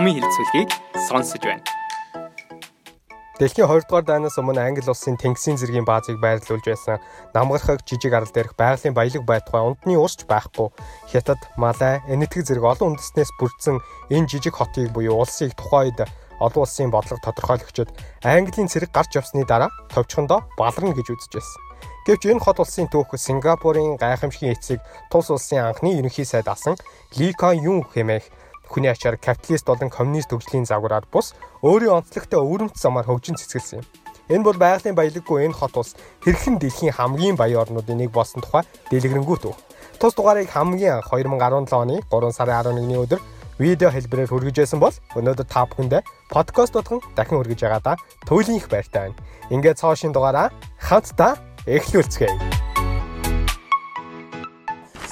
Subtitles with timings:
[0.00, 0.70] номын хэрэгцүүлгийг
[1.12, 1.60] сонсож байна.
[3.36, 7.04] Дэлхийн 2 дугаар дайнаас өмнө Англи улсын тэнгисийн зэргийн баазыг байрлуулж байсан
[7.36, 10.72] намгархаг жижиг арал дээрх байгалийн баялаг байтугай ундны урсч байхгүй
[11.12, 13.76] Хятад, Малай, Энэтхэг зэрэг олон үндэснээс бүрдсэн
[14.08, 16.08] энэ жижиг хотыг буюу улсыг тухайн үед
[16.40, 17.92] олон улсын бодлого тодорхойлогчид
[18.24, 21.60] Английн цэрэг гарч явсны дараа товчхондоо баларна гэж үзэж байсан.
[22.08, 24.80] Гэвч энэ хот улсын түүх Сингапурын гайхамшигын эцэг
[25.12, 26.80] тус улсын анхны ерөнхий сайд асан
[27.20, 28.39] Ли Кан Юн хэмээх
[28.70, 31.34] хүний ачаар капиталист болон коммунист төгслийн загвараар бус
[31.66, 33.86] өөрийн онцлогтой өвөрмц замаар хөгжин цэцгэлсэн юм.
[34.30, 38.62] Энэ бол байгалийн баялаггүй энэ хот улс хэрхэн дэлхийн хамгийн баян орнуудын нэг болсон тухай
[38.94, 39.58] дэлгэрэнгүй төв.
[39.98, 43.20] Тус дугаарыг хамгийн анх 2017 оны 3 сарын 11-ний өдөр
[43.58, 47.94] видео хэлбэрээр хүргэж байсан бол өнөөдөр та бүхэндээ подкаст болгон дахин хүргэж байгаа да
[48.24, 49.18] туйлын их байртай байна.
[49.50, 52.69] Ингээд цаашийн дугаараа хамтдаа эхлүүлцгээе.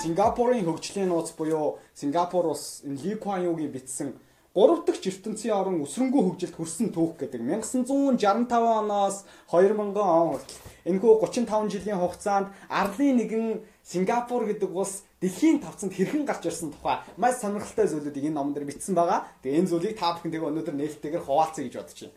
[0.08, 4.16] Сингапурын хөгжлийн нууц буюу Сингапур улс энэ Ли Куан Югийн бичсэн
[4.56, 10.56] 3 дахь ертөнцийн орон өсрөнгөө хөгжилд хүрсэн түүх гэдэг 1965 оноос 2000 он хүртэл
[10.88, 13.46] энэхүү 35 жилийн хугацаанд арлын нэгэн
[13.84, 18.64] Сингапур гэдэг улс дэлхийн тавцанд хэрхэн гарч ирсэн тухай маш сонирхолтой зүйлүүдийг энэ номон дээр
[18.64, 19.28] бичсэн байгаа.
[19.44, 22.16] Тэгээ энэ зүйлийг та бүхэн тэгээ өнөөдөр нээлттэйгээр хуваалцъя гэж бодож байна.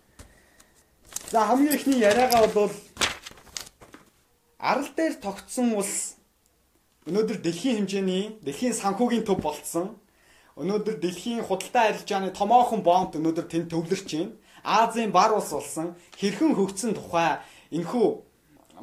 [1.27, 2.71] За хамгийн ихний яриагаа бол
[4.63, 6.20] арал дээр тогтсон улс
[7.09, 9.97] Өнөөдөр дэлхийн хэмжээний дэлхийн санхүүгийн төв болцсон.
[10.53, 14.37] Өнөөдөр дэлхийн худалдаа арилжааны томоохон бомб өнөөдөр тэнд төвлөрч байна.
[14.61, 17.41] Азийн бар улс болсон хэрхэн хөгжсөн тухай
[17.73, 18.05] энэхүү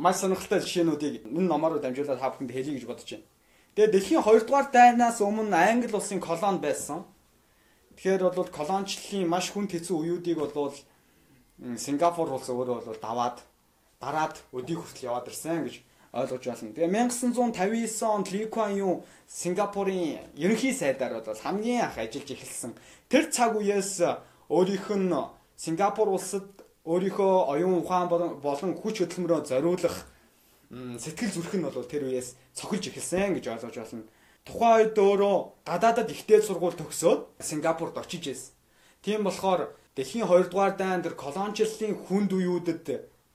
[0.02, 3.26] маш сонирхолтой жишээнүүдийг энэ номоор дамжуулаад та бүхэнд хэлье гэж бодож байна.
[3.78, 7.06] Тэгээ дэлхийн 2 дугаар дайнаас өмнө Англи улсын колони байсан.
[7.94, 10.74] Тэгэхээр бол колончлалын маш хүнд хэцүү үеүүдийг бол
[11.78, 13.46] Сингапур улс өөрөө бол даваад
[14.02, 16.72] дараад өдийг хүртэл яваад ирсэн гэж ойлгож байна.
[16.72, 22.72] Тэгээ 1959 онд Ли Куан Ю Сингапурын ерөнхий сайдаар бол хамгийн анх ажиллаж эхэлсэн.
[23.08, 24.00] Тэр цаг үеэс
[24.48, 25.12] өөрийнх нь
[25.56, 26.48] Сингапур улсад
[26.88, 30.06] өөрийнхөө оюун ухаан болон хүч хөдөлмөрөө зориулах
[30.72, 34.08] сэтгэл зүрх нь бол тэр үеэс цохилж эхэлсэн гэж ойлгож байна.
[34.48, 35.36] Тухайн үед өөрөө
[35.68, 38.56] гадаадад ихтэй сургууль төгсөөд Сингапурт очиж ирсэн.
[39.04, 42.86] Тийм болохоор дэлхийн 2 дугаар дайн тэр колоничлалын хүнд үеүүдэд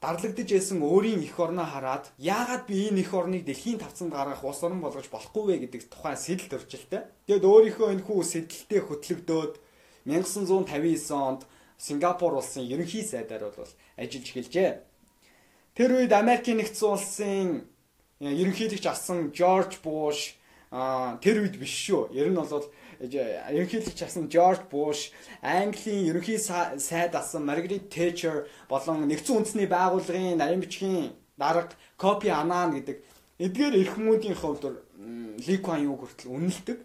[0.03, 4.59] дарлагдж байсан өөрийн эх орноо хараад яагаад би энэ эх орныг дэлхийн тавцанд гаргах улс
[4.59, 7.07] орн болгож болохгүй вэ гэдэг тухайн сэтэл төржилтэй.
[7.31, 9.53] Тэгэд өөрийнхөө энэ хүү сэтэлтэй хөтлөгдөөд
[10.03, 11.41] 1959 онд
[11.79, 14.71] Сингапур улсын ерөнхий сайдаар бол ажиллаж эхэлжээ.
[15.71, 17.47] Тэр үед Америкийн нэгдсэн улсын
[18.19, 20.35] ерөнхийлөгч асан Жорж Буш
[21.23, 22.11] тэр үед биш шүү.
[22.11, 22.67] Ер нь бол
[22.99, 25.11] ерөнхийлөгч асан Жорж Буш,
[25.41, 32.73] Английн ерөнхий сайд асан Маргарет Тэчер болон нэгдсэн үндэсний байгууллагын нарийн бичгийн дарга Копи Анан
[32.77, 32.97] гэдэг
[33.39, 34.63] эдгээр эрхмүүдийн хувьд
[35.47, 36.79] Ли Куан Ю хүртэл үнэлдэг.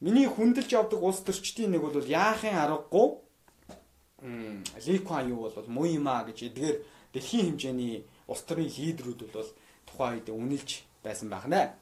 [0.00, 3.08] Миний хүндэлж явдаг улс төрчдийн нэг бол яахын аргагүй
[4.86, 6.76] Ли Куан Ю бол муу юм а гэж эдгээр
[7.12, 9.50] дэлхийн хэмжээний улс төрийн лидерүүд бол
[9.86, 10.70] тухайн үед үнэлж
[11.02, 11.74] байсан байна.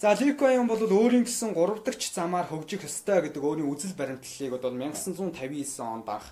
[0.00, 4.72] За Ликоин бол өөрийн гэсэн 3 дахь замаар хөгжих ёстой гэдэг өөрийн үзэл баримтлалыг бол
[4.72, 6.24] 1959 онд анх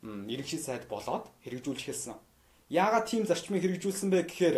[0.00, 2.16] ерөнхий сайд болоод хэрэгжүүлж эхэлсэн.
[2.72, 4.56] Яагаад тийм зарчмыг хэрэгжүүлсэн бэ гэхээр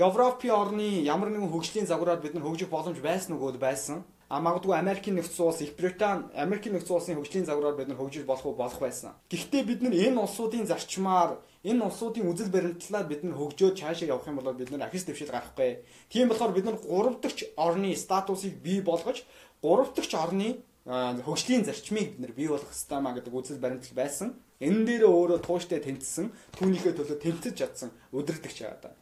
[0.00, 4.08] Европын орны ямар нэгэн хөгжлийн загвараар бид нар хөгжих боломж байсан уу гэвэл байсан.
[4.28, 8.26] А магадгүй Америкийн нэгдсэн улс, Их Британи, Америкийн нэгдсэн улсын хөгжлийн загвараар бид нар хөгжиж
[8.26, 9.14] болох уу болох байсан.
[9.30, 14.26] Гэхдээ бид нар энэ улсуудын зарчмаар, энэ улсуудын үзэл баримтлалаар бид нар хөгжөөд цаашаа явах
[14.26, 15.86] юм бол бид нар ахис дэвшил гарахгүй.
[16.10, 19.22] Тийм болохоор бид нар 3 дахь орны статусыг бий болгож
[19.62, 24.34] 3 дахь орны хөгжлийн зарчмыг бид нар бий болгох хэрэгтэй маа гэдэг үзэл баримтлал байсан.
[24.58, 28.94] Энэ дээр өөрөө тууштай тэнцсэн, түүнийхээ төлөө тэмцэж чадсан өдөрдөгч байгаа даа.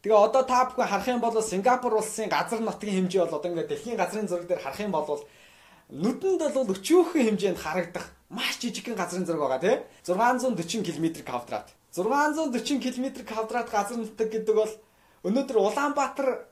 [0.00, 3.68] Тэгээ одоо та бүхэн харах юм бол Сингапур улсын газар нутгийн хэмжээ бол одоо ингээд
[3.68, 5.20] дэлхийн газрын зураг дээр харах юм бол
[5.92, 9.76] нүдэнд бол өчөөхөн хэмжээнд харагдах маш жижигхэн газрын зураг байгаа тий
[10.08, 14.72] 640 км квадрат 640 км квадрат газар нутаг гэдэг бол
[15.28, 16.48] өнөөдөр Улаанбаатар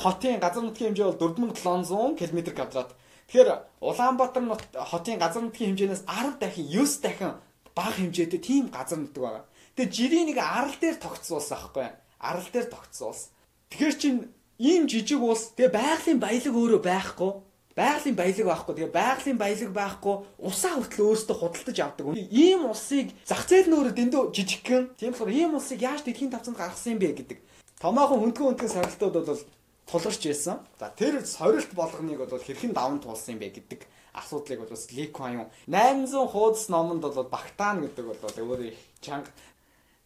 [0.00, 2.96] хотын газар нутгийн хэмжээ бол 4700 км квадрат
[3.28, 3.50] тэгэхээр
[3.84, 4.42] Улаанбаатар
[4.88, 7.32] хотын газар нутгийн хэмжээнээс 10 дахин 9 дахин
[7.76, 9.44] бага хэмжээтэй тийм газар нутаг байгаа.
[9.76, 11.94] Тэгээ жирийн нэг арал дээр тогтсон байхгүй юу?
[12.18, 13.30] Арал дээр тогтсон улс.
[13.70, 14.14] Тэгэхээр чин
[14.58, 17.30] ийм жижиг улс тэгээ байгалийн баялаг өөрөө байхгүй.
[17.76, 18.74] Байгалийн баялаг байхгүй.
[18.74, 20.14] Тэгээ байгалийн баялаг байхгүй.
[20.40, 22.06] Усаа хүртэл өөрөөсөө худалдаж авдаг.
[22.16, 24.84] Ийм улсыг зах зээл нь өөрөө дэндүү жижигхэн.
[24.96, 27.38] Тийм болохоор ийм улсыг яаж дэлхийн тавцанд гаргасан юм бэ гэдэг.
[27.82, 29.42] Томоохон хүндгэн хүндгэн сорилтууд бол
[29.84, 30.56] тулгарч байсан.
[30.80, 33.80] За тэр сорилт болгоныг бол хэрхэн даван туулсан юм бэ гэдэг
[34.16, 39.28] асуудлыг бол бас Ли Куан Ю 800 хуудас номонд бол Багтаан гэдэг бол өөрөө чанга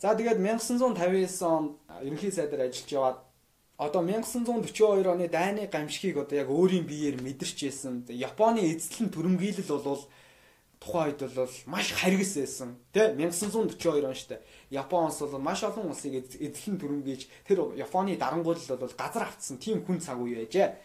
[0.01, 3.19] За тэгээд 1959 онд ерөнхий сайдаар ажиллаж яваад
[3.77, 8.09] одоо 1942 оны дайны гамшигыг одоо яг өөрийн биеэр мэдэрч байсан.
[8.09, 10.09] Японы эзлэн төрөмгийлэл бол
[10.81, 12.81] тухайн үед бол маш харгас байсан.
[12.97, 14.41] Тэ 1942 он штэ.
[14.73, 19.85] Япон улс бол маш олон улсыг эзлэн төрөмгийлж тэр Японы дарангуйлал бол газар автсан тийм
[19.85, 20.81] хүн цаг үе байжээ.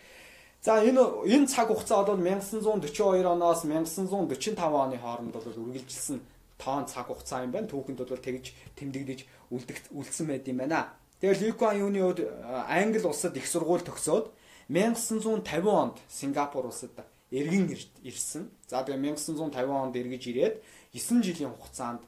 [0.59, 7.07] За энэ энэ цаг хугацаа бол 1942 оноос 1945 оны хооронд бол үргэлжилсэн тоон цаг
[7.07, 7.67] хугацаа юм байна.
[7.67, 8.45] Түүхэнд бол тэгж
[8.79, 9.19] тэмдэглэж
[9.51, 10.93] үлдэх үлдсэн байд юм байна.
[11.19, 12.19] Тэгээд Ли Куан Юуны үед
[12.67, 14.31] Англи улсад их сургууль төгсөөд
[14.69, 16.91] 1950 онд Сингапур улсад
[17.31, 17.71] эргэн
[18.03, 18.51] ирсэн.
[18.67, 20.55] За тэгээд 1950 онд эргэж ирээд
[20.93, 22.01] 9 жилийн хугацаанд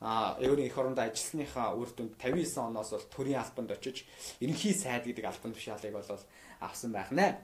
[0.00, 4.06] а өөрийн эх орондоо ажилласныхаа үр дүнд 59 оноос бол төрийн албанд очиж
[4.38, 6.22] ерөнхий сайд гэдэг албан тушаалыг бол
[6.62, 7.42] авсан байх нэ.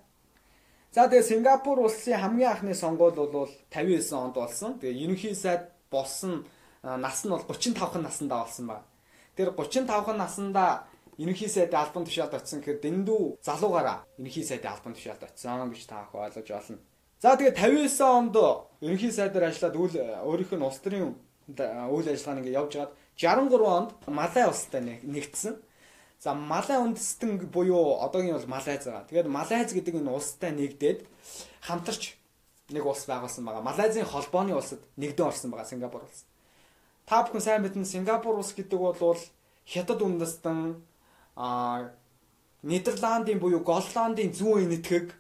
[0.95, 4.79] За тэгээ Сингапур улсын хамгийн анхны сонгуул бол 59 онд болсон.
[4.79, 6.47] Тэгээ ерөнхий сайд болсон
[6.83, 8.83] нас нь бол 35хан наснда болсон ба.
[9.37, 10.87] Тэр 35хан наснда
[11.19, 16.03] ерөнхий сайдын албан тушаалд очсон гэхээр дэндүү залуугаараа ерөнхий сайдын албан тушаалд очсон гэж та
[16.03, 16.79] ах ойлгож болно.
[17.23, 18.37] За тэгээ 59 онд
[18.83, 19.97] ерөнхий сайдаар ажиллаад үйл
[20.29, 21.15] өөрийнх нь улс төрийн
[21.49, 25.55] үйл ажиллагааг ингээд явж гаад 63 онд Малай улстай нэгдсэн.
[26.19, 29.07] За Малай үндэстэн буюу одоогийн бол Малайз байгаа.
[29.09, 31.07] Тэгээд Малайз гэдэг энэ улстай нэгдээд
[31.63, 32.17] хамтарч
[32.71, 33.63] нэг улс байгуулсан байгаа.
[33.63, 36.25] Малайзын холбооны улсад нэгдэн орсон байгаа Сингапур улс.
[37.05, 39.21] Та бүхэн сайн мэднэ Сингапур улс гэдэг бол
[39.65, 40.81] Хятад үндэстэн
[41.37, 41.93] а
[42.63, 45.13] Нидерландын буюу Голландын зүүн энэтхэг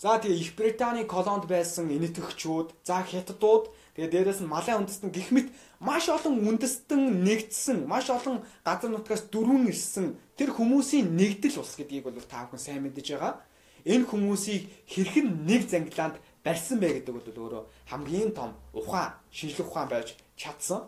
[0.00, 5.28] за тэгээ Их Британий колонд байсан энэтхэгчүүд за Хятадууд тэгээ дээрэс нь Малай үндэстэн гих
[5.28, 11.76] мэт маш олон үндэстэн нэгдсэн маш олон газар нутгаас дөрвөн ирсэн тэр хүмүүсийн нэгдэл ус
[11.76, 13.44] гэдгийг бол та бүхэн сайн мэдэж байгаа.
[13.84, 19.88] Энэ хүмүүсийг хэрхэн нэг зангилаанд барьсан бэ гэдэг бол өөрөө хамгийн том ухаан шинжлэх ухаан
[19.88, 20.86] байж чадсан.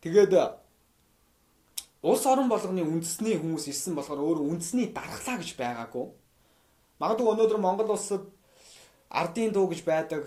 [0.00, 0.32] Тэгээд
[2.02, 6.06] улс орон болгоны үндэсний хүмүүс ирсэн болохоор өөр үндэсний дархлаа гэж байгаагүй.
[7.00, 8.24] Магадгүй өнөөдөр Монгол улсад
[9.10, 10.24] ардын дуу гэж байдаг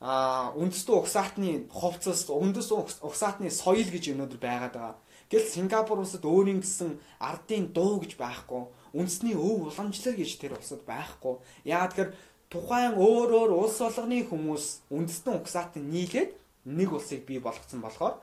[0.00, 2.68] а үндэстэн угсаатны хувцас үндэс
[3.00, 4.94] угсаатны соёл гэж өнөөдөр байгаад байгаа.
[5.30, 8.68] Гэвч Сингапур улсад өөрийн гэсэн ардын дуу гэж байхгүй.
[8.96, 11.36] Үндэсний өв уламжлал гэж тэр улсад байхгүй.
[11.68, 12.10] Яагаад гэхээр
[12.48, 16.32] тухайн өөр өөр улс болгоны хүмүүс үндэстэн угсаатанд нийлээд
[16.64, 18.16] нэг улсыг бий болгоцсон болохоор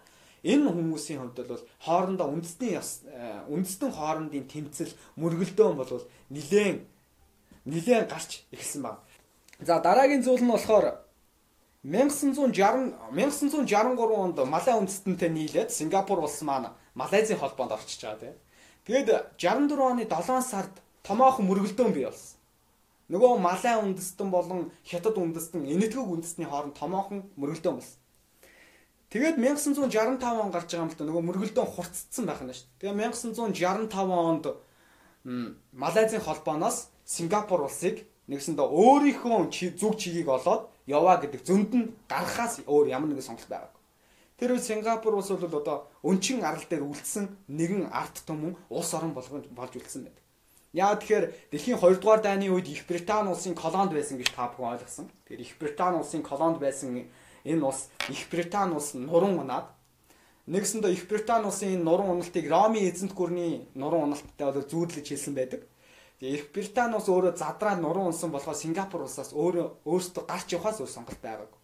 [0.43, 6.03] Энэ хүмүүсийн хувьд бол хоорондоо үндэсний э, үндэстэн хоорондын тэмцэл мөргөлдөөн бол
[6.35, 6.83] нилээн
[7.63, 8.99] нилээн гарч эхэлсэн баг.
[9.63, 10.99] За дараагийн зүйл нь болохоор
[11.87, 12.51] 1960
[13.15, 18.35] 1963 онд Малай үндэстэнтэй нийлээд Сингапур улс маань Малайзийн холбоонд орчиж байгаа тийм.
[18.83, 20.73] Тэгэд 64 оны 7 сард
[21.07, 22.35] томоохон мөргөлдөөн бий болсон.
[23.07, 27.99] Нөгөө Малай үндэстэн болон Хятад үндэстэн энэтхэг үндэстний хооронд томоохон мөргөлдөөн болсон.
[29.13, 32.91] Тэгээд 1965 он гарч байгаа юм л да нөгөө мөргөлдөөн хурцсан байх нь шүү дээ.
[32.91, 34.45] Тэгээд 1965 онд
[35.71, 39.47] Малайзийн холбооноос Сингапур улсыг нэгсэндээ өөрийнхөө
[39.79, 43.72] зүг чигийг олоод яваа гэдэг зөнд нь гарахаас өөр ямар нэгэн сонголт байгаагүй.
[44.43, 49.15] Тэр үед Сингапур улс бол одоо өнчин арал дээр үлдсэн нэгэн арт түмэн улс орон
[49.15, 50.19] болгож болж үлдсэн байдаг.
[50.75, 54.83] Яа тэгэхээр дэлхийн 2 дугаар дайны үед Их Британи улсын колонд байсан гэж та бүхэн
[54.83, 55.07] ойлгосон.
[55.07, 57.07] Тэгэхээр Их Британи улсын колонд байсан
[57.47, 59.71] энэ улс Их Британи улс нуран унаад
[60.51, 65.39] нэгсэндээ Их Британи улсын энэ нуран уналтыг Роми эзэнт гүрний нуран уналттай бол зүүрлэж хэлсэн
[65.39, 65.63] байдаг.
[66.19, 70.83] Тэгээ Их Британи улс өөрөө задраад нуран унсан болохоор Сингапур улсаас өөрөө өөртөө гарч явахаас
[70.83, 71.62] өөр сонголт байгаагүй.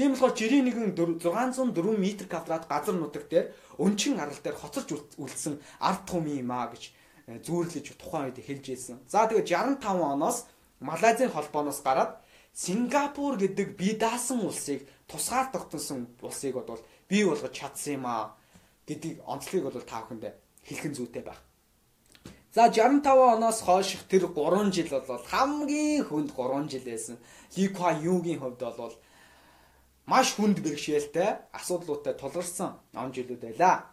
[0.00, 5.60] Тийм болохоор жирийн нэгэн 604 м квадрат газар нутаг дээр өнчин арал дээр хоцорч үлдсэн
[5.76, 6.88] ард түм юм а гэж
[7.28, 8.96] э, зүүрлэж тухайн үед хэлж ирсэн.
[9.04, 9.52] За тэгээд
[9.84, 10.48] 65 оноос
[10.80, 12.16] Малайзийн холбооноос гараад
[12.56, 18.40] Сингапур гэдэг бие даасан улсыг тусгаар тогтсон улсыг бол бий болгож чадсан юм аа
[18.88, 20.32] гэдгийг онцлогийг бол та бүхэнд
[20.64, 21.44] хэлхэн зүйтэй байх.
[22.56, 23.04] За 65
[23.36, 27.16] оноос хойших тэр 3 жил бол хамгийн хүнд 3 жил байсан.
[27.52, 28.96] Ли Ква Югийн хувьд бол
[30.06, 33.90] маш хүнд бэрхшээлтэй асуудлуудтай тулгарсан он жилүүд байлаа.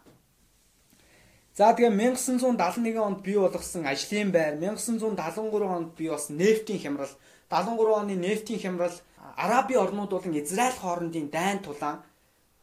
[1.58, 7.10] За тэгээ 1971 онд бий болгосон ажлын байр, 1973 онд бий болсон нефтийн хямрал,
[7.50, 8.94] 73 оны нефтийн хямрал
[9.36, 12.02] Араби орнууд болон Израиль хоорондын дайн тулаан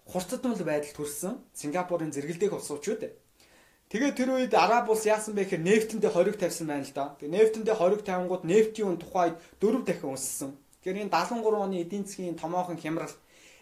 [0.07, 3.11] хурцдмал байдал төрсэн Сингапурын зэрэгэлдэх улсууд.
[3.89, 7.15] Тэгээ тэр үед Араб улс яасан бэ гэхээр нефтэндээ хориг тавьсан байна л да.
[7.19, 10.51] Тэгээ нефтэндээ хориг тавингууд нефтийн үн тухайд дөрөв дахин өссөн.
[10.81, 13.13] Тэгэхээр энэ 73 оны эдийн засгийн томоохон хямрал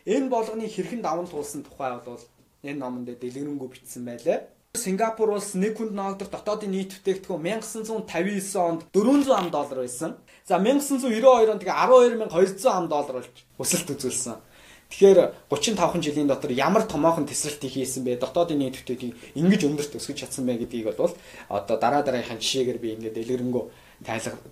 [0.06, 2.22] энэ болгоны хэрхэн даван туулсан тухай бол
[2.64, 4.48] энэ номонд дэлгэрэнгүй бичсэн байлаа.
[4.74, 10.18] Сингапур улс нэг хүнд ноогдох дотоодын нийт бүтээгдэхүүн 1959 онд 400 ам доллар байсан.
[10.50, 14.42] За 1992 онд тэгээ 12200 ам доллар болж өсөлт үзүүлсэн.
[14.90, 15.20] Тэгэхээр
[15.50, 18.18] 35 жилийн дотор ямар томоохон тесрэлтийг хийсэн бэ?
[18.18, 21.14] Дотоодын нийтвүүдийг ингэж өндөрт өсгөж чадсан бэ гэдгийг бол
[21.50, 23.64] одоо дараа дараагийнхаа жишээгээр би ингээд дэлгэрэнгүй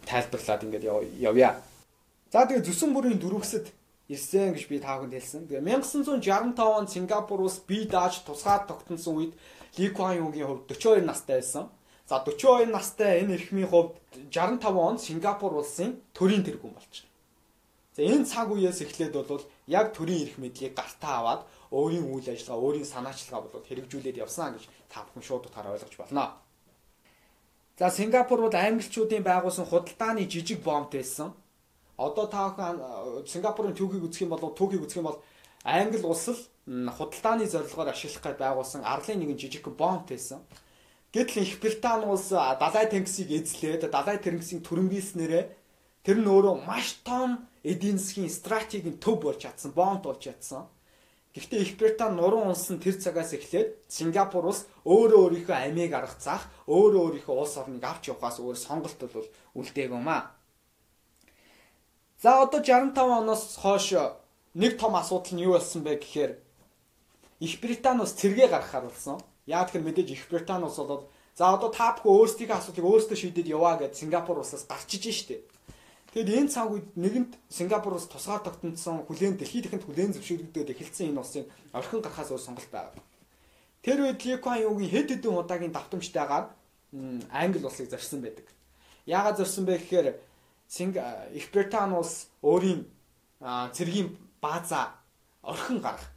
[0.06, 0.86] тайлбарлаад ингээд
[1.22, 1.62] явъя.
[2.34, 3.70] За тэгээ зүсэн бүрийн дөрөвсөд
[4.12, 5.48] ирсэн гэж би та бүхэнд хэлсэн.
[5.48, 9.34] Тэгээ 1965 онд Сингапур улс бие дааж тусгаад тогтносон үед
[9.80, 11.72] Ли Куан Юугийн хувьд 42 настай байсан.
[12.06, 13.96] За 42 настай энэ эрхмийн хувьд
[14.28, 17.10] 65 онд Сингапур улсын төрийн тэргүүн болчихно.
[17.96, 21.42] За энэ цаг үеэс эхлээд бол яг төрийн эрх мэдлийг гартаа аваад
[21.72, 26.36] өөрийн үйл ажиллагаа, өөрийн санаачлагаа бол хэрэгжүүлээд явсан гэж та бүхэн шууд утгаараа ойлгож болно.
[27.80, 31.32] За Сингапур бол англичуудын байгуулсан худалдааны жижиг бомб байсан.
[32.02, 35.22] Одоо та бүхэн Сингапурын түүхийг үзэх юм бол түүхийг үзэх юм бол
[35.62, 40.42] Англи улс л худалдааны зорилгоор ашиглах гэж байгуулсан арлын нэгэн жижиг бомб байсан.
[41.14, 45.62] Гэтэл Их Британи улс далай тэнгисийг эзлээд далай тэнгисийн түрэмгийлснээрээ
[46.02, 50.66] Тэр нь өөрөө маш том эдийн засгийн стратегийн төв болж чадсан, бомб болж чадсан.
[51.38, 57.22] Гэхдээ Их Британи нуруу унсан тэр цагаас эхлээд Сингапур улс өөрөө өөрийнхөө амийг аргацаах, өөрөө
[57.22, 60.34] өөрийнхөө улс орныг авч явахаас өөр сонголт бол үлдээг юм аа.
[62.22, 63.94] За одоо 65 оноос хойш
[64.54, 66.38] нэг том асуудал нь юу болсон бэ гэхээр
[67.42, 69.18] Их Британи улс цэргээ гаргахаар болсон.
[69.50, 73.50] Яа тэгэхээр мэдээж Их Британи улс бол за одоо та бүхэн өөрсдийнхөө асуудлыг өөрсдөө шийдээд
[73.50, 75.50] яваа гэж Сингапур улсаас гарчиж штеп.
[76.14, 81.22] Тэгэд энэ цаг үед нэгэнт Сингапуроос тусгаар тогтнодсон хүлээн дэлхийд дахинд хүлээн зөвшөөрөгдөд эхэлсэн энэ
[81.24, 83.02] улсын орхин гарахаас өөр сонголт байгаа.
[83.82, 86.52] Тэр үед Ли Куан Юугийн хэд хэдэн удаагийн давтамжтайгаар
[87.32, 88.46] Англи улсыг зорьсон байдаг.
[89.08, 90.08] Яагаад зорьсон бэ гэхээр
[90.72, 90.96] Синг
[91.36, 92.88] Их Британи улс өөрийн
[93.76, 94.96] цэргийн баазаа
[95.44, 96.08] орхин гарах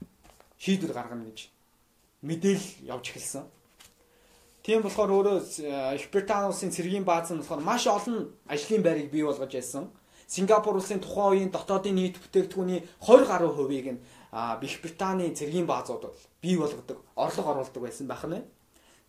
[0.63, 1.51] шийдвэр гаргана гэж
[2.23, 3.51] мэдээлэл явж эхэлсэн.
[4.63, 9.27] Тийм болохоор өөрөө Их Британи улсын цэргийн бааз нь болохоор маш олон ажлын байрыг бий
[9.27, 9.91] болгож байсан.
[10.31, 14.01] Сингапур улсын тухайн үеийн дотоодын нийт бүтээгдэхүүний 20 гаруй хувийг нь
[14.63, 18.47] Их Британий цэргийн баазууд бий болгодог, орлого оруулдаг байсан байх нь.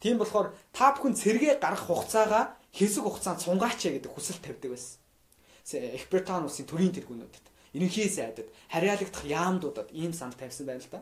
[0.02, 5.05] Тийм болохоор та бүхэн цэргээ гарах хугацаагаа хэсэг хугацаанд сунгаач гэдэг хүсэл тавьдаг байсан.
[5.74, 11.02] Их Британи улсын төрийн тэргүүнүүдэд, ерөнхий сайдад, харьяалагдах яамдуудад ийм санал тавьсан байна л да.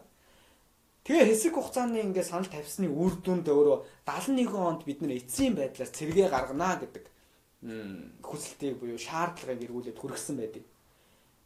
[1.04, 5.92] Тэгээ хэсэг хугацааны ингээд санал тавьсны үр дүнд өөрөө 71 онд бид нэр эцсийн байдлаар
[5.92, 7.04] цэргээ гаргана гэдэг
[8.24, 10.64] хүсэлтийг буюу шаардлагыг эргүүлээд хүргэсэн байдаг.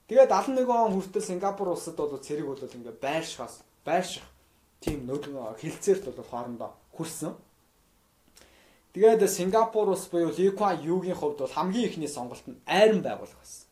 [0.08, 4.26] Тэгээд 71 он хүртэл Сингапур улсад бол цэрэг бол ингээд байршихаас байрших
[4.82, 7.34] тийм хилцээрт бол хоорондоо хүрсэн.
[8.98, 13.38] Тэгээд Сингапур улс буюу Ли Куан Юугийн хувьд бол хамгийн ихний сонголт нь айран байгуулах
[13.38, 13.70] байсан.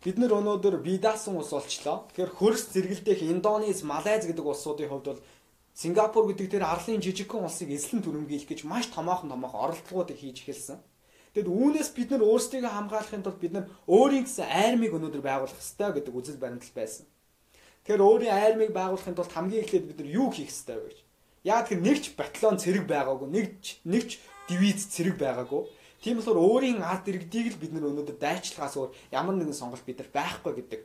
[0.00, 2.08] Бид нэр өнөөдөр бие даасан улс болчлоо.
[2.08, 5.20] Тэгэхээр хөрс зэрэгэлдэх Индонез, Малайз гэдэг улсуудын хувьд бол
[5.76, 10.80] Сингапур гэдэг тэр арлын жижигхэн улсыг эзлэн түрэмгийлэх гэж маш томоохон томоохон оролдлогуудыг хийж эхэлсэн.
[11.36, 15.92] Тэгэд үүнээс бид нар өөрсдийгөө хамгаалахын тулд бид нар өөрийн гэсэн айрмыг өнөөдөр байгуулах ёстой
[16.00, 17.04] гэдэг үзэл баримтал байсан.
[17.84, 20.98] Тэгэхээр өөрийн айрмыг байгуулахын тулд хамгийн эхлээд бид нар юу хийх ёстой вэ гэж.
[21.44, 24.10] Яа тэгэхээр нэгч батальон цэрэг байгаагүй, нэгч нэгч
[24.50, 25.62] дивиз цэрэг байгаагүй.
[26.02, 30.02] Тийм болохоор өөрийн ард иргэдийг л бид нар өнөөдөр дайчлагаас өөр ямар нэгэн сонголт бид
[30.02, 30.80] нар байхгүй гэдэг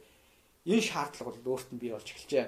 [0.69, 2.45] энэ шаардлага бол өөрт нь бий болж эхэлжээ.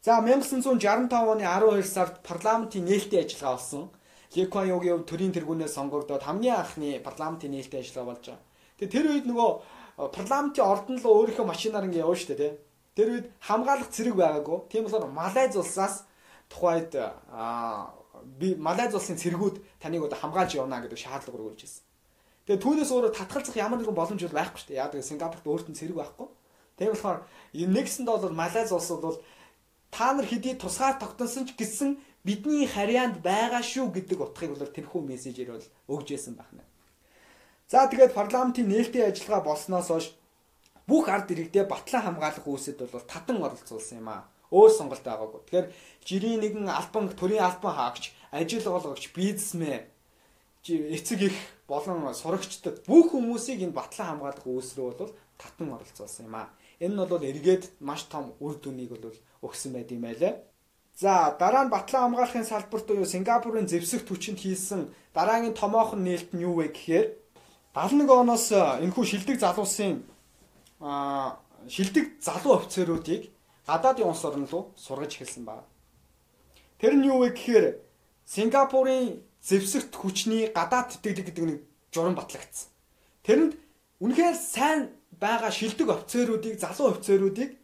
[0.00, 3.84] За 1965 оны 12 сард парламентын нээлтийн ажиллагаа болсон.
[4.32, 8.44] Куан Югийн төрийн тэргүүнээс сонгогдоод хамгийн анхны парламентын нээлтийн ажиллагаа болж байгаа.
[8.78, 12.52] Тэгээ тэр үед нөгөө э, парламентын ордон л өөрийнхөө машинаар ингэ явна шүү дээ, тий.
[12.94, 14.58] Тэр үед хамгаалах зэрэг байгаагүй.
[14.70, 16.06] Тийм болохоор Малайз улсаас
[16.48, 21.84] тухайд аа би Малайз улсын цэргүүд таныг одоо хамгаалж явна гэдэг шаардлага өргүүлж ирсэн.
[22.48, 24.80] Тэгээ түүнээс өөрөө татгалзах ямар нэгэн боломж бол байхгүй шүү дээ.
[24.80, 26.28] Яг тэгээ Сингапурт өөрт нь цэрэг байхгүй.
[26.80, 27.18] Тийм болохоор
[27.52, 29.18] нэгсэнд бол Малайз улс бол
[29.90, 35.00] та нар хэдий тусгаар тогтносон ч гэсэн бидний харьяанд байгаа шүү гэдэг утгыг бол тэрхүү
[35.04, 36.64] мессежээр бол өгж байсан байна.
[37.68, 40.06] За тэгээд парламентын нээлтийн ажиллагаа болсноос хойш
[40.88, 45.40] бүх ард иргэдэд батлан хамгаалах үүсэд бол татан оролцуулсан юм аа өөр сонголт байгаагүй.
[45.44, 45.68] Тэгэхээр
[46.04, 49.84] жирийн нэгэн албан төрийн албан хаагч, ажил олгогч, бизнесмен,
[50.64, 51.36] эцэг их
[51.68, 56.48] болон сурагчдад бүх хүмүүсийг энэ батлан хамгаалах үүс рүү бол татан оролцуулсан юм аа.
[56.80, 59.12] Энэ нь бол эргээд маш том үр дүнийг бол
[59.42, 60.40] өгсөн байд юм байлаа.
[60.96, 66.42] За дараа нь батлан хамгаалахын салбарт буюу Сингапурын зэвсэгт хүчинд хийсэн дараагийн томоохон нээлт нь
[66.42, 67.06] юу вэ гэхээр
[67.74, 70.02] 71 оноос энэхүү шилдэг залуусын
[71.68, 73.30] шилдэг залуу офицеруудыг
[73.68, 75.68] гадаадын улс орн руу сургаж эхэлсэн байна.
[76.80, 77.66] Тэр нь юу вэ гэхээр
[78.24, 81.58] Сингапурын зэвсэгт хүчний гадаад тэтгэлэг гэдэг нэг
[81.92, 82.68] журам батлагдсан.
[83.24, 83.52] Тэрэнд
[84.00, 84.80] үнэхээр сайн
[85.12, 87.56] байгаа шилдэг офицеруудыг, залуу офицеруудыг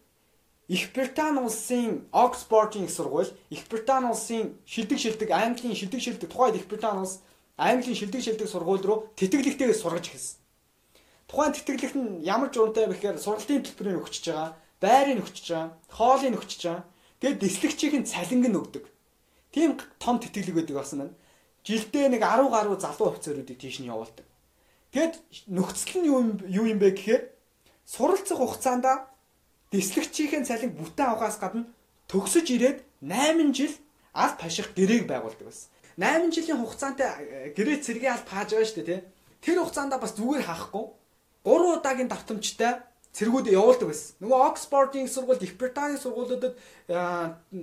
[0.67, 6.57] Их Британи улсын Оксфордын их сургууль, Их Британи улсын шилдэг шилдэг Английн шилдэг шилдэг тухайд
[6.57, 7.21] Их Британи улс
[7.57, 10.41] Английн шилдэг шилдэг сургууль руу тэтгэлэгтэйгээ сургаж эхэлсэн.
[11.29, 16.37] Тухайн тэтгэлэгт нь ямар журамтай вэ гэхээр сургалтын төлбөрийг өгчөж байгаа байрыг өгчөж байгаа, хоолыг
[16.37, 16.85] өгчөж байгаа.
[17.21, 18.85] Тэгээд дислэгчийн цалинг нь өгдөг.
[19.55, 21.17] Тийм том тэтгэлэг байдаг болсон байна.
[21.65, 24.27] Жилдээ нэг 10 гаруй залуу офицеруудыг тийш нь явуулдаг.
[24.93, 25.15] Тэгэд
[25.49, 27.23] нөхцөл нь юу юу юм бэ гэхээр
[27.89, 28.85] суралцах хугацаанд
[29.73, 31.65] дислэгчийн цалинг бүтэн авахаас гадна
[32.11, 33.75] төгсөж ирээд 8 жил
[34.13, 35.69] алт хаших гэрээг байгуулдаг байсан.
[35.97, 39.01] 8 жилийн хугацаанд э, гэрээ цэргийн алт хааж байгаа шүү дээ тий.
[39.43, 40.85] Тэр хугацаанд бас зүгээр хаахгүй
[41.43, 42.73] 3 удаагийн давтамжтай
[43.15, 44.19] цэргүүд явуулдаг байсан.
[44.19, 46.59] Нөгөө Оксфордын сургууль, Их Британий сургуулиудад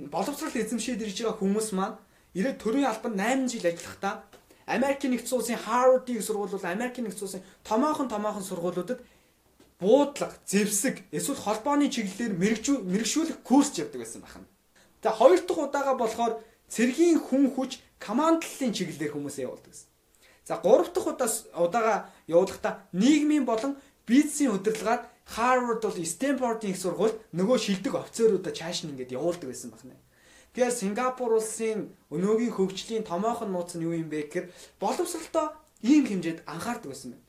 [0.08, 2.00] боловсрол эзэмшээд ирж байгаа хүмүүс маань
[2.34, 4.24] ирээд төрийн албанд 8 жил ажиллахдаа
[4.66, 9.04] Америкийн нэгдсэн улсын Harvard-ийн сургууль бол Америкийн нэгдсэн улсын томоохон томоохон сургуулиудад
[9.82, 12.38] буудлага, зэвсэг, эсвэл холбооны чиглэлээр
[12.88, 14.48] мэрэгшүүлэх курс явдаг байсан байна.
[15.04, 16.34] За хоёр дахь удаага болохоор
[16.70, 19.90] цэргийн хүн хүч командлалын чиглэлээр хүмүүсээ явуулдаг гэсэн.
[20.46, 27.16] За гурав дахь удаас удаага явуулахдаа нийгмийн болон бизнесийн удирдлагаар Harvard бол Stanford-ийн их сургууль
[27.34, 30.00] нөгөө шилдэг офицеруудаа чааш нь ингээд явуулдаг байсан байна.
[30.52, 34.52] Тэгэхээр Сингапур улсын өнөөгийн хөгжлийн томоохон нууц нь юу юм бэ гэхээр
[34.84, 37.26] боловсролтой ийм хэмжээд анхаардаг байсан байна.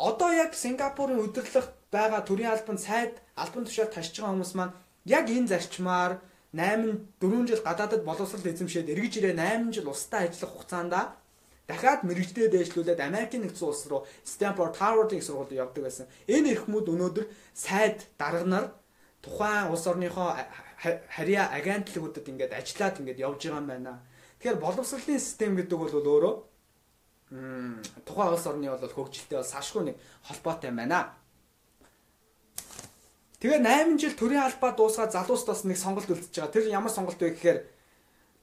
[0.00, 5.28] Одоо яг Сингапурын удирдлагт байгаа төрийн албан сайд албан тушаал ташиж байгаа хүмүүс маань яг
[5.28, 6.24] энэ зарчмаар
[6.56, 10.94] 8 4 жил гадаадд боловсрол эзэмшээд эргэж ирээ 8 жил устдаа ажиллах хугацаанд
[11.70, 16.06] дахиад мэрэгжлээ дээшлүүлээд Америкийн нэгдсэн улс руу Стэнфорд, Харвардын сургуульд явдаг байсан.
[16.26, 18.74] Энэ эрхмүүд өнөөдөр сайд дарганаар
[19.22, 20.34] тухайн улс орныхоо
[20.82, 24.02] харьяа агентлагуудад ингээд ажиллаад ингээд явж байгаа юм байна.
[24.40, 26.34] Тэгэхээр боловсролын систем гэдэг бол өөрөө
[27.30, 29.96] тухайн улс орны бол хөгжилтэй бол сашгүй нэг
[30.26, 31.14] холбоотой юм байна.
[33.40, 36.52] Тэгээ 8 жил төрийн албаа дуусгаад залуус бас нэг сонголт үлдчихэж байгаа.
[36.52, 37.58] Тэр ямар сонголт вэ гэхээр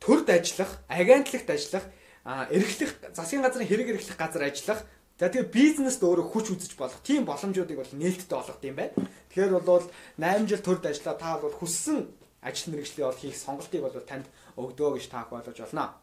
[0.02, 1.86] төрд ажиллах, агентлагт ажиллах
[2.28, 4.84] эрхлэх засгийн газрын хэрэг эрхлэх газар ажиллах
[5.18, 8.94] За тэгээ бизнест өөрөө хүч үзэж болох тийм боломжуудыг бол нээлттэй болгох юм байна.
[9.34, 9.82] Тэгэхээр бол
[10.22, 12.06] 8 жил төрд ажиллаа та бол хүссэн
[12.46, 15.98] ажил мэргэжлээ бол хийх сонголтыг бол танд өгдөө гэж таах болгож болно.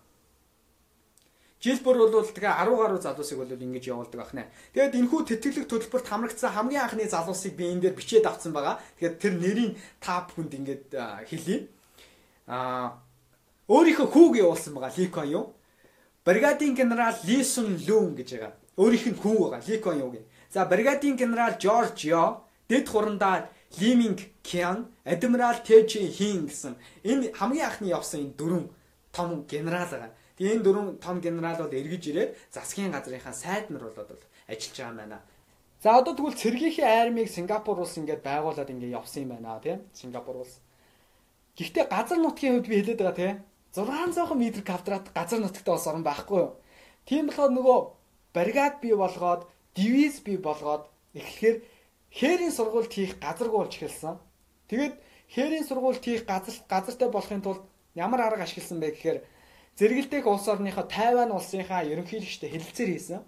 [1.63, 4.51] Жил бүр бол тэгээ 10 гаруй залуусыг бол ингэж явуулдаг ахнаа.
[4.75, 8.83] Тэгээд энэхүү тэтгэлэг төлбөрт хамрагдсан хамгийн анхны залуусыг би энэ дээр бичээд авсан байгаа.
[8.99, 9.73] Тэгээд тэр нэрийн
[10.03, 10.83] та бүхэнд ингэж
[11.31, 11.71] хэлье.
[12.51, 12.99] Аа
[13.71, 15.45] өөрийнхөө хүүг явуулсан байгаа Ликон юу?
[16.25, 18.53] Бригадын генерал Ли Сун Лүн гэж байгаа.
[18.81, 19.61] Өөрийнх нь хүн байгаа.
[19.69, 20.15] Ли Кон Юг.
[20.49, 26.77] За бригадын генерал Жорж Йо, дэд хурандаа Ли Минг Кян, адмирал Тэ Чи Хин гэсэн
[27.05, 28.71] энэ хамгийн анхны явсан энэ дөрвөн
[29.13, 30.17] том генерал байгаа.
[30.39, 34.77] Тэгээ энэ дөрвөн том генерал бол эргэж ирээд засгийн газрынхаа сайд нар болоод бол ажиллаж
[34.79, 35.19] байгаа юм байна.
[35.83, 40.41] За одоо тэгвэл цэргийнхээ армийг Сингапур улс ингээд байгуулад ингээд явсан юм байна тийм Сингапур
[40.41, 40.57] улс.
[41.59, 43.37] Гэхдээ газар нутгийн хувьд би хэлээд байгаа тийм
[43.75, 46.51] 600 м квадрат газар нутагт бас орон байхгүй юу.
[47.05, 47.79] Тийм болохоор нөгөө
[48.35, 51.57] бригад бий болгоод, дивиз бий болгоод эхлэхээр
[52.15, 54.19] хээрийн сургуульд хийх газаргүй болж эхэлсэн.
[54.71, 54.95] Тэгээд
[55.35, 57.63] хээрийн сургуульд хийх газар газартай болохын тулд
[57.99, 59.19] ямар арга ашигласан бэ гэхээр
[59.79, 63.23] зэрэгэлдэх улс орныхоо Тайван улсынхаа ерөнхийлөгчтэй хэлэлцээр хийсэн.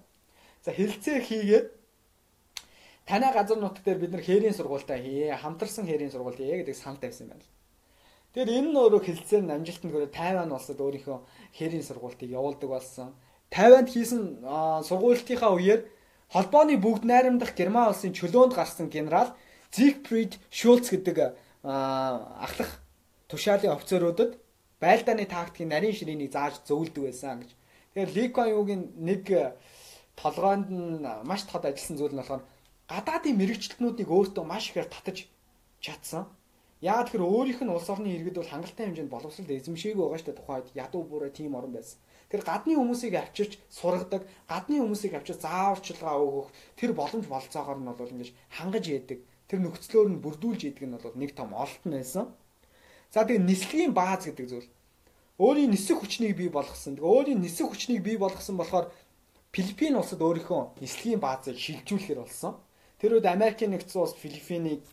[0.62, 1.66] За хэлэлцээр хийгээд
[3.06, 7.02] танай газар нутаг дээр бид нар хээрийн сургуультай хий, хамтарсан хээрийн сургууль хий гэдэг санал
[7.02, 7.42] тавьсан байна.
[8.37, 11.25] Тэгэхээр энэ нь өөрөө хилцээр нь амжилтанд хүрээ Тайван улсад өөрийнхөө
[11.57, 13.16] хэрийн сургуультыг явуулдаг болсон.
[13.49, 14.44] Тайванд хийсэн
[14.85, 15.88] сургуулийнхаа үеэр
[16.29, 19.33] холбооны бүгд найрамдах Герман улсын чөлөөнд гарсан генерал
[19.72, 21.33] Зигфрид Шулц гэдэг
[21.64, 22.85] ахлах
[23.33, 24.37] тушаалын офицеруудад
[24.85, 27.51] байлдааны тактикийн нарийн ширээнийг зааж зөвлөдөг байсан гэж.
[27.96, 29.25] Тэгэхээр Ли Куан Югийн нэг
[30.12, 32.44] толгойд нь маш тод ажилласан зүйл нь болохоор
[32.85, 35.25] гадаадын мэрэгчлэтнүүдийг өөртөө маш ихээр татаж
[35.81, 36.29] чадсан.
[36.85, 40.41] Яагаад тэгэхээр өөрийнх нь улс орны иргэд бол хангалттай хэмжээнд боловсрол эзэмшээгүй байгаа шүү дээ
[40.45, 41.97] тухайд ядуу бүрээ тийм орн байсан.
[42.29, 48.12] Тэр гадны хүмүүсийг авчирч сургадаг, гадны хүмүүсийг авчирч зааварчилгаа өгөх тэр боломж болцоогоор нь бол
[48.12, 49.19] ингэж хангаж яадаг.
[49.49, 52.29] Тэр нөхцлөөр нь бүрдүүлж яадаг нь бол нэг том олтон байсан.
[53.09, 54.69] За тэгээ нислэгийн бааз гэдэг зүйл.
[55.41, 57.01] Өөрийн нисэх хүчнийг бий болгосон.
[57.01, 58.93] Тэгээ өөрийн нисэх хүчнийг бий болгосон болохоор
[59.55, 62.61] Филиппин улсад өөрийнхөө нислэгийн баазыг шилжүүлэхээр болсон.
[63.01, 64.85] Тэр үед Америкийн нэгдсэн улс Филиппинийг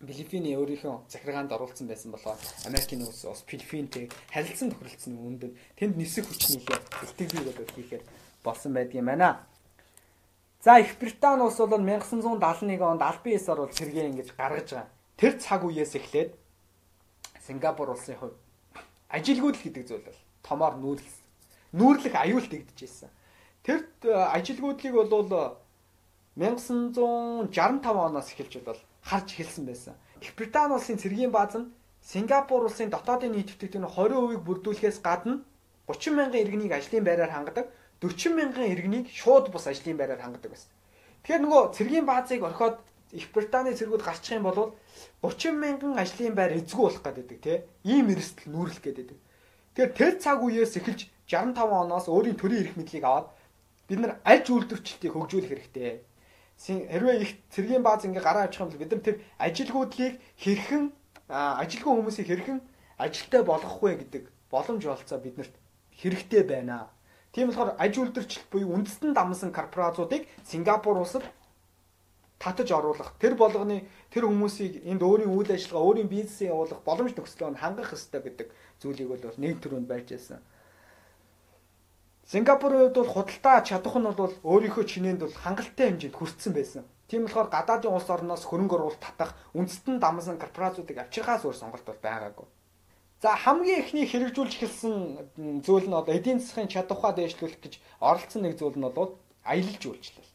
[0.00, 6.26] Филиппины өөрийнхөө захиргаанд оруулсан байсан болохоор Америкийн улс бас Филиппинтэй харилцан тохиролцсон үндэд тэнд нисэх
[6.26, 8.02] хүчнийхээ бэлтгэл болоод хийхээр
[8.44, 9.46] болсон байдаг юм байна.
[10.60, 14.88] За Их Британи улс бол 1971 онд албан ёсоор бол цэргээ ингэж гаргаж байгаа.
[15.16, 16.34] Тэр цаг үеэс эхлээд
[17.46, 18.36] Сингапур улсын хувьд
[19.08, 21.16] ажилгүйдэл гэдэг зүйл бол томоор нүүрлэх
[21.72, 23.10] нүүрлэх аюулт игдэж ирсэн.
[23.62, 25.12] Тэр ажилгүйдлийг бол
[26.36, 29.94] 1965 оноос эхэлж бол харж эхэлсэн байсан.
[30.20, 35.44] Их Британи улсын цэргийн бааз нь Сингапур улсын дотоодын нийт идэвхтэйг 20% бүрдүүлэхээс гадна
[35.88, 37.66] 30 мянган иргэнийг ажлын байраар хангадаг,
[38.00, 40.72] 40 мянган иргэнийг шууд бус ажлын байраар хангадаг байсан.
[41.24, 42.76] Тэгэхээр нөгөө цэргийн баазыг орхиод
[43.12, 44.76] их Британий цэргүүд гарчих юм бол
[45.22, 47.58] 30 мянган ажлын байр эзгүй болох гэдэг тий.
[47.84, 49.16] Ийм эрсдэл нүүрлэх гэдэг.
[49.76, 53.28] Тэгэхээр тэр цаг үеэс эхэлж 65 оноос өөрийн төрийн эрх мэдлийг аваад
[53.88, 56.04] бид нар аж үйлдвэрчлэлтийг хөгжүүлэх хэрэгтэй.
[56.64, 60.84] Хэрвээ их цэргийн бааз ингээ гараа авчих юм бол бид нар тэр ажилгүйдлийг хэрхэн
[61.28, 62.58] ажилгүй хүмүүсийг хэрхэн
[62.96, 65.54] ажилтай болгох вэ гэдэг боломж олцоо биднэрт
[66.00, 66.88] хэрэгтэй байна.
[67.32, 71.24] Тийм болохоор аж үйлдвэрчлэлт буюу үндэстэн дамсан корпорациудыг Сингапур улсад
[72.38, 77.60] татаж оруулах тэр болгоны тэр хүмүүсийг энд өөрийн үйл ажиллагаа өөрийн бизнесээ явуулах боломж нөхцөлөнд
[77.60, 78.48] хангах ёстой гэдэг
[78.80, 80.40] зүйлийг бол нэг төрөнд барьж байсан.
[82.30, 86.84] Сингапурын хувьд бол худалдаа чадах нь бол өөрийнхөө чинээнд бол хангалттай хэмжээнд хүрсэн байсан.
[87.08, 92.00] Тийм болохоор гадаадын улс орноос хөрөнгө оруулалт татах үндэстэн дамсан корпорациудыг авчирхаас өөр сонголт бол
[92.00, 92.46] байгаагүй.
[93.20, 98.56] За хамгийн эхний хэрэгжүүлж эхэлсэн зүйл нь одоо эдийн засгийн чадвараа дээшлүүлэх гэж оролцсон нэг
[98.56, 100.28] зүйл нь бол аялал жуулчлал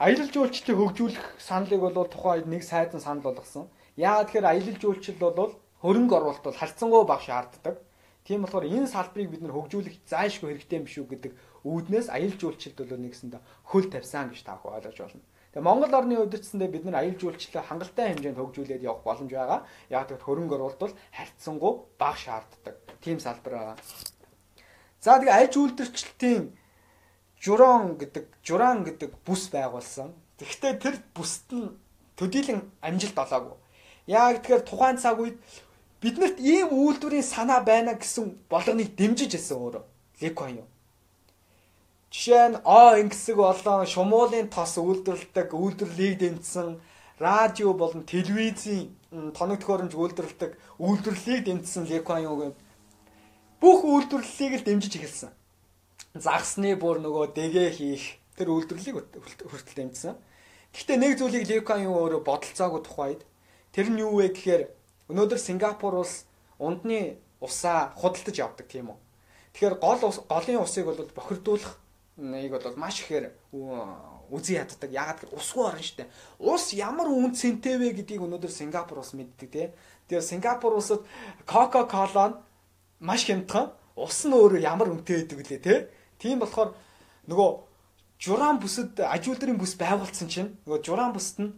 [0.00, 3.68] аялал жуулчлалыг хөгжүүлэх саналыг бол тухайн нэг сайдан санал болгосон.
[4.00, 5.52] Яагаад тэгэхээр аялал жуулчлал бол
[5.84, 7.76] хөрөнгө оруулалт бол харьцангуй бага шаарддаг.
[8.30, 11.32] Тийм болохоор энэ салбарыг бид нэр хөгжүүлэх заашгүй хэрэгтэй юм шүү гэдэг
[11.66, 15.26] үүднээс аялал жуулчлалд бол нэгсэндээ хөл тавьсан гэж таах ойлгож байна.
[15.50, 19.66] Тэгээ Монгол орны гэсэн бид нар аялал жуулчлалаа хангалттай хэмжээнд хөгжүүлээд явах боломж байгаа.
[19.90, 22.76] Яг тэгт хөрөнгө оруулалт бол харьцангуй бага шаарддаг.
[23.02, 23.76] Тийм салбар байгаа.
[25.02, 26.42] За тэгээ аялал жуулчлалтын
[27.34, 30.14] журон гэдэг журан гэдэг бүс байгуулсан.
[30.38, 31.74] Тэгэхдээ тэр бүст нь
[32.14, 33.58] төдийлөн амжилт олоогүй.
[34.06, 35.42] Яг тэгэхээр тухайн цаг үед
[36.02, 39.84] биднэрт ийм үйлдвэрийн санаа байна гэсэн болгоныг дэмжиж байсан өөрөө.
[40.20, 40.68] Лекон юу.
[42.10, 46.80] Жишээ нь О ингэсэг болон шумуулын тос үйлдвэрлэдэг үйлдвэрлэлийг дэмжсэн
[47.20, 48.90] радио болон телевизийн
[49.36, 52.54] тоног төхөөрөмж үйлдвэрлэдэг үйлдвэрлэлийг дэмжсэн Лекон юу
[53.60, 55.30] бүх үйлдвэрлэлийг л дэмжиж эхэлсэн
[56.14, 58.96] загсны бүр нөгөө дэгэ хийх тэр үйлдвэрлэлийг
[59.46, 60.16] хүртэл дэмжсэн.
[60.74, 63.20] Гэхдээ нэг зүйлийг Лекан юу өөрөө бодолцоогүй тухайд
[63.70, 64.62] тэр нь юу вэ гэхээр
[65.10, 66.24] өнөөдөр Сингапур улс
[66.58, 68.98] ундны усаа худалдаж явдаг тийм үү.
[69.52, 69.98] Тэгэхээр гол
[70.30, 71.78] голын усыг бол бохирдуулах
[72.16, 73.34] нэг бол маш ихээр
[74.30, 74.90] үзий яддаг.
[74.92, 76.06] Ягаад гэвэл усгүй орн штэ.
[76.38, 79.68] Ус ямар үн цэнтэй вэ гэдгийг өнөөдөр Сингапур улс мэддэг тий.
[80.06, 81.02] Тэгээ Сингапур улсад
[81.46, 82.44] Coca-Cola
[83.00, 85.78] маш хямдхан, ус нь өөрөө ямар үнэтэй байдаг лээ тий.
[86.20, 86.76] Тийм болохоор
[87.26, 87.50] нөгөө
[88.20, 91.52] журам бүсэд ажуулдрын бүс байгуулсан чинь нөгөө журам бүсэд нь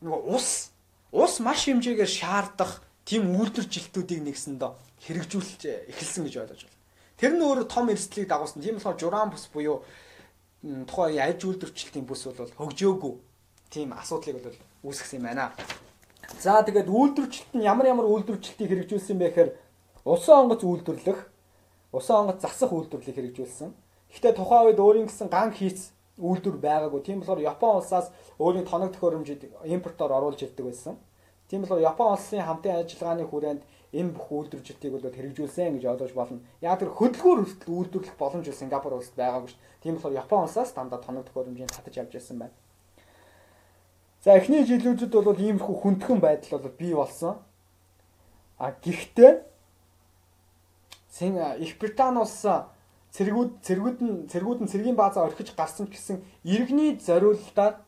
[0.00, 0.70] нөгөө ус
[1.12, 4.72] ус маш хэмжээгээр шаардах тийм үйлдвэржилтүүдийг нэгсэндээ
[5.04, 6.78] хэрэгжүүлж эхэлсэн гэж ойлгож байна.
[7.16, 8.62] Тэр нь өөрөө том эрсдлийг дагуулсан.
[8.62, 9.82] Тийм болохоор журам бүс буюу
[10.62, 13.14] тухайн аж үйлдвэрчлэлтийн бүс бол хөгжөөгүй
[13.70, 15.54] тийм асуудлыг бол үүсгэсэн юм байна.
[16.36, 19.50] За тэгээд үйлдвэрчлэлт нь ямар ямар үйлдвэрчлэлтийг хэрэгжүүлсэн бэ гэхээр
[20.04, 21.20] усан онгоц үйлдвэрлэх,
[21.92, 23.72] усан онгоц засах үйлдвэрлэлийг хэрэгжүүлсэн.
[24.12, 27.00] Гэхдээ тухайн үед өөрийн гэсэн ган хийц үйлдвэр байгаагүй.
[27.02, 30.98] Тийм болохоор Япон улсаас өөрийн тоног төхөөрөмжийг импортоор оруулж ирдэг байсан.
[31.48, 33.62] Тийм болохоор Япон улсын хамтын ажиллагааны хүрээнд
[33.94, 36.40] энэ бүх үйлдвэржилтийг бол хэрэгжүүлсэн гэж ойлгож болно.
[36.60, 39.60] Яг тэр хөдөлгөөр хүртэл үйлдвэрлэх боломж Сингапур улсад байгаагүй шүү.
[39.82, 42.56] Тийм болохоор Япон улсаас дандаа тоног төхөөрөмжийг татаж авч ирсэн байна.
[44.20, 47.40] За эхний жилүүдэд бол иймэрхүү хүндхэн байдал бол бий болсон.
[48.58, 49.48] А гэхдээ
[51.58, 52.44] Их Британи улс
[53.16, 57.80] цэргүүд цэргүүд нь цэргүүд нь цэргийн баазаа орхиж гарсан гэсэн иргэний зориулалтаар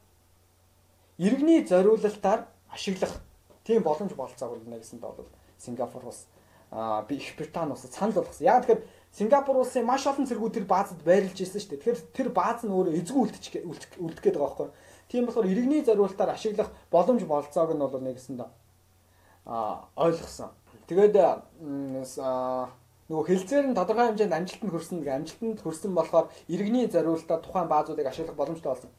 [1.19, 3.21] иргэний зориулалтаар ашиглах
[3.65, 5.29] тийм боломж болцоог өгнө гэсэн бол
[5.59, 6.27] Сингапур улс
[6.71, 8.47] а би Их Британи улсад санал болгосон.
[8.47, 11.83] Яг тэгэхээр Сингапур улсын маш олон цэргүүд тэр баазад байрлаж ирсэн шүү дээ.
[11.83, 13.67] Тэгэхээр тэр бааз нь өөрөө эзгүй үлдчих
[13.99, 14.71] үлдэх гээд байгаа байхгүй.
[15.11, 18.51] Тийм болохоор иргэний зориулалтаар ашиглах боломж болцоог нь бол нэгсэн доо
[19.47, 20.51] а ойлгосон.
[20.87, 21.17] Тэгээд
[23.11, 28.07] нөгөө хилцээр нь тодорхой хэмжээнд амжилтанд хүрсэн нэг амжилтанд хүрсэн болохоор иргэний зориулалтаа тухайн баазуудыг
[28.07, 28.91] ашиглах боломжтой болсон.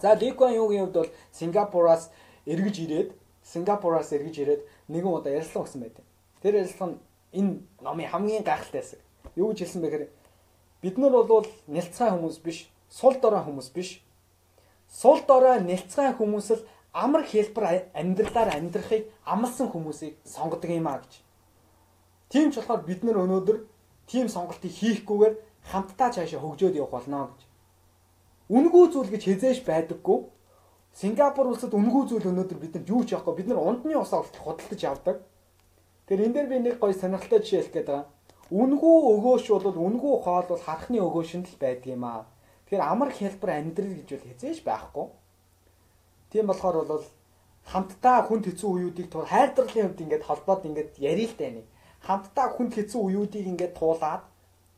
[0.00, 2.08] За Лекуан юугийн хувьд бол Сингапураас
[2.48, 3.08] эргэж ирээд
[3.44, 6.04] Сингапураас эргэж ирээд нэгэн удаа ярилцлага өгсөн байдаг.
[6.40, 6.98] Тэр ярилцлага нь
[7.36, 7.52] энэ
[7.84, 9.00] номын хамгийн гайхалтай хэсэг.
[9.36, 10.08] Юу гэж хэлсэн бэ гэхээр
[10.80, 14.00] бид нар бол нэлцгай хүмүүс биш, сул дорой хүмүүс биш.
[14.88, 16.64] Сул дорой нэлцгай хүмүүс л
[16.96, 21.23] амар хэлбэр амьдралаар амьдрахыг амлсан хүмүүсийг сонгодог юм а гэж.
[22.34, 23.58] Тийм ч болохоор бид нар өнөөдөр
[24.10, 25.34] тийм сонголтыг хийхгүйгээр
[25.70, 27.40] хамтдаа цаашаа хөгжөөд явах болно гэж.
[28.50, 30.18] Үнгүй зүйл гэж хязээж байдаггүй.
[30.98, 34.82] Сингапур улсад үнгүй зүйл өнөөдөр бид нар юу ч яахгүй бид нар ундны усаа худалдаж
[34.82, 35.22] авдаг.
[36.10, 38.10] Тэр энэ дээр би нэг гоё сонирхолтой жишээ хэлэх гээд байгаа.
[38.50, 42.26] Үнгүй өгөөш бол үнгүй хоол бол харахны өгөөшөнд л байдаг юм аа.
[42.66, 45.06] Тэгэхээр амар хэлбэр амьдрал гэж бол хязээж байхгүй.
[46.34, 47.06] Тийм болохоор бол
[47.70, 51.62] хамтдаа хүнд хэцүү үеүүдийг тур хайрдарлын хувьд ингээд холбоод ингээд ярил л тань
[52.06, 54.22] хамтдаа хүнд хэцүү үеүүдийг ингээд туулаад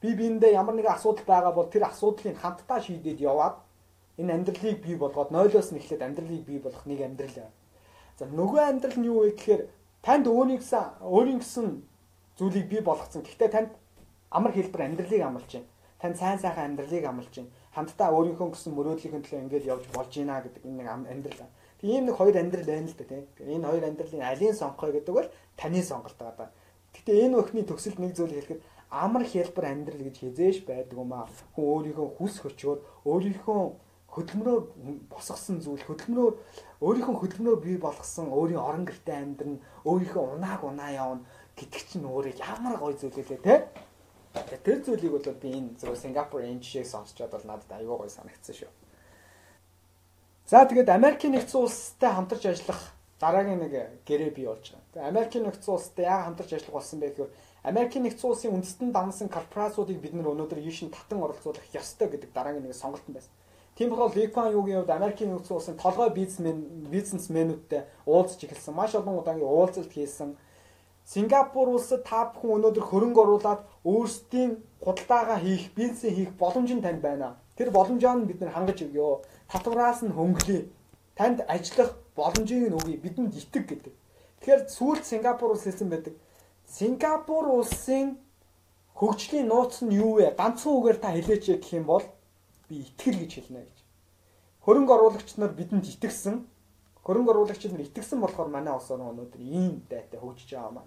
[0.00, 3.56] би биендээ ямар нэгэн асуудал байгаа бол тэр асуудлыг хамтдаа шийдээд яваад
[4.20, 7.50] энэ амьдралыг бий болгоод нойлоос нь эхлээд амьдралыг бий болгох нэг амьдрал
[8.16, 9.62] За нөгөө амьдрал нь юу вэ гэхээр
[10.00, 11.84] танд өөрийн гэсэн өөрийн гэсэн
[12.40, 13.20] зүйлийг бий болгоцсон.
[13.20, 13.70] Гэхдээ танд
[14.32, 15.68] амар хэлбэр амьдралыг амлаж байна.
[16.00, 17.52] Танд сайн сайхан амьдралыг амлаж байна.
[17.76, 21.44] Хамтдаа өөрийнхөө гэсэн мөрөөдлийн төлөө ингээд явж болж байна гэдэг энэ нэг амьдрал.
[21.76, 23.24] Тэг ийм нэг хоёр амьдрал байна л да тийм.
[23.36, 25.28] Энэ хоёр амьдралын алийг сонгохой гэдэг бол
[25.60, 26.48] таны сонголт байгаа.
[27.06, 31.30] Гэтэ энэ өхний төгсөлд нэг зүйл хэлэхэд амар хэлбэр амьдрал гэж хизээш байдаг юм аа.
[31.54, 33.60] Хүн өөрийнхөө хүс хөчөөр өөрийнхөө
[34.10, 34.62] хөдөлмөрөөр
[35.06, 36.34] босгосон зүйл хөдөлмөрөөр
[36.82, 41.22] өөрийнхөө хөдөлмөрөөр бий болгосон өөрийн орон гэртээ амьдрын өөрийнхөө унааг унаа явна
[41.54, 43.70] гэдэг чинь өөрөө ямар гоё зүйл лээ те.
[44.66, 48.66] Тэр зүйлийг бол би энэ зөв Сингапур энэ жишээг сонсчод бол надад аюу гоё санагдсан
[48.66, 48.72] шүү.
[50.50, 53.72] За тэгээд Америкийн нэгдсэн улстай хамтарч ажиллах дараагийн нэг
[54.04, 54.86] гэрээ бий болж байгаа.
[54.92, 57.32] Тэгээд Америкийн нэгдсэн улстай яг хамтарч ажиллах болсон байх гэхээр
[57.64, 62.30] Америкийн нэгдсэн улсын үндэстэн дансан корпорациудыг бид нар өнөөдөр ийш нь татан оролцуулах ёстой гэдэг
[62.36, 63.32] дараагийн нэг сонголт байсан.
[63.76, 68.74] Тийм болохоор Ли Куан Югийн хувьд Америкийн нэгдсэн улсын толгой бизнесмен бизнесмэнүүдтэй уулзч эхэлсэн.
[68.74, 70.36] Маш олон удаагийн уулзалт хийсэн
[71.06, 76.98] Сингапур улсад та бүхэн өнөөдөр хөрөнгө оруулаад өөрсдийн худалдаагаа хийх, бизнес хийх боломж нь танд
[76.98, 77.38] байна.
[77.54, 79.22] Тэр боломжоо нь бид нар хангаж өгөө.
[79.46, 80.66] Татвараас нь хөнгөлөе.
[81.16, 83.00] Танд ажиллах боломжийг нь өгье.
[83.00, 83.94] Бидэнд итэг гэдэг.
[84.40, 86.14] Тэгэхээр сүүлд Сингапур улс хэлсэн байдаг.
[86.68, 88.20] Сингапур улсын
[88.94, 90.36] хөгжлийн нууц нь юу вэ?
[90.36, 92.04] Ганцхан үгээр та хэлээч гэх юм бол
[92.68, 93.78] би итгэл гэж хэлнэ гэж.
[94.64, 96.44] Хөрөнгө оруулагч нар бидэнд итгэсэн.
[97.04, 100.86] Хөрөнгө оруулагчид нар итгэсэн болохоор манай улс өнөөдөр ийм дайтай хөгжиж байгаа маа.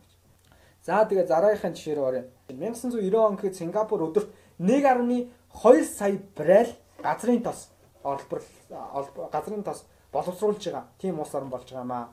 [0.86, 2.24] За тэгээ зараагийнхын жишээ рүү оръё.
[2.50, 6.72] 1990 он гэхэд Сингапур өдөрт 1.2 сая баррел
[7.04, 7.70] газрын тос
[8.04, 8.42] олбор
[9.32, 10.86] газрын тос боловсруулж байгаа.
[11.00, 12.08] Тийм улс орн болж байгаа маа.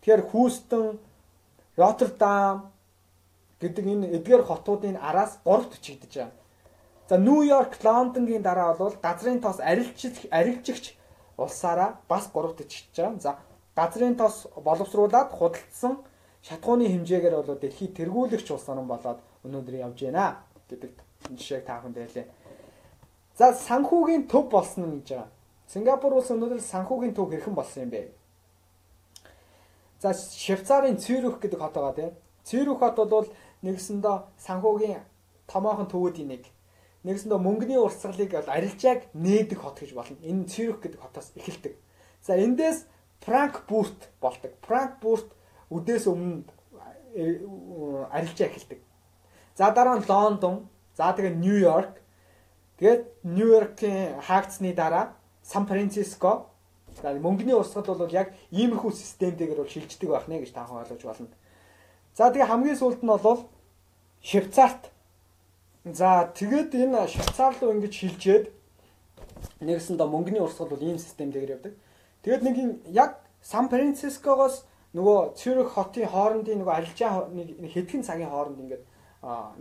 [0.00, 0.98] Тэгэхээр Хүүстэн,
[1.76, 2.72] Роттердам
[3.60, 6.32] гэдэг энэ эдгээр хотуудын араас 3-т чигдэж байгаа.
[7.08, 10.96] За Нью-Йорк, Лондонгийн дараа бол газрын тос арилжигч арилжигч
[11.36, 13.20] улсаараа бас 3-т чигдэж байгаа.
[13.20, 13.30] За
[13.76, 15.98] газрын тос боловсруулад худалдсан
[16.42, 20.92] шатхууны хэмжээгээр бол дэлхийд тэргүүлэгч улс орн болоод өнөөдөр явж байна гэдэг
[21.36, 22.26] жишээг та бүхэнд хэлээ.
[23.36, 25.28] За санхүүгийн төв болсон гэж байгаа.
[25.70, 28.10] Сингапур улс өнөөдөр санхүүгийн төв хэрхэн болсон юм бэ?
[30.02, 32.12] За Швейцарын Цюрих гэдэг хот байгаа тийм.
[32.42, 33.28] Цюрих хот бол
[33.62, 34.98] нэгсэндээ санхүүгийн
[35.46, 36.50] томоохон төвүүдийн нэг.
[37.06, 40.18] Нэгсэндээ мөнгөний урсгалыг арилжааг нээдэг хот гэж болно.
[40.26, 41.78] Энэ Цюрих гэдэг хотоос эхэлдэг.
[42.18, 42.90] За эндээс
[43.22, 44.50] Франкфурт болдог.
[44.66, 45.30] Франкфурт
[45.70, 46.50] үдээс өмнө
[47.14, 47.46] э,
[48.10, 48.82] арилжаа эхэлдэг.
[49.54, 50.66] За дараа нь Лондон,
[50.98, 51.94] за тэгээ Нью-Йорк.
[52.82, 55.19] Тэгээд Нью-Йоркийн хаагдсны дараа
[55.50, 56.46] Сан Франциско.
[57.02, 61.26] Мөнгөний урсгал бол яг иймэрхүү системтэйгээр бол шилждэг байх нэ гэж таахан ойлгож болно.
[62.14, 63.50] За тэгээ хамгийн сүүлд нь бол
[64.22, 64.94] Швейцарт.
[65.84, 68.44] За тэгээд энэ Швейцар руу ингэж шилжээд
[69.58, 71.74] нэгсэндээ мөнгөний урсгал бол ийм системтэйгээр явдаг.
[72.22, 72.56] Тэгээд нэг
[72.94, 78.84] яг Сан Францискогоос нөгөө Цюрих хотын хоорондын нөгөө арилжаа нэг хэдхэн цагийн хооронд ингээд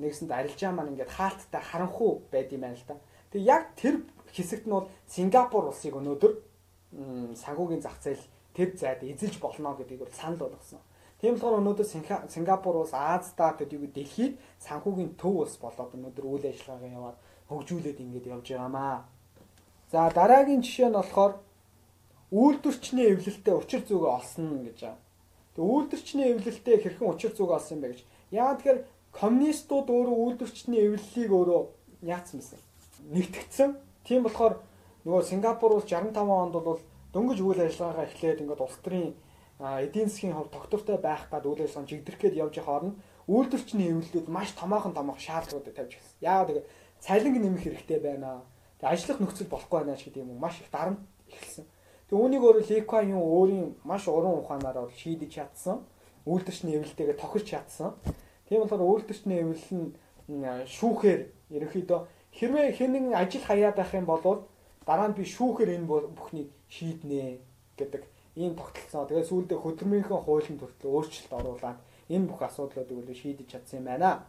[0.02, 2.97] нэгсэнд арилжаа маань ингээд хаалттай харанхуу байд юм байна л да.
[3.32, 3.95] Тэгээ яг тэр
[4.36, 6.34] хэсэгт нь бол Сингапур улсыг өнөөдөр
[7.36, 8.24] санхүүгийн зах зээл
[8.56, 10.80] тэр зайд эзэлж болно гэдгийг бол санал болгосон.
[11.22, 11.88] Тийм болохоор өнөөдөр
[12.32, 17.18] Сингапур улс Аздаа төдийгүй дэлхийд санхүүгийн төв улс болоод өнөөдөр үйл ажиллагаагаа яваад
[17.50, 19.04] хөгжүүлээд ингээд явж байгаамаа.
[19.92, 21.34] За дараагийн жишээ нь болохоор
[22.32, 25.02] үйлдвэрчний эвлэлтэд учир зүгөө олсон гэж байна.
[25.58, 28.02] Тэгээ үйлдвэрчний эвлэлтэй хэрхэн учир зүг олсон юм бэ гэж.
[28.32, 28.80] Яагаад тэгэхээр
[29.12, 31.62] коммунистууд өөрөө үйлдвэрчний эвлэлийг өөрөө
[32.06, 32.60] яатсан байсан.
[33.10, 33.70] Нэгтгэцэн.
[34.10, 34.58] Тийм болохоор
[35.06, 36.82] нөгөө Сингапур улс 65 онд бол
[37.13, 39.13] дөнгөж үйл ажиллагаагаа эхлээд ингээд улс төрийн
[39.62, 42.98] эдийн засгийн хувь тогтвортой байх гад үйл ажиллагаа жигдэрх гээд явж байгаа хооронд
[43.30, 46.26] үйлдвэрчний эвлэлүүд маш томоохон томоохон шаардлагуудыг тавьж гисэн.
[46.26, 46.65] Яагаад тэгээ
[47.06, 48.41] цалинг нэмэх хэрэгтэй байна.
[48.82, 51.65] Тэгээ ажиллах нөхцөл болохгүй байна ч гэдэг юм маш их дарамт эхэлсэн.
[52.10, 55.86] Тэг үүнийг өөрөө Леква юм өөрийн маш уран ухаанаар шийдэж чадсан.
[56.26, 57.93] Үйлдвэрчний эвлэлтэйгээ тохирч чадсан.
[58.50, 59.93] Тийм болохоор үйлдвэрчний эвлэл нь
[60.65, 61.22] шүүхээр
[61.54, 62.00] ерөнхийдөө
[62.39, 64.23] хэрвээ хэн нэгэн ажил хаяад байх юм бол
[64.88, 67.43] дараа нь би шүүхээр энэ бүхнийг шийднэ
[67.75, 68.04] гэдэг
[68.39, 69.04] ийм тогтолцоо.
[69.12, 74.23] Тэгээ сүүлдээ хөдөлмөрийнхөө хуулийн төртөл өөрчлөлт оруулаад энэ бүх асуудлуудыг үлээ шийдэж чадсан юм байна.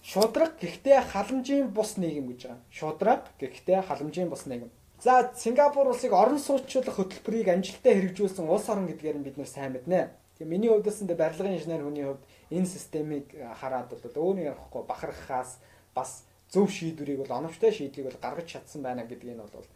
[0.00, 2.64] Шудраг гэхдээ халамжийн бус нийгэм гэж байгаа.
[2.72, 4.72] Шудраг гэхдээ халамжийн бус нийгэм.
[5.00, 9.76] За Сингапур улсыг орон суучлах хөтөлбөрийг амжилттай хэрэгжүүлсэн улс орн гэдгээр нь бид нэр сайн
[9.76, 10.08] мэднэ.
[10.40, 13.26] Тэгээ миний хувьд энэ барилгын инженер хүний хувьд энэ системийг
[13.60, 15.60] хараад бол өөрийн ярихгүй бахархахаас
[15.92, 19.66] бас зөв шийдвэрийг бол оновчтой шийдлийг бол гаргаж чадсан байна гэдгийг нь бол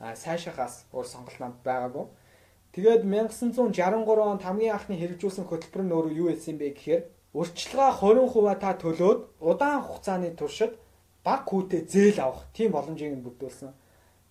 [0.00, 2.06] сайшаахаас өөр сонголт намд байгаагүй.
[2.74, 7.02] Тэгээд 1963 онд хамгийн анхны хэрэгжүүлсэн хөтөлбөр нь өөрөө юу байсан бэ гэхээр
[7.38, 10.72] урьдчилгаа 20% та төлөөд удаан хугацааны туршид
[11.22, 13.70] баг хүүтэй зээл авах тийм боломжийг нь бүрдүүлсэн.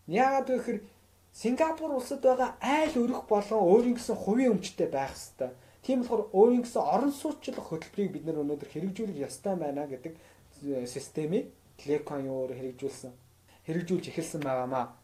[0.08, 0.80] Яагаад гэхээр
[1.34, 5.50] Сингапур улсад байгаа айл өрөх болон өөрийн гэсэн хувийн өмчтэй байх ёстой.
[5.82, 10.14] Тийм болохоор өөрийн гэсэн орон сууцчлах хөтөлбөрийг бид нөр өнөөдөр хэрэгжүүлэх ёстой байна гэдэг
[10.86, 11.50] системийг
[11.88, 13.12] Лекон юу хэрэгжүүлсэн.
[13.68, 14.96] Хэрэгжүүлж эхэлсэн байгаамаа.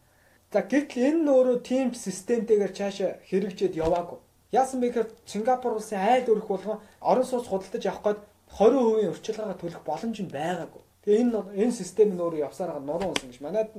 [0.52, 4.20] За гэтэл энэ нь өөрөө team системтэйгээр цаашаа хэрэгжээд яваагүй.
[4.52, 8.20] Яасан бэ гэхээр Сингапур улсын айл өрөх болгон орон сууц худалдаж авах гээд
[8.58, 10.84] 20% урьдчилгаагаа төлөх боломж нь байгаагүй.
[11.06, 13.40] Тэгээ энэ энэ систем нь өөрөө явсараа нуруу унсан гэж.
[13.46, 13.70] Манайд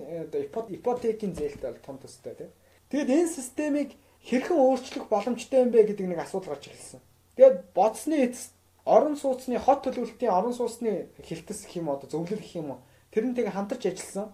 [0.70, 2.50] ипотекийн зээлтэй бол том төстэй тийм.
[2.90, 3.90] Тэгэд энэ системийг
[4.22, 7.02] хэрхэн өөрчлөх боломжтой юм бэ гэдэг нэг асуудал гарч ирсэн.
[7.34, 8.54] Тэгээд бодсны эцэст
[8.86, 13.48] орон сууцны хот төлөвлөлтийн орон сууцны хилтэс гэх юм уу зөвлөл гэх юм уу тэрнтэйг
[13.50, 14.28] хамтарч ажилласан.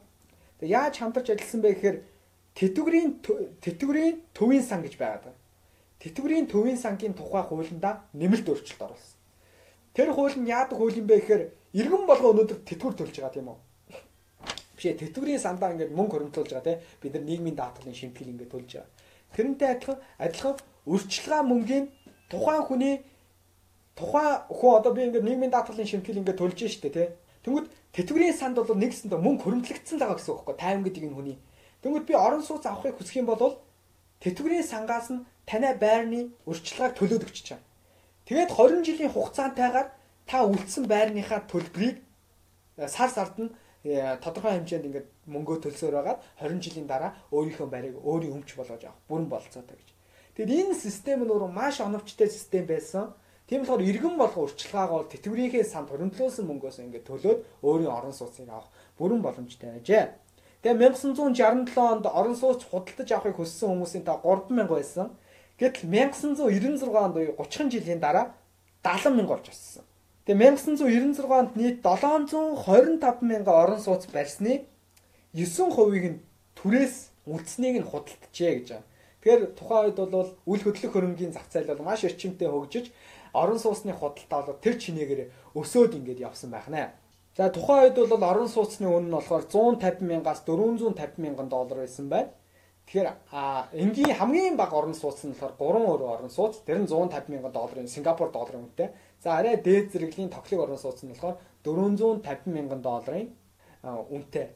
[0.61, 1.99] Тэгээд яаж хамтарч ажилласан бэ гэхээр
[2.57, 3.09] тэтгэврийн
[3.61, 5.41] тэтгэврийн төвийн сан гэж байгаад байна.
[6.01, 9.17] Тэтгэврийн төвийн сангийн тухай хуулиндаа нэмэлт өөрчлөлт оруулсан.
[9.97, 13.49] Тэр хууль нь яадаг хууль юм бэ гэхээр иргэн болго өнөөдөр тэтгэвэр төлж байгаа тийм
[13.49, 13.59] үү?
[14.77, 18.53] Биш ээ тэтгэврийн сандаа ингээд мөнгө хөрөмтүүлж байгаа тийм бид нар нийгмийн даатгалын шимтгэл ингээд
[18.53, 18.93] төлж байгаа.
[19.37, 21.83] Тэрнтэй адилхан адилхан өрчлөгөө мөнгөний
[22.29, 22.95] тухайн хүний
[23.97, 27.11] тухайн хүн одоо би ингээд нийгмийн даатгалын шимтгэл ингээд төлж штэ тийм.
[27.45, 31.39] Тэнгүүд тэтгэврийн санд бол нэгсэндээ мөнгө хөрөмтлөгдсөн байгаа гэсэн үг байхгүй 50 гэдэг энэ хүний.
[31.81, 33.57] Тэнгүүд би орон сууц авахыг хүсэх юм бол
[34.21, 37.61] тэтгэврийн сангаас нь танай байрны өрчлөгөөг төлөөд өгч чаа.
[38.29, 39.89] Тэгээд 20 жилийн хугацаантайгаар
[40.27, 42.03] та үлдсэн байрныхаа төлбөрийг
[42.77, 43.55] э, сар сард нь
[43.87, 48.83] э, тодорхой хэмжээнд ингээд мөнгөө төлсөөр байгаа 20 жилийн дараа өөрийнхөө байрыг өөрийн өмч болгож
[48.83, 49.89] авах бүрэн болцоотой гэж.
[50.35, 53.15] Тэгэд энэ систем нь өөрөө маш оновчтой систем байсан.
[53.47, 58.51] Тийм болохоор иргэн болго урчлагаагаа бол тэтгэврийнхээ санд хөрөнгөлөөсөн мөнгөөс ингээд төлөөд өөрийн орон сууцыг
[58.51, 60.19] авах бүрэн боломжтой ажээ.
[60.67, 65.15] Тэгээ 1967 онд орон сууц худалдаж авахыг хүссэн хүмүүсийн та 3000 байсан.
[65.63, 68.35] Гэтэл 1996 онд буюу 30 жилийн дараа
[68.83, 69.87] 70 мянга болж өссөн.
[70.27, 74.67] Тэгээ 1996 онд нийт 725 мянган орон сууц барьсны
[75.39, 76.19] 9%-ийг нь
[76.59, 78.87] түрээс үлдснийг нь худалджээ гэж байна.
[79.23, 82.91] Тэгэхээр тухайн үед бол үл хөдлөх хөрөнгийн зах зээл бол маш эрчимтэй хөгжиж
[83.43, 86.97] орон сууцны худалдаа бол тэр чинээгээр өсөөд ингээд явсан байх нэ.
[87.37, 92.09] За тухайн үед бол орон сууцны үнэ нь болохоор 150 мянгаас 450 мянган доллар байсан
[92.09, 92.33] байна.
[92.87, 93.11] Тэгэхээр
[93.83, 96.63] энгийн хамгийн бага орон сууц нь болохоор 3 өөр орон сууц.
[96.63, 98.95] Тэр нь 150 мянган долларын Сингапур долларын үнэтэй.
[99.19, 103.35] За арай дээд зэрэглэлийн тоглог орон сууц нь болохоор 450 мянган долларын
[103.83, 104.55] үнэтэй.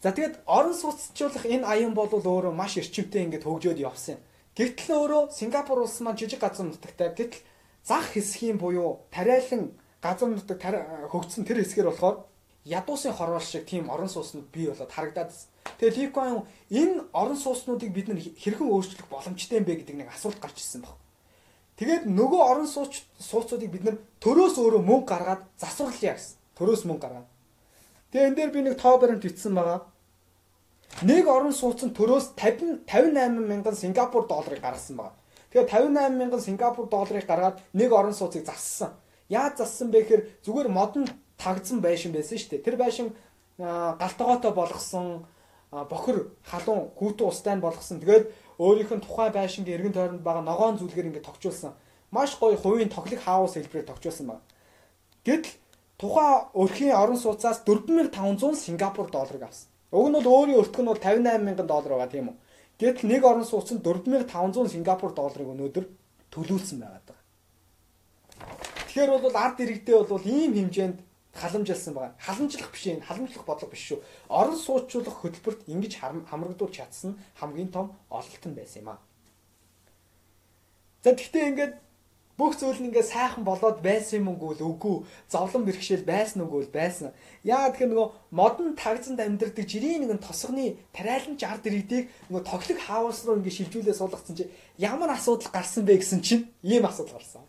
[0.00, 4.16] За тэгээд орон сууцчлуулах энэ аян бол өөрөө маш эрчимтэй ингээд хөгжөөд явсан.
[4.56, 7.12] Гэвтэл өөрөө Сингапур улс маань жижиг газар нутагтай.
[7.12, 7.44] Гэтэл
[7.88, 9.72] зах хэсгийн буюу тариалан
[10.02, 10.58] газар нутаг
[11.12, 12.16] хөгжсөн тэр хэсгээр болохоор
[12.66, 15.30] ядуусын хорвол шиг тийм орон сууцнууд бий болоод харагдаад
[15.78, 20.38] Тэгээ Ликоин энэ орон сууцнуудыг бид нар хэрхэн өөрчлөх боломжтой юм бэ гэдэг нэг асуулт
[20.40, 20.96] гарч ирсэн баг.
[21.76, 26.38] Тэгээд нөгөө орон сууц сууцуудыг бид нар төрөөс өөрөө мөнгө гаргаад засварлая гэсэн.
[26.56, 27.28] Төрөөс мөнгө гаргаад.
[28.08, 29.84] Тэгээ энэ дээр би нэг тоо баримт бичсэн байгаа.
[31.04, 35.14] Нэг орон сууц нь төрөөс 50 58 мянган Сингапур долларыг гаргасан байгаа.
[35.56, 38.92] Тэгээ 58 мянган Сингапур долларыг гаргаад нэг орон сууцыг зассан.
[39.32, 41.08] Яаж зассан бэ гэхээр зүгээр модон
[41.40, 42.64] тагцсан байшин байсан шүү дээ.
[42.68, 43.16] Тэр байшин
[43.56, 45.24] галтгоотой болгосон
[45.72, 48.04] бохор халуун хүүтэн устай нь болгосон.
[48.04, 48.28] Тэгээд
[48.60, 51.72] өөрийнх нь тухайн байшингийн эргэн тойронд байгаа ногоон зүйлгээр ингээд тогтжуулсан.
[52.12, 54.44] Маш гоё хувийн тоглох хаус хэлбэрээр тогтжуулсан байна.
[55.24, 55.56] Гэтэл
[55.96, 59.72] тухайн өрхийн орон сууцаас 4500 Сингапур долларыг авсан.
[59.88, 62.36] Уг нь бол өөрийн өртгө нь бол 58 мянган доллар байгаа тийм үү.
[62.76, 65.84] Гэтэл нэг орон сууц нь 4500 Сингапур долларыг өнөөдөр
[66.28, 67.20] төлүүлсэн байгаа даа.
[68.84, 70.98] Тэгэхээр бол ард иргэдээ бол ийм хэмжээнд
[71.32, 72.14] халамжилсан байгаа.
[72.20, 74.00] Халамжлах биш юм, халамжлах бодлого биш шүү.
[74.28, 75.92] Орон сууцчлах хөтөлбөрт ингэж
[76.28, 79.00] хамрагдуулж чадсан хамгийн том ололт нь байсан юм аа.
[81.04, 81.74] За тэгтээ ингээд
[82.36, 87.16] бүх зүйл нь ингээд сайхан болоод байсан юм уу үгүй зовлон бэрхшээл байсан үгүй байсан.
[87.40, 93.24] Яа тэгэхээр нөгөө модон тагзанд амьдардаг жирийн нэгэн тосгоны тариалан жар дэрэгдийг нөгөө тоглох хаус
[93.24, 94.44] руу ингээд шилжүүлээ суулгацсан чи
[94.76, 97.48] ямар асуудал гарсан бэ гэсэн чинь ийм асуудал гарсан.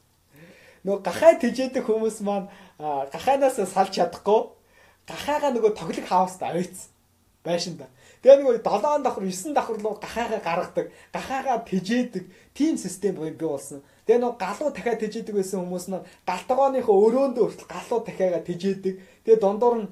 [0.88, 2.48] Нөгөө гахай тэжээдэг хүмүүс маань
[2.80, 4.56] гахаанаас салж чадахгүй
[5.04, 6.96] гахаага нөгөө тоглог хауст авээц
[7.44, 7.92] байшинда.
[8.24, 13.84] Тэгээ нөгөө 7 давхар 9 давхар руу гахаага гаргадаг, гахаага тэжээдэг тийм систем бий болсон.
[14.08, 18.96] Тэгээ нөгөө галуу дахиад тэжээдэг байсан хүмүүс нь галтгооныхоо өрөөндөө хүртэл галуу дахиагаа тэжээдэг.
[19.28, 19.88] Тэгээ дундуур нь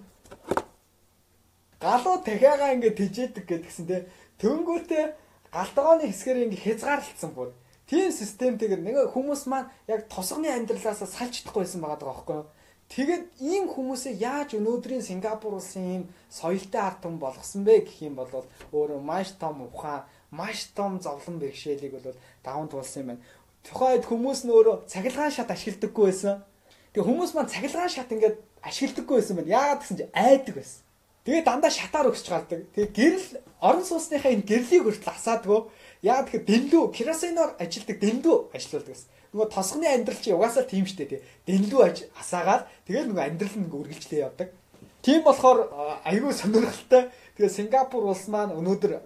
[1.84, 4.08] галуу дахиагаа ингээд тэжээдэг гэдгсэн те.
[4.40, 5.04] Төнгөөтэй
[5.52, 7.52] галтгооны хэсгээр ингээд хязгаарлалцсан бүр.
[7.92, 12.48] Тийм системтэйгээр нэг хүмүүс маань яг тосгоны амьдралаас салж чадахгүй байсан байгаа байхгүй юу?
[12.90, 18.16] Тэгэд ийм хүмүүсээ яаж өнөөдрийн Сингапур улсын ийм соёлтой ард түмэн болгосон бэ гэх юм
[18.18, 18.30] бол
[18.74, 22.14] өөрөө маш том ухаан, маш том зовлон бэрхшээлийг бол
[22.46, 23.26] даван туулсан юм байна.
[23.66, 26.46] Тухайд хүмүүс нь өөрөө цахилгаан шат ашигладаггүй байсан.
[26.94, 29.54] Тэгээ хүмүүс маань цахилгаан шат ингээд ашигладаггүй байсан байна.
[29.58, 30.82] Яагаад гэсэн чинь айдаг байсан.
[31.26, 32.62] Тэгээ дандаа шатаар өгсөж гардаг.
[32.78, 35.60] Тэгээ гэрэл орон сууцныхаа энэ гэрлийг хүртэл асаадгүй.
[36.06, 39.10] Яа тэгэхээр дэлдүү керосиноор ажилдаг дэлдүү ажилуулдаг гэсэн.
[39.34, 41.22] Нөгөө тосгоны амьдрал чи угаасаа тийм штэ тий.
[41.50, 41.82] Дэлдүү
[42.22, 44.54] асаагаад тэгээд нөгөө амьдрал нь үргэлжлээ явдаг.
[45.02, 45.74] Тийм болохоор
[46.06, 47.10] аюул сонирхолтой.
[47.34, 49.02] Тэгээ Сингапур улс маань өнөөдөр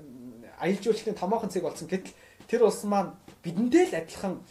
[0.60, 1.88] аялал жуулчлалын томоохон цэг болсон.
[1.88, 2.12] Гэтэл
[2.50, 3.14] тэр улс маань
[3.46, 4.42] бидэнтэй л адилхан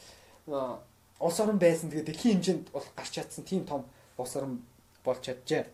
[0.47, 1.91] улс орн байсан.
[1.91, 3.85] Тэгээ дэлхийн хэмжээнд бол гарч чадсан тийм том
[4.17, 4.63] улс орн
[5.05, 5.67] болж чаджээ.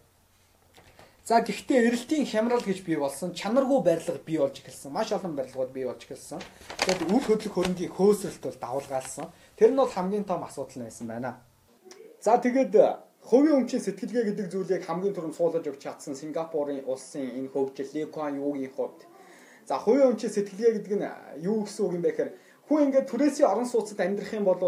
[1.25, 4.93] За гэхдээ эрэлтийн хямрал гэж бий болсон чанаргүй барилга бий болж эхэлсэн.
[4.93, 6.41] Маш олон барилгууд бий болж эхэлсэн.
[6.85, 9.33] Тэгээд үл хөдлөх хөрөнгийн хөөсрөлт бол давулгаалсан.
[9.57, 11.41] Тэр нь бол хамгийн том асуудал байсан байна.
[12.21, 12.77] За тэгээд
[13.25, 18.05] хувийн өмчийн сэтгэлгээ гэдэг зүйлийг хамгийн түрүүнд суулгаж өгч чадсан Сингапурын улсын энэ хөгжил Ли
[18.05, 19.01] Куан Юугийн хувьд.
[19.65, 21.09] За хувийн өмчийн сэтгэлгээ гэдэг нь
[21.41, 22.31] юу гэсэн үг юм бэ гэхээр
[22.69, 24.61] хүн ингээд түрээсийн орон сууцад амьдрах юм бол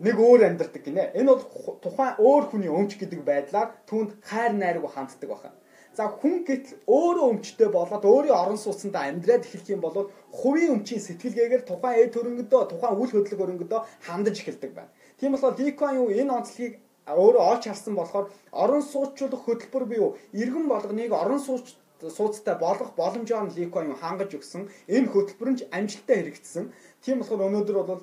[0.00, 1.12] нэг өөр амьдардаг гинэ.
[1.16, 1.44] Энэ бол
[1.84, 5.56] тухайн өөр хүний өмч гэдэг байдлаар түүнд хайр найраг ханддаг байна.
[5.96, 11.02] За хүн гэтэл өөрөө өмчтэй болоод өөрийн орон сууцндаа амьдраад эхлэх юм бол хувийн өмчийн
[11.02, 14.92] сэтгэлгээгээр тухайн эд хөрөнгөдөө тухайн үл хөдлөх хөрөнгөдөө хандаж эхэлдэг байна.
[15.18, 16.74] Тийм болохоор Ликон юу энэ онцлогийг
[17.10, 21.74] өөрөө олж харсан болохоор орон сууцчлах хөтөлбөр буюу иргэн болгоныг орон сууц
[22.08, 24.68] сууцтай болгох боломжоор нь Ликон юу хангаж өгсөн.
[24.88, 26.72] Энэ хөтөлбөр нь амжилттай хэрэгжсэн.
[27.04, 28.02] Тийм болохоор өнөөдөр бол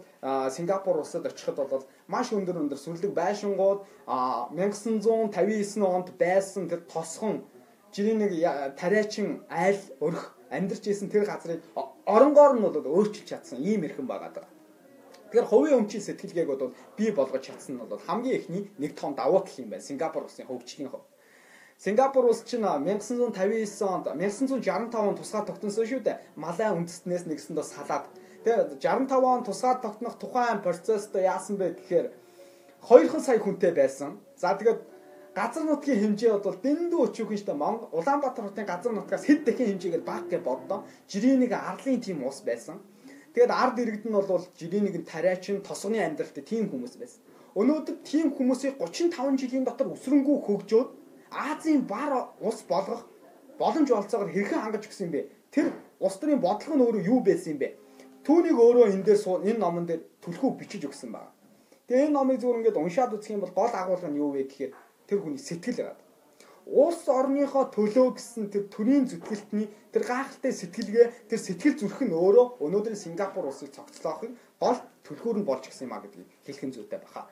[0.53, 7.45] Сингапур улсад очиход бол маш өндөр өндөр сүлэг байшингууд 1959 онд байсан тэр тосхон
[7.93, 8.31] жирийн нэг
[8.77, 11.61] тариачин айл өрх амьдарч исэн тэр газрыг
[12.05, 14.47] оронгоор нь бол өөрчилж чадсан ийм эрхэм байгаа даа.
[15.27, 19.43] Тэгэхээр хувийн өмчийн сэтгэлгээг бол бий болгож чадсан нь бол хамгийн ихний нэг том давуу
[19.43, 19.83] тал юм байна.
[19.83, 21.03] Сингапур улсын хөгжлийн хувь.
[21.78, 26.17] Сингапур улс чинь 1959 онд 1965 онд тусгай тогтносон шүү дээ.
[26.34, 28.09] Малай үндэстнээс нэгсэнд бас салаад.
[28.41, 32.07] Тэгээ 65 он тусгай тогтнох тухайн процессд яасан бэ гэхээр
[32.82, 34.17] 2 сая хүнтэй байсан.
[34.41, 34.82] За тэгээд
[35.38, 40.01] газар нутгийн хэмжээ бол дэндүү өчүүхэн штэ Монгол Улаанбаатар хотын газар нутгаас хэд дахин хэмжээгээр
[40.01, 40.82] бага гэж боддоо.
[41.05, 42.82] Жирийн нэг арлын тим ус байсан.
[43.38, 47.21] Тэгээд ард иргэд нь бол жирийн нэг тариачин тосгоны амьдралтай тим хүмүүс байсан.
[47.53, 50.89] Өнөөдөр тим хүмүүсийг 35 жилийн дотор өсрөнгүү хөгжөөд
[51.32, 53.05] Азийн бар ус болгох
[53.59, 55.28] боломж олцоогоор хэрхэн хангаж өгсөн бэ?
[55.51, 57.69] Тэр улс төрийн бодлого нь өөрөө юу байсан юм бэ?
[58.23, 59.19] Түүнийг өөрөө энэ дээр
[59.49, 61.32] энэ номон дээр түлхүү бичиж өгсөн байна.
[61.88, 64.71] Тэгээ энэ номыг зүгээр ингээд уншаад үзэх юм бол гол агуулга нь юу вэ гэхээр
[65.07, 66.03] тэр хүний сэтгэл байгаа.
[66.67, 72.59] Улс орныхоо төлөө гэсэн тэр төрийн зүтгэлтний тэр гайхалтай сэтгэлгээ тэр сэтгэл зүрх нь өөрөө
[72.59, 74.75] өнөөдрийн Сингапур улсыг цогцлоохын гол
[75.07, 77.32] төлхөөр нь болж гисэн юм а гэдгийг хэлхэн зүйтэй баха.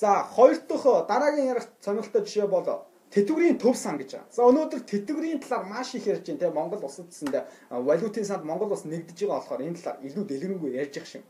[0.00, 2.64] За хоёр дахь дараагийн ярих сонирхолтой жишээ бол
[3.12, 4.32] тэтгэврийн төв сан гэж байна.
[4.32, 8.72] За өнөөдөр тэтгэврийн талаар маш их ярьж байна те Монгол улсад гэсэндээ валютын санд Монгол
[8.72, 11.24] улс нэгдэж байгаа болохоор энэ талаар илүү дэлгэрэнгүй ярьж явах шиг.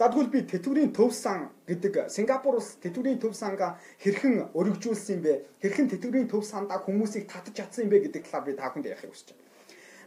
[0.00, 5.20] За тэгвэл би тэтгэврийн төв сан гэдэг Сингапур улс тэтгэврийн төв сангаа хэрхэн өргөжүүлсэн юм
[5.20, 5.34] бэ?
[5.60, 9.12] Хэрхэн тэтгэврийн төв сандаа хүмүүсийг татаж чадсан юм бэ гэдэг талаар би та бүхэнд ярихыг
[9.12, 9.44] хүсэж байна.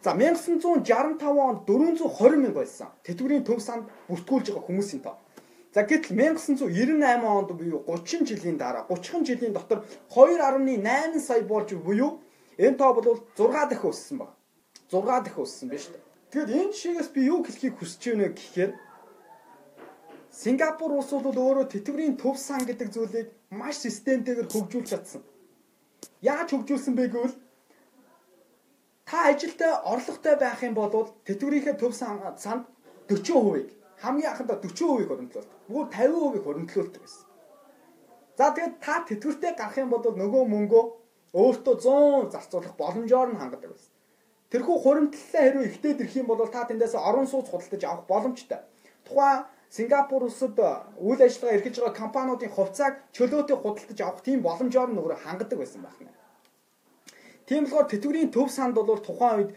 [0.02, 2.90] За 1965 онд 420 мянга байсан.
[3.06, 5.18] Тэтгэврийн төв санд бүртгүүлж байгаа хүмүүсийн тоо.
[5.74, 12.22] За гэтэл 1998 онд буюу 30 жилийн дараа 30 жилийн дотор 2.8 сая болж буюу
[12.58, 14.34] энэ тоо бол 6 дахин өссөн баг.
[14.90, 16.02] 6 дахин өссөн биз дээ.
[16.34, 18.72] Тэгэд энэ жишээс би юу хэлхийг хүсэж байна гэхээр
[20.34, 25.22] Сингапур улс бол өөрөө тэтгэврийн төв сан гэдэг зүйлийг маш системтэйгээр хөгжүүлж чадсан.
[26.22, 27.36] Яаж хөгжүүлсэн бэ гэвэл
[29.06, 32.22] та ажилдаа орлоготой байх юм бол тэтгэврийнхээ төв санд
[33.10, 35.68] 40%-ийг хамгийн анхандаа 40%-ийг хөрөнгөлүүлдэг.
[35.68, 37.24] Бүр 50%-ийг хөрөнгөлүүлдэг гэсэн.
[38.40, 40.84] За тэгээд та тэтгэвртэй гарах юм бол нөгөө мөнгөө
[41.36, 43.94] өөртөө 100 зарцуулах боломжоор нь хангадаг байсан.
[44.50, 48.64] Тэрхүү хуримтлалаа хэрвээ ихтэй ирэх юм бол та тэндээс орон сууц худалдаж авах боломжтой.
[49.06, 50.58] Тухайн Сингапур улсад
[50.98, 56.10] үйл ажиллагаа эрхэлж байгаа компаниудын хувьцааг чөлөөтэй худалдаж авах тийм боломжоор нөгөө хангадаг байсан байна.
[57.46, 59.52] Тийм болохоор тэтгэврийн төв санд бол тухайн үед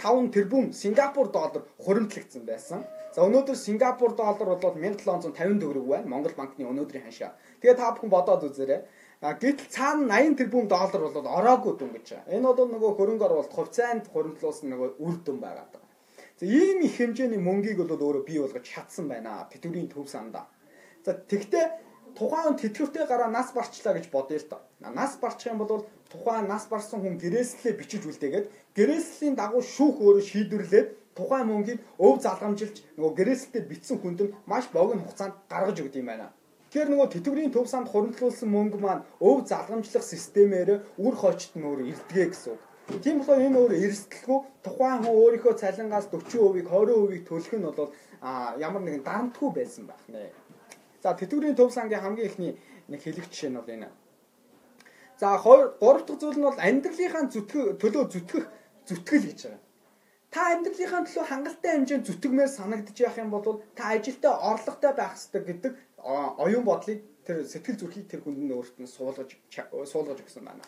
[0.00, 2.84] 85 тэрбум Сингапур доллар хуримтлагдсан байсан.
[3.14, 6.08] За өнөөдөр Сингапур доллар бол 1750 төгрөг байна.
[6.08, 7.36] Монгол банкны өнөөдрийн ханшаа.
[7.60, 8.80] Тэгээ та бүхэн бодоод үзээрэй.
[9.20, 12.32] Гэтэл цаана 80 тэрбум доллар бол ороогүй дүн гэж байна.
[12.32, 15.84] Энэ бол нөгөө хөрөнгө оруулалт хувьцаанд хуримтлуулсан нөгөө үр дүн байгаа даа.
[16.40, 19.44] За ийм их хэмжээний мөнгийг бол өөрөө бий болгож чадсан байна.
[19.52, 20.48] Тэтгэврийн төв сандаа.
[21.04, 21.66] За тэгтээ
[22.16, 24.60] тухайн тэтгэвртэй гараа нас барчлаа гэж бодъё л доо.
[24.80, 28.46] Нас барчих юм бол тухайн нас барсан хүн гэрээслэлээ бичиж үлдээгээд
[28.76, 34.66] гэрээслийн дагуу шүүх өөрөө шийдвэрлээд тухайн мөнгийг өв залгамжилж нөгөө гэрээсэлтэд бичсэн хүнд нь маш
[34.74, 36.34] богино хугацаанд гаргаж өгд юм байна.
[36.70, 40.70] Тэгэхээр нөгөө тэтгэврийн төв санд хуримтлуулсан мөнгө маань өв залгамжлах системээр
[41.02, 42.62] үр хойчт нь өөр илдэгэ гэсэн үг.
[43.02, 47.90] Тийм болохоор энэ өөр эрсдэлгүй тухайн хүн өөрийнхөө цалингаас 40%-ийг 20%-ийг төлөх нь бол
[48.58, 50.30] ямар нэгэн дарамтгүй байсан байх нэ.
[51.02, 52.52] За тэтгэврийн төв сангийн хамгийн ихний
[52.90, 53.90] нэг хэлэх жишээ нь бол энэ.
[55.20, 58.44] За хоёр гурав дахь зүйл нь бол амьдралынхаа зүтгэх төлөө зүтгэх
[58.88, 59.60] зүтгэл гэж байгаа.
[60.32, 65.42] Та амьдралынхаа төлөө хангалттай хэмжээнд зүтгэмээр санагдаж явах юм бол та ажилдаа орлоготой байх хэрэгтэй
[65.44, 65.72] гэдэг
[66.44, 69.30] оюун бодлыг тэр сэтгэл зүрхийг тэр хүнд нь өөрт нь суулгаж
[69.92, 70.64] суулгаж өгсөн байна.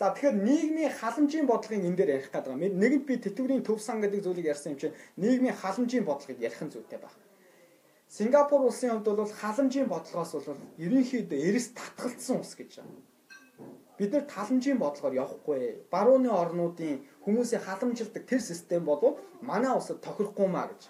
[0.00, 2.64] За тэгэхээр нийгмийн халамжийн бодлогын энэ дээр ярих гэдэг юм.
[2.80, 6.72] Нэгэнт би тэтгэврийн төв сан гэдэг зүйлийг ярьсан юм чинь нийгмийн халамжийн бодлогыг ярих нь
[6.72, 7.20] зүйтэй байна.
[8.08, 12.96] Сингапур улсын хувьд бол халамжийн бодлогоос бол ерөнхийдөө эрэс татгалцсан ус гэж байна
[13.98, 15.84] бид нар таламжийн бодлогоор явахгүй.
[15.90, 20.82] Барууны орнуудын хүмүүсийн халамжилдаг тэр систем бол манай улсад тохирохгүй маа гэж.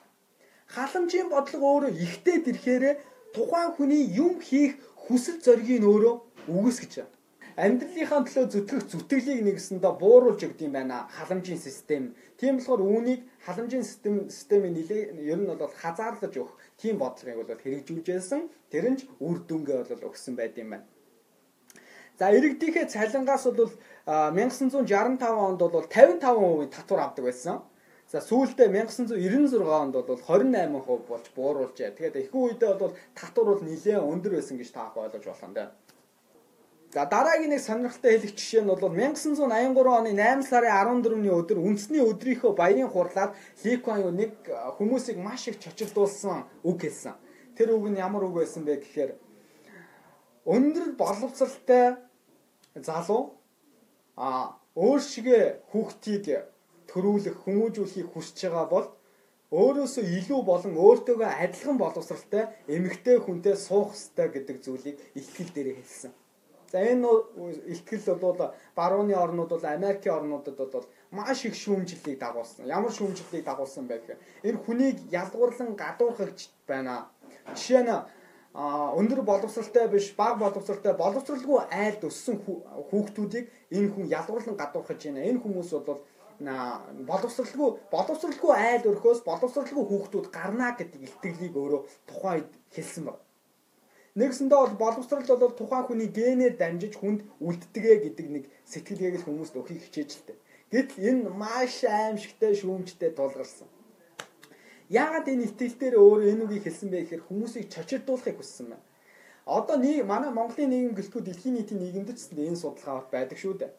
[0.68, 2.94] Халамжийн бодлого өөрөө ихтэй тэрхээрээ
[3.34, 6.14] тухайн хүний юм хийх хүсэл зоригийг өөрөө
[6.52, 7.16] үгүйсгэж байна.
[7.58, 12.14] Амьдралынхаа төлөө зүтгэх зүтгэлийг нэгсэндээ бууруулж өгд юм байна халамжийн систем.
[12.38, 15.02] Тийм болохоор үүнийг халамжийн систем системийн нэлээ
[15.32, 18.40] ер нь бол хазаарлаж өгөх тийм бодлогыг бол хэрэгжүүлж байсан.
[18.70, 20.86] Тэр нь ч үр дүнгээ бол өгсөн байд юм байна.
[22.18, 23.70] За иргэдийнхээ цалингаас бол
[24.06, 27.62] 1965 онд бол 55% татвар авдаг байсан.
[28.10, 31.94] За сүүлдээ 1996 онд бол 28% болж бууруулжээ.
[31.94, 35.70] Тэгээд ихэнх үедээ бол татвар бол нэлээд өндөр байсан гэж таах ойлгож болох юм даа.
[36.90, 42.02] За дараагийн нэг сонирхолтой хэлэх жишээ нь бол 1983 оны 8 сарын 14-ний өдөр үндэсний
[42.02, 44.32] өдрийнхөө баярын хурлаар Ли Куан Ю нэг
[44.80, 47.12] хүмүүсийг маш их чочирдуулсан үг хэлсэн.
[47.54, 49.20] Тэр үг нь ямар үг байсан бэ гэхээр
[50.48, 52.07] өндөр боловсралтай
[52.84, 53.22] залуу
[54.16, 55.38] а өөр шигэ
[55.70, 56.24] хүүхдийг
[56.90, 58.86] төрүүлэх хүмүүжүүлэхийг хүсэж байгаа бол
[59.48, 66.12] өөрөөсөө илүү болон өөртөөгөө адилхан боловсралтай эмэгтэй хүнтэй суух ёстой гэдэг зүйлийг ихтгэл дээр хэлсэн.
[66.68, 67.08] За энэ
[67.72, 72.68] ихтгэл бол барууны орнууд бол Америкийн орнуудад бол маш их шүүмжлэлийг дагуулсан.
[72.68, 74.20] Ямар шүүмжлэлийг дагуулсан бэ гэхээр
[74.52, 77.08] энэ хүнийг ялгуурлан гадуурхагч байна.
[77.56, 77.92] Жишээ нь
[78.54, 82.40] өндөр боловсралтай биш бага боловсралтай боловсралгүй айлд өссөн
[82.90, 83.46] хүүхдүүдийг
[83.76, 85.28] энэ хүн ялгуурлан гадуурхаж байна.
[85.28, 86.00] Энэ хүмүүс бол
[86.38, 93.22] боловсралгүй боловсралгүй айл өрхөөс боловсралгүй хүүхдүүд гарна гэдэг илтгэлийг өөрөө тухайн үед хэлсэн байна.
[94.18, 99.54] Нэгсэндээ бол боловсрал бол тухайн хүний генээр дамжиж хүнд үлддэгэ гэдэг нэг сэтгэлгээг л хүмүүст
[99.54, 100.38] өгөхийг хичээж л дээ.
[100.74, 103.68] Гэтэл энэ маш аимшигтай шүүмжтэй тулгарсан.
[104.88, 108.84] Яагаад энэ итгэлээр өөрөө энэ үгийг хэлсэн бэ гэхээр хүмүүсийг чочирдуулахыг хүссэн байна.
[109.44, 113.72] Одоо нэг манай Монголын нийгэм гэлтгүй дэлхийн нийтийн нийгэмд ч энэ судалгаа байдаг шүү дээ.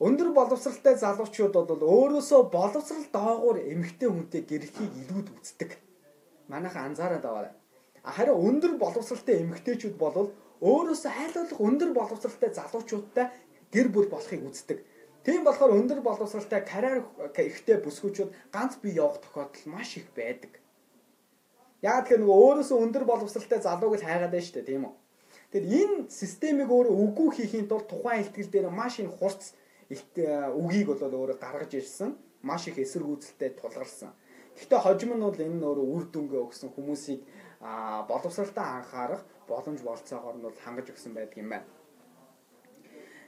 [0.00, 5.70] Өндөр боловсралтай залуучууд бол өөрөөсөө боловсрал доогуур эмэгтэй хүнтэй гэрлэхийг илүүд үздэг.
[6.48, 7.52] Манайхан анзаараад аваарай.
[8.02, 10.32] Харин өндөр боловсралтай эмэгтэйчүүд бол
[10.64, 13.26] өөрөөсөө хайлуулах өндөр боловсралтай залуучуудтай
[13.70, 14.78] гэр бүл болохыг үздэг.
[15.22, 20.58] Тийм болохоор өндөр боловсралтай карьер ихтэй бүсгүүчүүд ганц бие явах тохиолдол маш их байдаг.
[21.82, 24.94] Яг тэгэхээр нөгөө өөрөөсөө өндөр боловсралтай залууг л хайгаад байна шүү дээ, тийм үү?
[25.54, 29.54] Тэгэхээр энэ системийг өөрөө үгүй хийхийн тулд тухайн ихтгэл дээр маш их хурц
[30.58, 34.10] үгийг бол өөрөө гаргаж ирсэн, маш их эсэргүүцэлтэй тулгарсан.
[34.58, 37.20] Гэхдээ хожим нь бол энэ нь өөрөө үр дүнгээ өгсөн хүмүүсийг
[38.10, 41.66] боловсралтай анхаарах боломж болцоогоор нь бол хангаж өгсөн байдаг юм байна.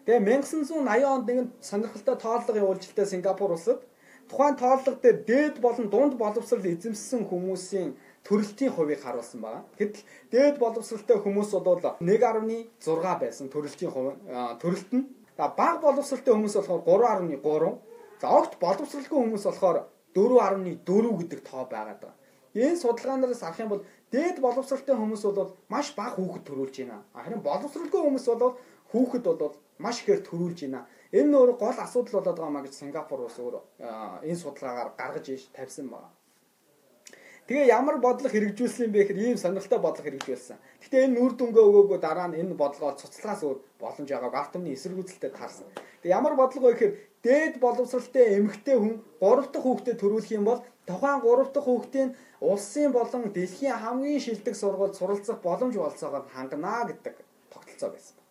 [0.04, 3.80] Тэгээ 1980 онд нэгэн сонирхолтой тооллого явуулж илтээ Сингапур улсад
[4.28, 9.64] тухайн тооллого дээр дээд болон дунд боловсрал эзэмссэн хүмүүсийн төрөлтийн хувийг харуулсан байна.
[9.80, 14.12] Гэтэл дээд боловсралтай хүмүүс бол 1.6 байсан төрөлтийн хувь
[14.60, 15.08] төрөлт нь.
[15.40, 17.80] Бага боловсралтай хүмүүс болохоор 3.3.
[18.20, 22.14] За огт боловсралгүй хүмүүс болохоор 4.4 гэдэг тоо байгаад байгаа.
[22.54, 27.02] Энэ судалгаанаас авах юм бол дээд боловсралтай хүмүүс бол маш бага хүүхэд төрүүлж байна.
[27.12, 28.54] Харин боловсралгүй хүмүүс бол
[28.92, 30.86] хүүхэд бол маш ихээр төрүүлж байна.
[31.12, 33.54] Энэ нь өөр гол асуудал болоод байгаа маа гэж Сингапур улс өөр
[34.26, 36.10] энэ судалгаагаар гаргаж иж тавьсан байна.
[37.44, 40.56] Тэгээ ямар бодлого хэрэгжүүлсэн бэ гэхээр ийм сонирхолтой бодлого хэрэгжүүлсэн.
[40.80, 45.28] Гэтэ энэ нүр дүнгээ өгөөгөө дараа нь энэ бодлогоо цуцлагаас өөр боломж байгааг автомны эсэргүүцэлтэй
[45.28, 45.68] таарсан.
[46.00, 50.64] Тэгээ ямар бодлого вэ гэхээр дээд боловсралтай эмэгтэй хүн 3 дахь хүүхдэд төрүүлэх юм бол
[50.88, 52.08] тухайн 3 дахь хүүхдийн
[52.40, 57.14] улсын болон дэлхийн хамгийн шилдэг сургуульд суралцах боломж болцоогоор хангана гэдэг
[57.52, 58.23] тогтолцоо байсан.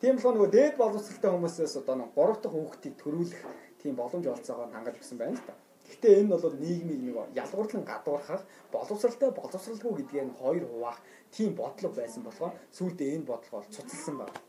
[0.00, 3.42] Тийм болохоор нөгөө дээд боловсралтай хүмүүсээс одоо нэг 3 дахь хүүхдийг төрүүлэх
[3.84, 5.52] тийм боломж олцоогоор хангаж өгсөн байна л та.
[5.92, 8.42] Гэхдээ энэ бол нийгмийг нэг ялгуурлан гадуурхах
[8.72, 10.98] боловсралтай боловсралгүй гэдгийг нь хоёр хуваах
[11.28, 14.40] тийм бодлого байсан болохоор сүүлдээ энэ бодлого бол цуцлсан байна.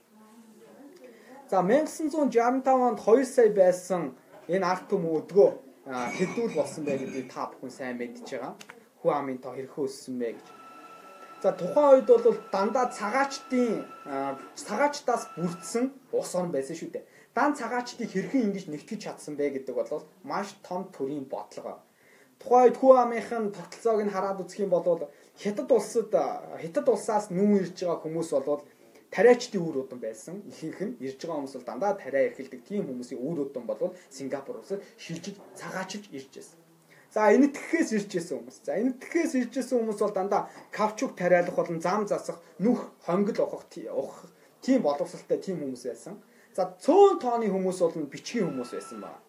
[1.52, 4.16] За 1965 онд 2 сая байсан
[4.48, 5.50] энэ арт түм өдгөө
[6.16, 8.56] хэдүүл болсон бай гэдгийг та бүхэн сайн мэдж байгаа.
[9.04, 10.61] Хүү амын тоо хэрхэн өссөн бэ гэж
[11.42, 13.82] За тухайн үед бол дандаа цагаачдын
[14.54, 17.08] цагаачдаас бүрдсэн ус орн байсан шүү дээ.
[17.34, 21.82] Дан цагаачдыг хэрхэн ингэж нэгтгэж чадсан бэ гэдэг бол маш том төрлийн бодлого.
[22.38, 25.10] Тухайн үед хүү амынхын тогтолцоог нь хараад үзэх юм бол
[25.42, 26.14] хятад улсад
[26.62, 28.62] хятад улсаас нүүн ирж байгаа хүмүүс бол
[29.10, 30.46] тариачдын үр удам байсан.
[30.46, 34.62] Ихэнх нь ирж байгаа хүмүүс бол дандаа тариа эрхэлдэг тийм хүмүүсийн үр удам бол Сингапур
[34.62, 36.61] улсад шилжиж цагаачилж ирж байсан.
[37.12, 38.58] За энэтхэхээс ирж исэн хүмүүс.
[38.64, 43.68] За энэтхэхээс ирж исэн хүмүүс бол дандаа кавчуг тариалах болон зам засах, нүх хонгил ухах
[43.92, 44.32] ухах
[44.64, 46.16] тийм боловсралтай тийм хүмүүс байсан.
[46.56, 49.20] За цөөн тооны хүмүүс бол бичгийн хүмүүс байсан байна.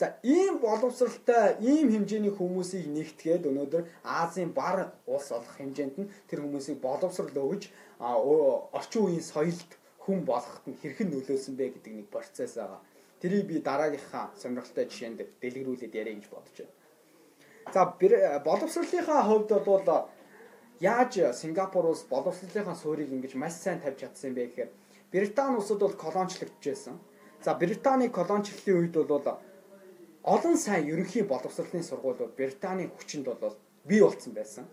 [0.00, 6.40] За ийм боловсралтай ийм хэмжээний хүмүүсийг нэгтгээд өнөөдөр Азийн бар улс болох хэмжээнд нь тэр
[6.40, 7.68] хүмүүсийг боловсрал өгж
[8.00, 9.70] орчин үеийн соёлд
[10.00, 12.80] хүн болоход нь хэрхэн нөлөөлсөн бэ гэдэг нэг процесс байгаа.
[13.20, 16.74] Тэрийг би дараагийнхаа сонирхолтой жишээнд дэлгэрүүлээд яриа гэж бодож байна.
[17.74, 17.82] За
[18.48, 20.08] боловсролынхаа хувьд бол
[20.80, 24.70] яаж Сингапур улс боловсролынхаа суурийг ингэж маш сайн тавьж чадсан бэ гэхээр
[25.12, 26.96] Британи улсад бол колоничлогдчихсэн.
[27.44, 29.26] За Британы колоничлолын үед бол
[30.22, 34.64] олон сайн ерөнхий боловсролын сургуулиуд Британий хүчинд бол бий болсон байсан.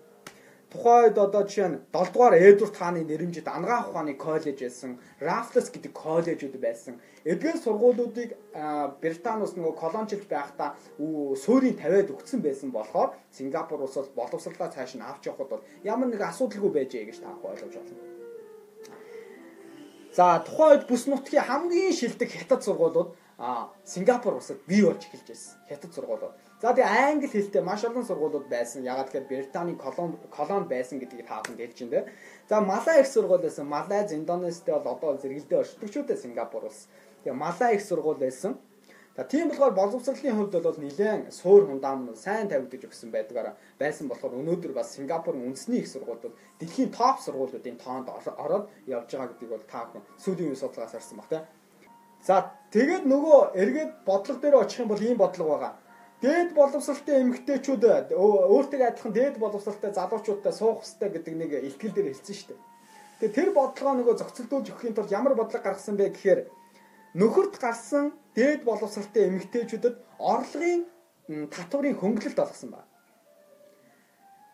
[0.77, 5.89] Тухайд одоо жишээ нь 7 дугаар Эдвард хааны нэрэмжит ангаах ухааны коллеж байсан, Raffles гэдэг
[5.89, 7.01] коллежууд байсан.
[7.25, 8.37] Эдгээр сургуулиудыг
[9.01, 10.77] Британи улс нөгөө колоничлж байхдаа
[11.43, 16.13] суурийн тавиад өгсөн байсан болохоор Сингапур улс бол боловсрлаа цааш нь авч явахд бол ямар
[16.13, 17.97] нэг асуудалгүй байжээ гэж таах ойлгож байна.
[20.13, 23.17] За тухайн үед бүс нутгийн хамгийн шилдэг хятад сургуулиуд
[23.81, 25.57] Сингапур улсад бий болж эхэлж байсан.
[25.69, 26.37] Хятад сургуулиуд.
[26.61, 28.81] За тэгээ англи хэлтэй маш олон сургуулиуд байсан.
[28.81, 32.09] Ягаад гэхээр Британий колон колон байсан гэдгийг таахан гэлж байна.
[32.49, 33.69] За Малай их сургууль байсан.
[33.69, 36.89] Малай, Индонезитэй бол одоо зэрэгэлдээ оршдогчтой Сингапур улс.
[37.21, 38.57] Тэгээ Малай их сургууль байсан.
[39.17, 44.37] За тийм болохоор боловсролын хувьд бол нэлээд суур хундаам сайн тавигдаж өгсөн байдгаар байсан болохоор
[44.41, 49.65] өнөөдөр бас Сингапурын үндэсний их сургуулиуд дэлхийн топ сургуулиудын тоонд ороод явж байгаа гэдгийг бол
[49.65, 51.45] та бүхэн сүүлийн үе судалгаас харсан баг тийм.
[52.21, 52.35] За
[52.73, 55.73] тэгээд нөгөө эргээд бодлого дээр очих юм бол ийм бодлого байгаа.
[56.17, 62.35] Дээд боловсралтай эмэгтэйчүүд өөртөө адилхан дээд боловсралтай залуучуудтай суух хэрэгтэй гэдэг нэг ихтгэл дээр хэлсэн
[62.37, 62.61] шүү дээ.
[63.21, 66.39] Тэгээд тэр бодлогоо нөгөө зохицолдуулж өгөхийн тулд ямар бодлого гаргасан бэ гэхээр
[67.21, 70.81] нөхөрт гарсан дээд боловсралтай эмэгтэйчүүдэд орлогын
[71.53, 72.86] татврын хөнгөлөлт олгосон байна.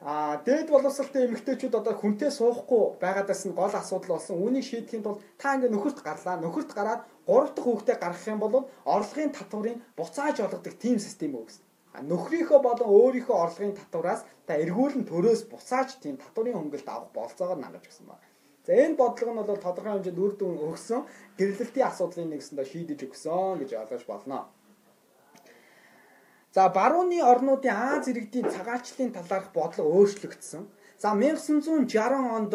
[0.05, 4.35] А дээд боловсралтай эмэгтэйчүүд одоо хүнтэй суухгүй байгаадаас нь гол асуудал болсон.
[4.35, 6.35] Үүнийг шийдэхийн тулд та ингээ нөхөрт гарлаа.
[6.43, 11.63] Нөхөрт гараад 3 дахь хүүхдээ гаргах юм бол орлогын татврын буцааж олгодог тийм систем өгсөн.
[11.95, 17.63] А нөхрийнхөө болон өөрийнхөө орлогын татвараас та эргүүлэн төрөөс буцааж тийм татврын хөнгөлт авах болцоогоор
[17.63, 18.27] нагаж өгсөн байна.
[18.67, 21.01] За энэ бодлого нь бол тодорхой хэмжээнд үр дүн өгсөн
[21.39, 24.51] гэрлэлтийн асуудлыг нэгсэндээ шийдэж өгсөн гэж ойлгож болно.
[26.55, 30.63] За барууны орнуудын Аз иргэдийн цагаачлалын талаарх бодлого өөрчлөгдсөн.
[31.01, 32.53] За 1960 онд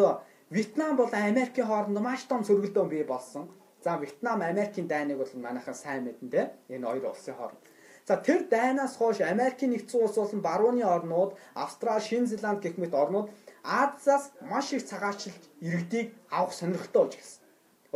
[0.55, 3.43] Вьетнам болон Америкийн хооронд маш том сөргөлдөөн бий болсон.
[3.83, 6.41] За Вьетнам Америкийн дайныг бол манайхан сайн мэднэ те.
[6.73, 7.61] Энэ хоёр улсын хооронд.
[8.07, 12.93] За тэр дайнаас хойш Америкийн нэгдсэн улс болон барууны орнууд, Австрали, Шинэ Зеланд гэх мэт
[13.03, 13.27] орнууд
[13.63, 17.43] Азаас маш их цагаачлалт иргэдийг авах сонирхолтой болж гисэн.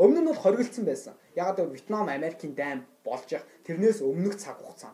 [0.04, 1.14] Өмнө нь бол хоригдсан байсан.
[1.36, 4.94] Яг л Вьетнам Америкийн дайн болж явах тэрнээс өмнөх цаг хугацаа.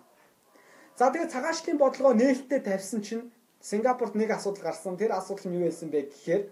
[1.00, 3.32] За тэгээд цагаачлалын бодлогоо нээлттэй тавьсан чинь
[3.64, 5.00] Сингапурт нэг асуудал гарсан.
[5.00, 6.44] Тэр асуудал нь юу байсан бэ гэхээр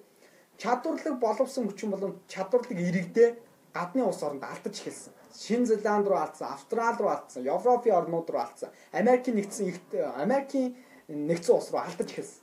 [0.55, 3.29] чадварлаг боловсон хүчин болон чадварлаг иргэдээ
[3.75, 5.11] гадны улс оронд алдаж эхэлсэн.
[5.35, 9.67] Шинэ Зеланд руу алдсан, Австрали руу алдсан, Европын орнууд руу алдсан, Америкийн нэгдсэн
[10.15, 10.79] Америкийн
[11.11, 12.39] нэгдсэн улс руу алдаж эхэлсэн.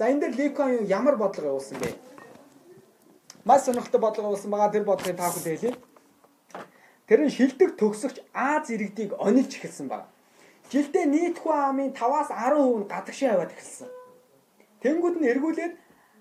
[0.00, 1.92] За энэ дээр Ликон ямар бодлого явуулсан бэ?
[3.44, 4.72] Маш сонирхолтой бодлого явуулсан байгаа.
[4.72, 5.72] Тэр бодлогыг та бүхэнд хэлье.
[7.04, 10.15] Тэр нь шилдэг төгсөгч Аз иргэдийг онилж эхэлсэн байна.
[10.70, 13.90] Жилдээ нийт хүн амын 5-аас 10% нь гадагшаа яваад эхэлсэн.
[14.82, 15.74] Тэнгүүд нь эргүүлээд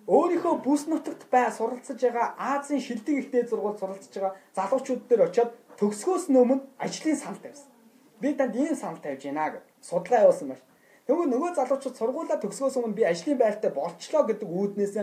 [0.06, 5.52] өөрийнхөө бүс нутагт бай суралцж байгаа Азийн шилдэг ихтэй зургуул суралцж байгаа залуучууд дээр очиод
[5.82, 7.74] төгсгөөс өмнө ажлын сан тавьсан.
[8.22, 10.66] Би танд ийм сан тавьж байна гэж судалгаа явуулсан байна.
[11.10, 14.96] Тэгвэл нөгөө залуучууд сургуулаа төгсгөөс өмнө би ажлын байртай болчлоо гэдэг үүднээс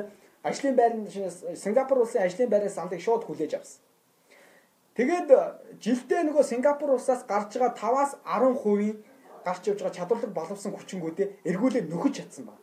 [0.46, 1.10] ажлын байрны
[1.58, 3.82] Сингапур улсын ажлын байрны сандыг шууд хүлээж авсан.
[4.94, 5.28] Тэгээд
[5.82, 9.11] жилдээ нөгөө Сингапур улсаас гарч байгаа 5-аас 10%
[9.46, 12.62] гарч явж байгаа чадварлаг боловсон хүчингүүдээ эргүүлээд нөхөж чадсан байна.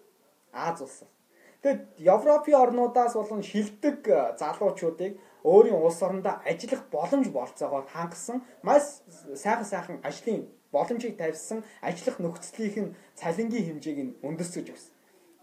[0.53, 1.03] Аз улс.
[1.63, 8.83] Тэгэд Европын орнуудаас болон шилдэг э, залуучуудыг өөрийн улс орондоо ажиллах боломж болцоогоор хангасан маш
[9.35, 14.93] сайхан сайхан ажлын боломжийг тавьсан ажиллах нөхцөлийнх нь цалингийн хэмжээг нь өндөсгөж өгсөн.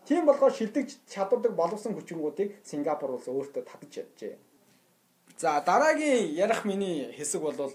[0.07, 4.35] Тийм болохоор шилдэг чадвардаг боловсон хүчингүүдийг Сингапур улс өөртөө татаж чаджээ.
[5.37, 7.73] За дараагийн ярих миний хэсэг бол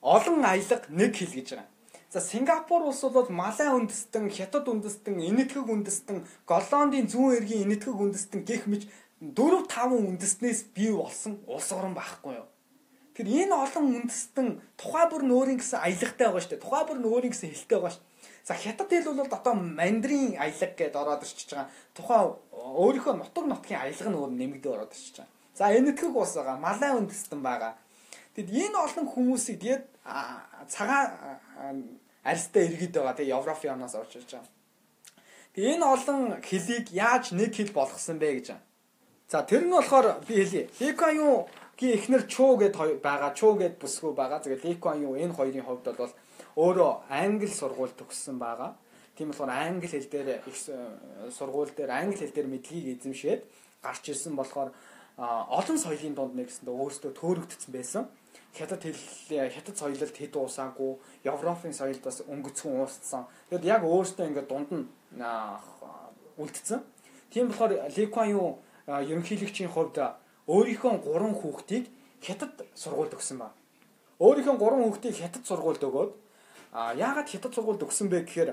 [0.00, 1.73] олон аялга нэг хил гэж байгаа.
[2.14, 8.46] За Сингапур улс бол Малай үндэстэн, Хятад үндэстэн, Энэтхэг үндэстэн, Голландын зүүн эргийн Энэтхэг үндэстэн
[8.46, 8.86] гэх мэт
[9.18, 9.34] 4
[9.66, 12.46] 5 үндэстнээс бий болсон улс орн байхгүй юу?
[13.18, 16.62] Тэр энэ олон үндэстэн тухай бүр нөөрийн гэсэн аялагтай байгаа шүү дээ.
[16.62, 18.06] Тухай бүр нөөрийн гэсэн хэлтэй байгаа шүү.
[18.46, 21.70] За Хятад хэл бол одоо мандрин аялаг гэдээ ороод ирчихэж байгаа.
[21.98, 22.20] Тухай
[22.54, 25.34] өөрийнхөө нутаг нутгийн аялга өөр нэмэгдээ ороод ирчихэж байгаа.
[25.58, 27.74] За энэтхэг ус байгаа, малай үндэстэн байгаа.
[28.38, 29.84] Тэгэд энэ олон хүмүүсийг тэгээд
[30.70, 31.10] цагаан
[32.24, 33.14] арьстай иргэд байгаа.
[33.14, 34.52] Тэгээ Европын яамнаас орж ирж байгаа.
[35.54, 38.64] Тэгээ энэ олон хэлийг яаж нэг хэл болгосон бэ гэж байна.
[39.28, 40.68] За тэр нь болохоор би хэлье.
[40.80, 41.34] Лекон юу
[41.78, 43.30] гийн эхнэр Чуу гэд байгаа.
[43.38, 44.40] Чуу гэд бүсгүй байгаа.
[44.42, 46.12] Тэгээд Лекон юу энэ хоёрын хувьд бол
[46.56, 48.74] өөрөө англи сургууль төгссөн байгаа.
[49.16, 50.56] Тийм болохоор англи хэл дээр их
[51.30, 53.40] сургууль дээр англи хэл дээр мэдлэгийг эзэмшээд
[53.82, 54.74] гарч ирсэн болохоор
[55.18, 58.04] олон соёлын дунд нэгсэндээ өөрсдөө төөрөгдсөн байсан.
[58.54, 60.94] Хятад хэл хятад соёлд хэд уусаагүй,
[61.26, 63.26] Европын соёлд бас өнгөцгөн ууссан.
[63.50, 64.86] Тэгэд яг өөрсдөө ингээд дунд нь
[66.38, 66.80] үлдсэн.
[67.30, 69.98] Тийм болохоор Ли Куан Ю ерөнхийлөгчийн хувьд
[70.46, 71.90] өөрийнхөө гурван хүүхдийг
[72.22, 73.50] хятад сургуульд өгсөн ба.
[74.22, 76.12] Өөрийнхөө гурван хүүхдийг хятад сургуульд өгөөд
[76.74, 78.50] яагаад хятад сургуульд өгсөн бэ гэхээр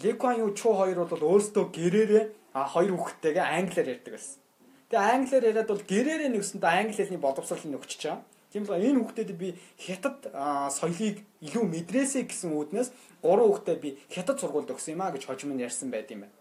[0.00, 2.24] Ли Куан Ю Чу хоёр бол өөрсдөө гэрээрээ
[2.72, 4.40] хоёр хүүхдтэйгээ англиар ярьдаг байсан.
[4.88, 8.20] Тэгээ англиар яриад бол гэрээрээ нэгсэндээ англи хэлний боловсрол нь өгч чаа.
[8.52, 10.30] Тийм ба энэ хүүхдэд би хятад
[10.70, 12.88] соёлыг илүү мэдрээсэй гэсэн үүднээс
[13.22, 16.36] гурван хүүхдэд би хятад сургуульд өгсөн юм а гэж хожим нь ярьсан байт юм байна.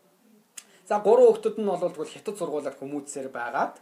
[0.85, 3.81] За гурван хүүхдэд нь бол тэгвэл хятад сургуулиар хүмүүцээр байгаад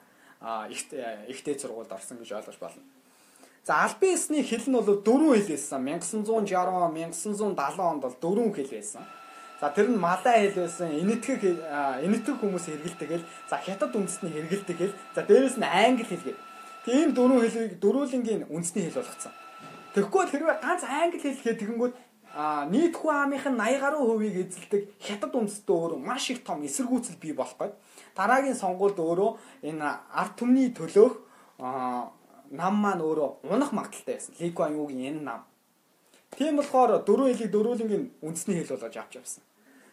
[1.29, 2.81] ихтэй сургуульд орсон гэж ойлгож байна.
[3.63, 5.83] За албан ёсны хэл нь бол дөрвөн хэл байсан.
[5.83, 9.03] 1960 1970 онд бол дөрвөн хэл байсан.
[9.63, 11.43] За тэр нь малай хэл байсан, энэтхэг
[12.03, 16.35] энэтхэг хүмүүс хэрэгэлдэг хэл, за хятад үндэсний хэрэгэлдэг хэл, за дээрэс нь англи хэл
[16.83, 16.85] гэх.
[16.85, 19.33] Тийм дөрвөн хэлийг дөрвөлнгийн үндэсний хэл болгоцсон.
[19.95, 21.93] Тэгэхгүй хэрвээ ганц англи хэл гэхэд тэгэнгүүт
[22.33, 26.65] а нийт хүн амынх нь 80 гаруй хувийг эзэлдэг хятад үндэстэн өөрөө маш их том
[26.65, 27.77] эсэргүүцэл бий болох гээд
[28.17, 29.31] дараагийн сонгуульд өөрөө
[29.69, 31.13] энэ ард түмний төлөөх
[31.61, 34.33] нам маань өөрөө унах магадaltaй байсан.
[34.41, 35.41] Ликуан юугийн энэ нам.
[36.33, 39.43] Тийм болохоор дөрвөн хэлийг дөрвөлнгийн үндэсний хэл болгож авч явсан.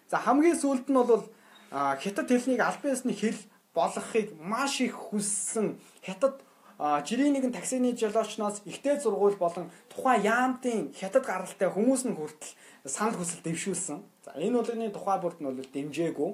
[0.09, 1.29] За хамгийн сүүлд нь бол
[1.71, 3.37] хятад хэлнийг албан ёсны хэл
[3.77, 6.41] болгохыг маш их хүссэн хятад
[6.81, 12.57] жирийн нэгэн таксины жолоочноос ихтэй зургуул болон тухайн яамтын хятад гаралтай хүмүүс нь хүртэл
[12.89, 14.01] санал хүсэл дэвшүүлсэн.
[14.25, 16.31] За энэ болгоны тухай бүрд нь бол дэмжээгүй.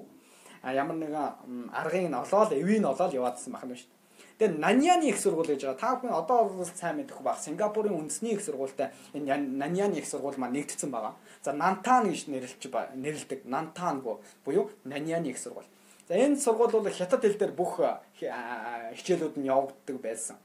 [0.62, 3.96] А ямар нэгэн аргыг нь олоод эвийг нь олоод яваадсан байх юм шүү дээ.
[4.38, 5.80] Тэгээ Наньяны их сургууль гэж байгаа.
[5.82, 7.42] Та бүхэн одоо бол сайн мэдэх баг.
[7.42, 11.18] Сингапурын үндэсний их сургуультай энэ Наньяны их сургууль маань нэгдсэн байгаа.
[11.42, 12.62] За Нантан гэж нэрлэж
[12.94, 13.48] нэрлдэг.
[13.50, 14.04] Нантан
[14.44, 15.66] буюу Наньяны их сургууль.
[16.08, 17.82] За энэ сургууль бол хятад хэл дээр бүх
[18.20, 20.36] хичээлүүд нь явагддаг байсан.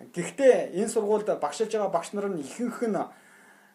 [0.00, 2.96] Гэхдээ энэ сургуульд багшилж байгаа багш нар нь ихэнх нь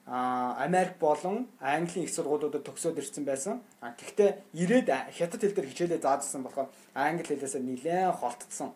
[0.09, 3.61] Америк болон Английн их сургуулиудад төгсөөд ирсэн байсан.
[3.81, 8.73] Гэхдээ ирээд хятад хэл дээр хичээлээ заажсан болохоор англи хэлээс нэлээд холтцсон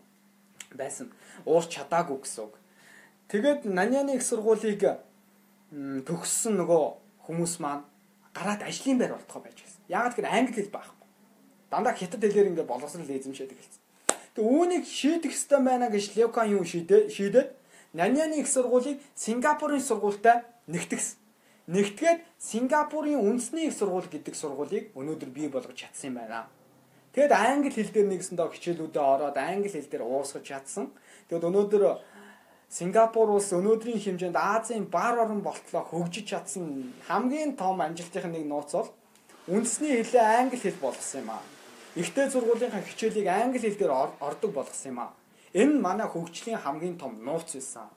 [0.78, 1.10] байсан.
[1.50, 2.54] Уурч чадаагүй гэсэн үг.
[3.34, 4.86] Тэгээд Наньяны их сургуулийг
[6.06, 6.84] төгссөн нөгөө
[7.26, 7.90] хүмүүс маань
[8.38, 9.82] гараад ажлын байр болтгоо байж гисэн.
[9.90, 10.95] Яагаад гэхээр англи хэл байхгүй.
[11.76, 13.82] Дандаа хятад хэлээр ингээд боловсрол эзэмшээд гэлсэн.
[14.40, 17.50] Тэг үүнийг шийдэх ёстой байна гэж Лекон юу шийдээ шийдээд
[17.92, 21.20] Наньяны их сургуулийг Сингапурын сургуультай нэгтгэсэн.
[21.68, 26.48] Нэгтгээд Сингапурын үндэсний их сургууль гэдэг сургуулийг өнөөдөр бий болгож чадсан юм байна.
[27.12, 30.96] Тэгэд англи хэл дээр нэгсэндээ хичээлүүдэд ороод англи хэл дээр уусгаж чадсан.
[31.28, 31.84] Тэгэд өнөөдөр
[32.72, 38.72] Сингапур улс өнөөдрийн хэмжээнд Азийн бар орон болтлоо хөгжиж чадсан хамгийн том амжилтын нэг нууц
[38.76, 38.92] бол
[39.48, 41.55] үндэсний хэлээ англи хэл болгосон юм аа.
[41.96, 45.16] Ихтэй сургуулийнхаа хичээлийг англи хэл дээр ордог болгосон юм аа.
[45.56, 47.88] Энэ манай хөгжлийн хамгийн том нууц байсан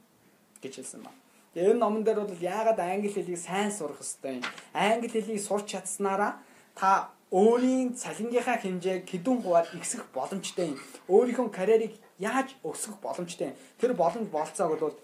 [0.63, 1.11] гэж хэлсэн ба.
[1.51, 4.47] Тэгээ энэ номон дээр бол яагаад англи хэлийг сайн сурах ёстой юм?
[4.71, 6.39] Англи хэлийг сурч чадсанараа
[6.79, 10.79] та өөрийн цалингийнхаа хэмжээг хэдэн хувиар ихсэх боломжтой юм.
[11.11, 13.59] Өөрийнхөө карьерийг яаж өсгөх боломжтой юм.
[13.83, 14.95] Тэр боломж болцоог бол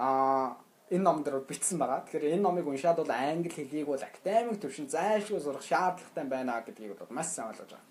[0.00, 0.56] аа
[0.88, 2.00] энэ ном дээр бичсэн байгаа.
[2.08, 6.96] Тэгэхээр энэ номыг уншаад бол англи хэлийг бол академик төвшин зайлшгүй сурах шаардлагатай байна гэдгийг
[6.96, 7.87] бол маш сайн ойлгож байгаа.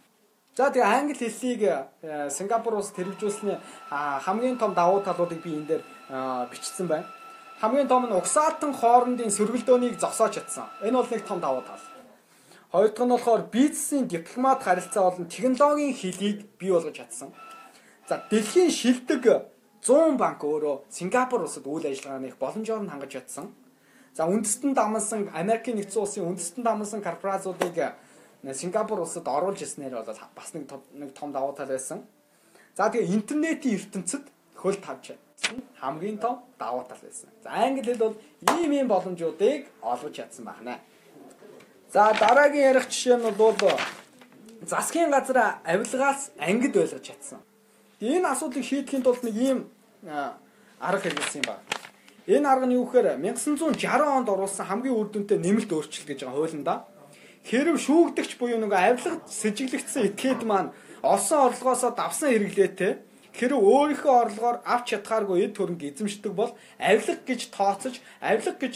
[0.58, 1.62] За тэгээ англи хэллийг
[2.02, 3.62] э, Сингапур улс тэрвжүүлсний
[3.94, 5.84] хамгийн том давуу талуудыг би энэ дээр
[6.50, 7.06] бичсэн байна.
[7.62, 10.66] Хамгийн том нь угсаалтан хоорондын сөргөлдөөнийг зогсоож чадсан.
[10.82, 11.78] Энэ бол нэг том давуу тал.
[12.74, 17.30] Хоёр дахь нь болохоор бизнесийн дипломат харилцаа болон технологийн хөлийг бий болгож чадсан.
[18.10, 19.46] За дэлхийн шилдэг
[19.86, 23.54] 100 банк өөрөө Сингапур улсад үйл ажиллагааны их боломжоор нь хангаж чадсан.
[24.18, 27.94] За үндэстэн дамнсан Америкийн нэгдсэн улсын үндэстэн дамнсан корпорациудыг
[28.44, 32.06] Сингапур улсад оруулж ирснээр бол бас нэг нэг том давуу тал байсан.
[32.76, 34.26] За тэгээ интернетийн ертөнцид
[34.56, 35.18] хөл чадсан
[35.80, 37.30] хамгийн том давуу тал байсан.
[37.44, 38.16] За англи хэл бол
[38.58, 40.80] ийм ийм боломжуудыг олгож чадсан байна.
[41.92, 43.56] За дараагийн ярих жишээ нь бол
[44.62, 47.40] засгийн газар авилгаас ангид ойлгож чадсан.
[48.00, 49.60] Энэ асуудлыг шийдэхин тулд нэг ийм
[50.80, 51.64] арга хэрэгэлсэн юм байна.
[52.28, 56.38] Энэ арга нь юу гэхээр 1960 онд оруулсан хамгийн үр дүнтэй нэмэлт өөрчлөлт гэж байгаа
[56.38, 56.76] хуулинда
[57.48, 62.94] хэрв шүүгдэгч буюу нэг авилгад сэжиглэгдсэн этгээд маань олсон орлогоосоо давсан хэрэглээтэй
[63.32, 68.74] хэрэг өөрийнхөө орлогоор авч чадхааргүй эд хөрөнгө эзэмшдэг бол авилга гэж тооцож, авилга гэж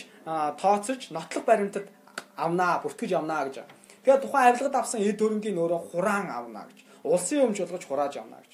[0.61, 1.91] тооцож нотлох баримтад
[2.37, 3.67] авнаа, бүртгэж авнаа гэж.
[4.05, 6.79] Тэгэхээр тухайн авилгад авсан эд хөрөнгийн өөрөө хураан авнаа гэж.
[7.03, 8.53] Улсын өмч болгож хурааж авнаа гэж.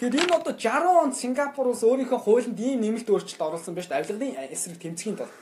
[0.00, 4.36] Тэгэхээр энэ одоо 60 онд Сингапур улс өөрийнхөө хуулинд ийм нэмэлт өөрчлөлт оруулсан байж авилгын
[4.52, 5.32] эсрэг тэмцэхийн тулд.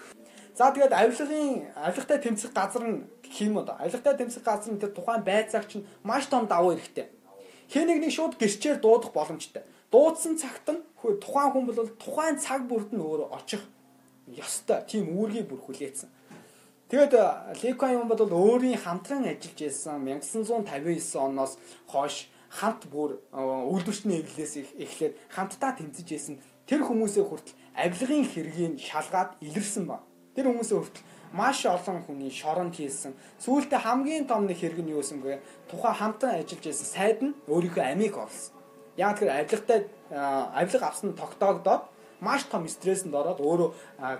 [0.54, 3.02] За тэгээд авилгын авилгатай тэмцэх газар нь
[3.42, 7.10] юм одоо авилгатай тэмцэх газар нь тэр тухайн байцаагч нь маш том давуу хэрэгтэй.
[7.74, 9.66] Хэн нэг шууд гэрчээр дуудах боломжтой.
[9.90, 10.78] Дуудсан цагт нь
[11.18, 13.66] тухайн хүн бол тухайн цаг бүрд нь өөрөө очих
[14.30, 14.86] ёстой.
[14.86, 16.06] Тийм үүргийг бүр хүлээсэн.
[16.86, 17.12] Тэгээд
[17.58, 21.58] Лекон юм бол өөрийн хамтран ажиллаж байсан 1959 оноос
[21.90, 26.38] хойш хамт бүр үйлдвэрчний эвлээс эхлээд хамтдаа тэмцэж исэн
[26.70, 29.98] тэр хүмүүсээ хүртэл авилгын хэргийг шалгаад илэрсэн ба.
[30.34, 33.14] Тэр хүмүүсээ хүртэл маш олон хүний шоронд хийсэн.
[33.42, 35.42] Сүүлдээ хамгийн том нэг хэрэг нь юу байсан бэ?
[35.70, 38.54] Тухайн хамтан ажиллаж исэн сайд нь өөрийнхөө амийг олсон.
[38.98, 41.82] Яг тэр авилгатай авилга авсан тогтоогдоод
[42.22, 43.70] маш том стрессэнд ороод өөрөө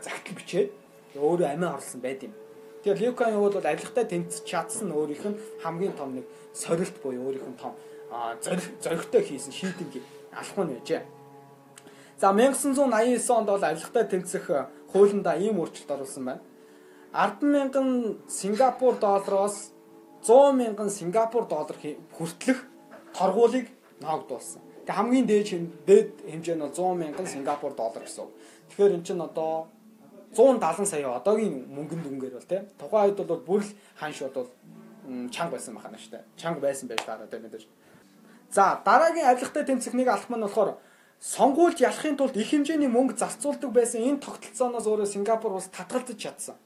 [0.03, 0.71] загтал бичээд
[1.15, 2.35] өөрөө амиа орлсон байд юм.
[2.83, 7.49] Тэгэхээр Люкан юу бол авилгатай тэмцэж чадсан өөрийнх нь хамгийн том нэг сорилт буюу өөрийнх
[7.49, 7.73] нь том
[8.83, 10.05] зоригтой хийсэн шийдэмгийг
[10.35, 11.03] алах нь байжээ.
[12.19, 14.45] За 1989 онд бол авилгатай тэмцэх
[14.95, 16.42] хуулиндаа ийм өөрчлөлт оруулсан байна.
[17.12, 19.74] 100000 Сингапур доллароос
[20.22, 21.76] 100,000 Сингапур доллар
[22.16, 22.61] хүртэлх
[23.12, 23.68] торгуулийг
[24.01, 24.62] ногдуулсан.
[24.86, 25.51] Тэг хамгийн дээд
[25.86, 28.30] дээд хэмжээ нь бол 100,000 Сингапур доллар гэсэн.
[28.70, 29.66] Тэгэхээр эн чинь одоо
[30.34, 34.49] 170 сая одоогийн мөнгөнд дүнгээр бол тийм тухайн үед бол бүр л ханш бол
[35.30, 36.22] чанга байсан бахана штэ.
[36.36, 37.66] Чанга байсан байж байгаа одоо мэдээж.
[38.51, 40.78] За дараагийн авилгатай тэмцэхнийг алах нь болохоор
[41.25, 46.57] сонгуульд ялахын тулд их хэмжээний мөнгө зарцуулдаг байсан энэ тогтолцооноос өөрөө Сингапур улс татгалзаж чадсан.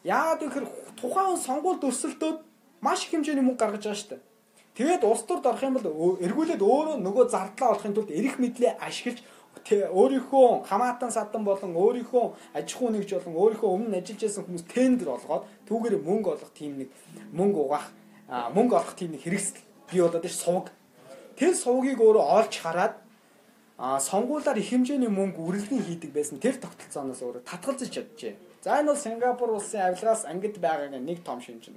[0.00, 0.66] Яагаад гэхээр
[0.96, 2.38] тухайн сонгуульд өрсөлдөөд
[2.80, 4.24] маш их хэмжээний мөнгө гаргаж байгаа шүү дээ.
[4.80, 5.88] Тэгээд улс төрд орох юм бол
[6.24, 9.20] эргүүлээд өөрөө нөгөө зардлаа олохын тулд эрэх мэдлээ ашиглаж
[9.68, 12.24] өөрийнхөө хамаатан садан болон өөрийнхөө
[12.56, 16.72] аж ахуй нэгж болон өөрийнхөө өмнө ажиллаж байсан хүмүүс тендер олгоод түүгээр мөнгө олох тийм
[16.80, 16.88] нэг
[17.32, 17.88] мөнгө угаах
[18.52, 20.66] мөнгө олох тийм нэг хэрэгсэл бий болоод ш сувг
[21.40, 22.94] тэр сувгийг өөрөө олж хараад
[23.78, 28.34] а сонгуулаар их хэмжээний мөнгө үргэлжлэн хийдэг байсан тэр тогтолцооноос өөрөө татгалзаж чаджээ.
[28.64, 31.76] За энэ бол Сингапур улсын авилгаас ангид байгаагийн нэг том шинж юм.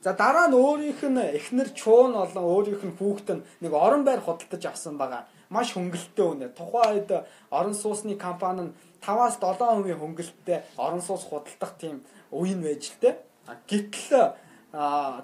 [0.00, 4.20] За дараа нь өөрийнх нь эхнэр чуун болон өөрийнх нь хүүхэд нь нэг орон байр
[4.24, 5.28] худалдаж авсан байгаа.
[5.52, 6.56] Маш хөнгөлөлттэй үнэ.
[6.56, 7.10] Тухайн үед
[7.52, 12.00] орон сууцны компани нь 5-аас 7% хөнгөлөлттэй орон сууц худалдах тийм
[12.32, 13.20] үеийн байж л тэ.
[13.68, 14.36] Гэтэл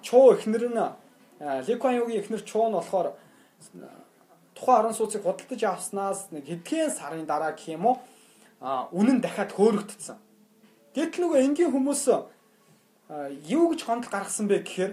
[0.05, 0.81] чуу эхнэр нь
[1.41, 3.17] Лекуан юугийн эхнэр чуун болохоор
[4.61, 7.97] тухайн орон сууцыг худалдаж авснаас нэг хэдхэн сарын дараа гэх юм уу
[8.93, 10.21] үнэн дахиад хөөрөгдсөн.
[10.93, 12.03] Гэтэл нөгөө энгийн хүмүүс
[13.49, 14.93] юу гэж хонол гаргасан бэ гэхээр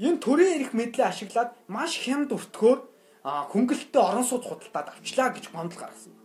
[0.00, 2.78] энэ төрийн эрх мэдлээ ашиглаад маш хямд өртгөөр
[3.52, 6.16] хөнгөлөлтөд орон сууц худалдаад авчлаа гэж гомдол гаргасан.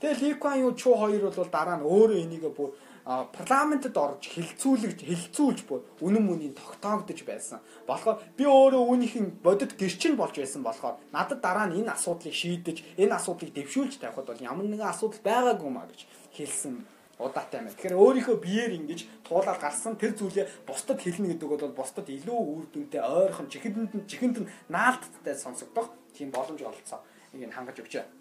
[0.00, 2.72] Тэгээ Ликуан юу чуу хоёр бол дараа нь өөрөө энийг бүр
[3.06, 7.62] парламентэд орж хилцүүлж хилцүүлж буй үнэн мөнийг тогтоогдож байсан.
[7.86, 12.82] болохоор би өөрөө үүнийхэн бодит гэрчин болж байсан болохоор надад дараа нь энэ асуудлыг шийдэж
[12.98, 16.02] энэ асуудлыг дэвшүүлж тавихад бол ямар нэгэн асуудал байгаагүй маа гэж
[16.34, 16.82] хэлсэн
[17.22, 17.70] удаатай байна.
[17.70, 22.66] Тэгэхээр өөрийнхөө биеэр ингэж туулаад гарсан тэр зүйлээ бусдад хэлнэ гэдэг бол бусдад илүү үр
[22.74, 27.00] дүнтэй ойрхон чихэнд нь чихэнд нь наалттай сонсогдох тийм боломж олцсон.
[27.32, 28.15] Энийг хангаж өгчээ.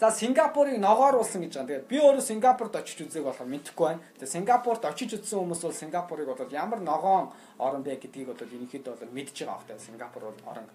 [0.00, 1.86] За Сингапурыг ногоор уулсан гэж байгаа.
[1.86, 4.02] Тэгээд би өөрөө Сингапурт очиж үзээг болохоор мэдэхгүй байна.
[4.18, 7.30] Тэгээд Сингапурт очиж үзсэн хүмүүс бол Сингапурыг бол ямар ногоон
[7.62, 10.66] орн бэ гэдгийг бол ерөнхийдөө бол мэдж байгаа хөөхтэй Сингапур бол орн.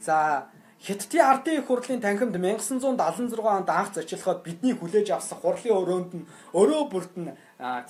[0.00, 0.48] За
[0.80, 6.28] Хятадын ардын их хурлын танхимд 1976 онд анх зочлоход бидний хүлээж авсан хурлын өрөөнд нь
[6.54, 7.34] өрөө бүрт нь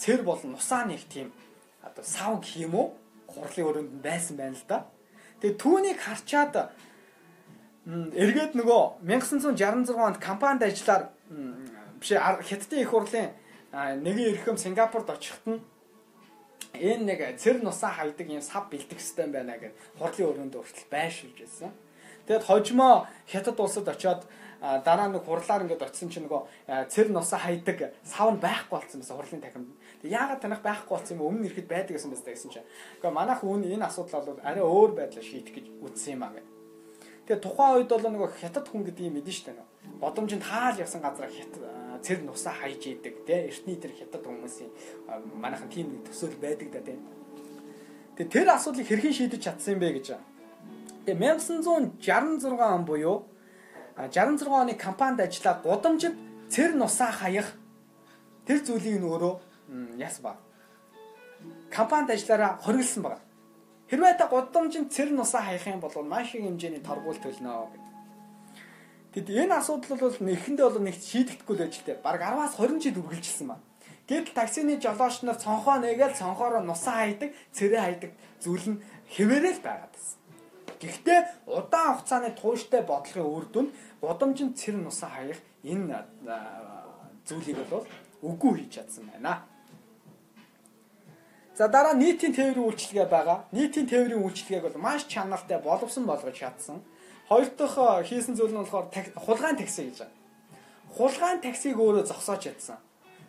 [0.01, 1.28] цэр болон нусаа нэг тийм
[1.84, 2.97] одоо сав гэх юм уу
[3.28, 4.89] хурлын өрөөнд нь байсан байна л да.
[5.45, 6.72] Тэгээ түүнийг харчаад
[7.89, 11.09] эргээд нөгөө 1966 онд компанид ажиллаар
[11.97, 13.32] биш хятадын их хурлын
[13.72, 15.64] нэгэн эрхэм Сингапурт очихт нь
[16.76, 21.41] энэ нэг цэр нусаа хайдаг юм сав бэлдэх систем байна гэд хурлын өрөөнд хүртэл байшилж
[21.41, 21.72] байсан.
[22.28, 24.28] Тэгэд хожимо хятад улсад очиод
[24.61, 29.16] дараа нэг хурлаар ингээд очисон чинь нөгөө цэр нусаа хайдаг сав нь байхгүй болсон байсан
[29.16, 29.72] хурлын тахимд.
[30.05, 32.68] Тэг яагаад танах байхгүй болсон юм өмнө ирэхэд байдаг гэсэн байсан гэсэн чинь.
[33.01, 36.57] Гэхдээ манайх үүн энэ асуудал бол арай өөр байдлаар шийдэх гэж үзсэн юм аа гэдэг.
[37.29, 40.01] Тэгээ тухайн үед бол нөгөө хятад хүн гэдэг юм мэдэн штэ нөө.
[40.01, 41.61] Бодомжинд хаал явсан газар хятад
[42.01, 43.53] цэр нусаа хайж идэг тий.
[43.53, 44.72] Эртний тэр хятад хүмүүсийн
[45.37, 46.97] манайхан тийм нэг төсөөл байдаг да тий.
[48.16, 50.16] Тэгээ тэр асуудлыг хэрхэн шийдэж чадсан юм бэ гэж.
[51.05, 53.29] Тэгээ 1966 он буюу
[54.01, 56.16] 66 оны компанид ажиллаад гудамжид
[56.49, 57.53] цэр нусаа хаях
[58.49, 60.41] тэр зүйлийг нь өөрөө яс ба.
[61.68, 63.28] Компанид ажиллаараа хориглосон байна.
[63.89, 67.89] Хэрвээ та гудамжинд цэр нусаа хаях юм бол маш их хэмжээний торгуул төлнө гэдэг.
[69.16, 72.05] Тэгэд энэ асуудал бол нэхэндээ бол нэг шийдэгдэхгүй л тээ.
[72.05, 73.64] Бараг 10-аас 20 жил үргэлжилсэн байна.
[74.05, 78.12] Гэтэл таксины жолооч нар цонхоо нэгээл цонхоороо нусаа хайдаг, цэрээ хайдаг
[78.45, 80.16] зүйл нь хэвээрэл байгаад байна.
[80.80, 83.70] Гэхдээ удаан хугацааны тууштай бодлогын үр дүнд
[84.05, 86.05] гудамжинд цэр нусаа хаях энэ
[87.24, 87.84] зүйлийг бол
[88.22, 89.47] үгүй хийж чадсан байна.
[91.59, 93.38] За дараа нийтийн тээврийн үйлчилгээ байгаа.
[93.50, 96.78] Нийтийн тээврийн үйлчилгээг бол маш чанартай боловсон болгож чадсан.
[97.26, 98.86] Хоёр дахь хийсэн зүйл нь болохоор
[99.26, 100.14] хулгайн такси гэж байна.
[100.94, 102.78] Хулгайн таксиг өөрөө зогсоож чадсан.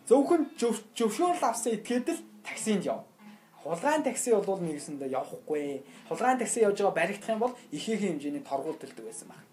[0.06, 0.46] Зөвхөн
[0.94, 3.02] зөвшөөрөл авсан этгээд л таксинд яв.
[3.66, 5.82] Хулгайн такси бол нэгсэндээ явахгүй.
[6.06, 9.49] Хулгайн такси явж байгаа баригдах юм бол ихээхэн хэмжээний торгуул төлдөг байсан байна.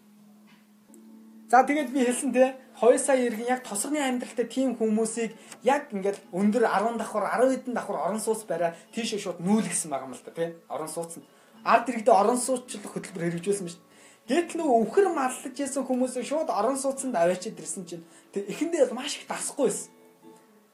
[1.47, 5.31] За тэгээд би хэлсэн те 2 сая иргэн яг тосгоны амьдралтай тийм хүмүүсийг
[5.63, 10.11] яг ингээд өндөр 10 давхар 10 хэдэн давхар орон сууц бариад тийшээ шууд нүүлгсэн байгаа
[10.11, 11.25] юм л та тий орон сууц нь
[11.63, 13.87] ард иргэдээ орон сууцчлах хөтөлбөр хэрэгжүүлсэн шүү
[14.27, 18.03] Гэтэл нөгөө өвхөр маллаж исэн хүмүүсээ шууд орон сууцанд аваачид ирсэн чинь
[18.35, 19.87] тэр эхэндээ маш их дасахгүй байсан.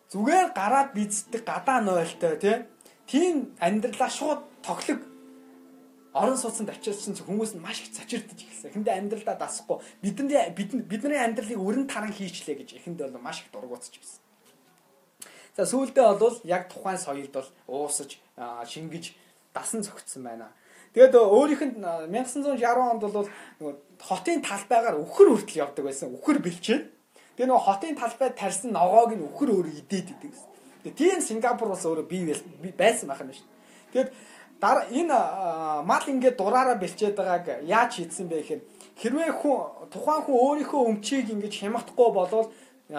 [0.10, 2.66] Зүгээр гараад бицдэг гадаа нойлтой тий.
[3.06, 5.06] Тийм амьдралаа шууд тоглог
[6.14, 8.70] орон сууцанд очиодсэн хүмүүс нь маш их цочирдож эхэлсэн.
[8.70, 13.98] Эхэндээ амьдралдаа дасахгүй бидний бидний амьдралыг өрн таран хийчлээ гэж эхэндээ бол маш их дургуутж
[13.98, 14.22] байсан.
[15.58, 18.22] За сүүлдээ бол яг тухайн соёлд бол уусаж
[18.70, 19.18] шингэж
[19.54, 20.54] дасан зөгцсөн байна.
[20.94, 23.30] Тэгээд өөрийнх нь 1960 онд бол
[23.98, 26.14] хотын талбайгаар өхөр хүртэл явдаг байсан.
[26.14, 26.84] Өхөр бэлчээд.
[27.38, 30.50] Тэгээ нөгөө хотын талбайд тарьсан ногоог нь өхөр өөр идээд идэг гэсэн.
[30.86, 32.22] Тэгээ тийм Сингапур бас өөрөө бий
[32.78, 33.50] байсан байх юм шүү.
[33.94, 34.10] Тэгээд
[34.64, 35.18] дараа энэ
[35.84, 38.62] мал ингээд дураараа бэлчээд байгааг яаж хийдсэн бэ гэхээр
[39.02, 42.48] хэрвээ хүн тухайн хүн өөрийнхөө өмчийг ингээд хямдахгүй болвол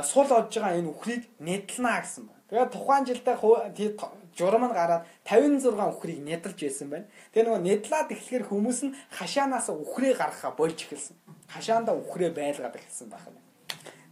[0.04, 2.42] сул олж байгаа энэ үхрийг нэдлэнэ гэсэн байна.
[2.52, 3.36] Тэгээд тухайн жилдээ
[4.36, 7.06] журам нь гараад 56 үхрийг нэдэлж байсан байна.
[7.32, 11.16] Тэгээ нөгөө нэдлаад эхлэхээр хүмүүс нь хашаанаас үхрээ гаргахаа болж эхэлсэн.
[11.54, 13.38] Хашаандаа үхрээ байлгаад эхэлсэн байх юм.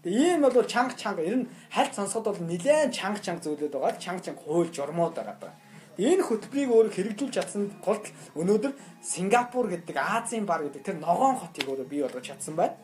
[0.07, 3.99] Тэгээ ийм бол чанга чанга ер нь хальт сонсоход бол нэлээд чанга чанга зүйлүүд байгаа.
[3.99, 5.55] Чанга чанга хууль журмууд байгаа.
[6.01, 8.73] Энэ хөтөлбөрийг өөр хэрэгжүүлж чадсан тулд өнөөдөр
[9.05, 12.81] Сингапур гэдэг Азийн бар гэдэг тэр ногоон хотыг өөрөө бий болгож чадсан байна.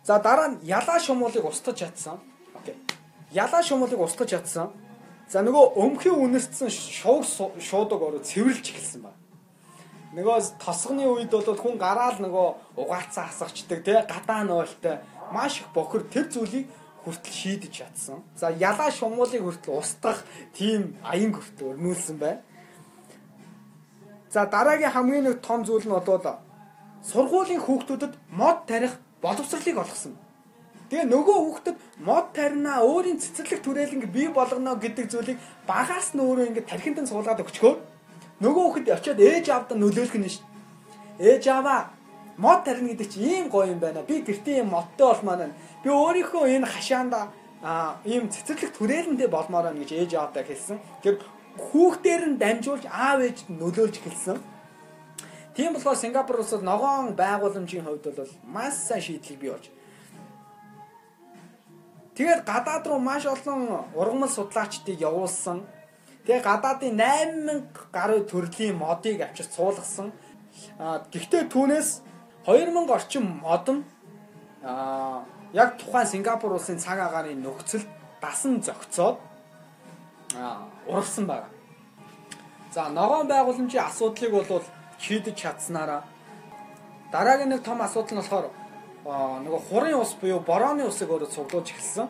[0.00, 2.16] За дараа нь ялаа шумуулыг устгаж чадсан.
[2.56, 2.76] Окей.
[3.32, 4.72] Ялаа шумуулыг устгаж чадсан.
[5.28, 7.26] За нөгөө өмхий үнэрсэн шууг
[7.60, 9.20] шуудаг ороо цэвэрлж эхэлсэн байна.
[10.16, 16.06] Нөгөө тосгоны үед бол хүн гараал нөгөө угаацаа хасагчдаг тий гадаа ноолтой маш их бохор
[16.08, 16.70] тэр зүйлийг
[17.06, 18.26] хүртэл шийдэж чадсан.
[18.34, 20.26] За ялаа шумуулыг хүртэл устгах
[20.58, 22.42] тийм аян хүртэл өрнүүлсэн байна.
[24.34, 26.42] За дараагийн хамгийн нэг том зүйл нь бол
[27.06, 30.18] сургуулийн хүүхдүүдэд мод тарих боловсролыг олгосон.
[30.90, 36.46] Тэгээ нөгөө хүүхдэд мод тарина өөрийн цэцэрлэг түрээлэнг бий болгоно гэдэг зүйлийг багаас нь өөрөө
[36.50, 37.74] ингэ тархинд нь суулгаад өгчгөө
[38.42, 40.46] нөгөө хүүхэд очиод ээж аавдаа нөлөөлөх нь шүү.
[41.18, 41.95] Ээж аваа
[42.36, 44.02] мод тарина гэдэг чинь ийм гоё юм байна.
[44.02, 45.54] Би гэртээ юм модтой болмоор байна.
[45.82, 47.32] Би өөрийнхөө энэ хашаанда
[48.04, 50.78] ийм цэцэрлэг түрээлэндээ болмоор байна гэж ээж аавдаа хэлсэн.
[51.02, 51.20] Тэр
[51.56, 54.38] хүүхдээр нь дамжуулж аав ээж нөлөөлж хэлсэн.
[55.56, 59.72] Тийм болохоор Сингапур улсад ногоон байгууламжийн хувьд бол маш сайн шийдлийг бий болж.
[62.16, 65.64] Тэгээд гадаад руу маш олон ургамал судлаачдыг явуулсан.
[66.28, 70.12] Тэгээ гадаадын 8000 гаруй төрлийн модыг авчирч суулгасан.
[71.12, 71.88] Гэхдээ түүнээс
[72.46, 73.82] 2000 орчим мод нь
[74.62, 77.88] аа яг тухайн Сингапур улсын цаг агаарын нөхцөлд
[78.22, 79.18] дасан зохицоод
[80.36, 81.48] аа ургасан байна.
[82.70, 84.62] За ногоон байгууламжийн асуудлыг бол
[84.98, 86.04] шийдэж чадсанараа
[87.12, 88.46] дараагийн нэг том асуудал нь болохоор
[89.44, 92.08] нөгөө хурын ус буюу борооны усыг өөрөө цуглуулж эхэлсэн.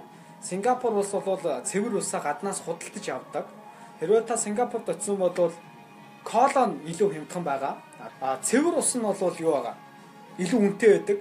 [0.49, 3.47] Сингапур улс бол цэвэр усаа гаднаас худалдаж авдаг.
[4.01, 5.53] Хэрвээ та Сингапурт очисон бол
[6.25, 7.75] колон илүү хямдхан байгаа.
[8.21, 9.77] А цэвэр ус нь бол юу байгаа?
[10.43, 11.19] Илүү үнэтэй байдаг.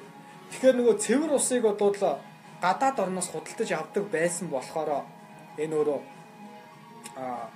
[0.51, 2.19] Тэгэхээр нөгөө цэвэр усыг бодвол
[2.61, 5.05] гадаад орноос худалдаж авдаг байсан болохоор
[5.57, 5.99] энэ өөрөө
[7.15, 7.49] а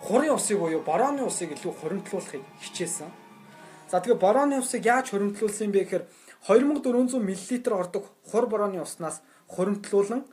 [0.00, 3.10] хурын усыг буюу борооны усыг илүү хуримтлуулахыг хичээсэн.
[3.90, 6.04] За тэгээ борооны усыг яаж хуримтлуулсан бэ гэхээр
[6.48, 10.26] 2400 мл ордог хур борооны уснаас хуримтлуулан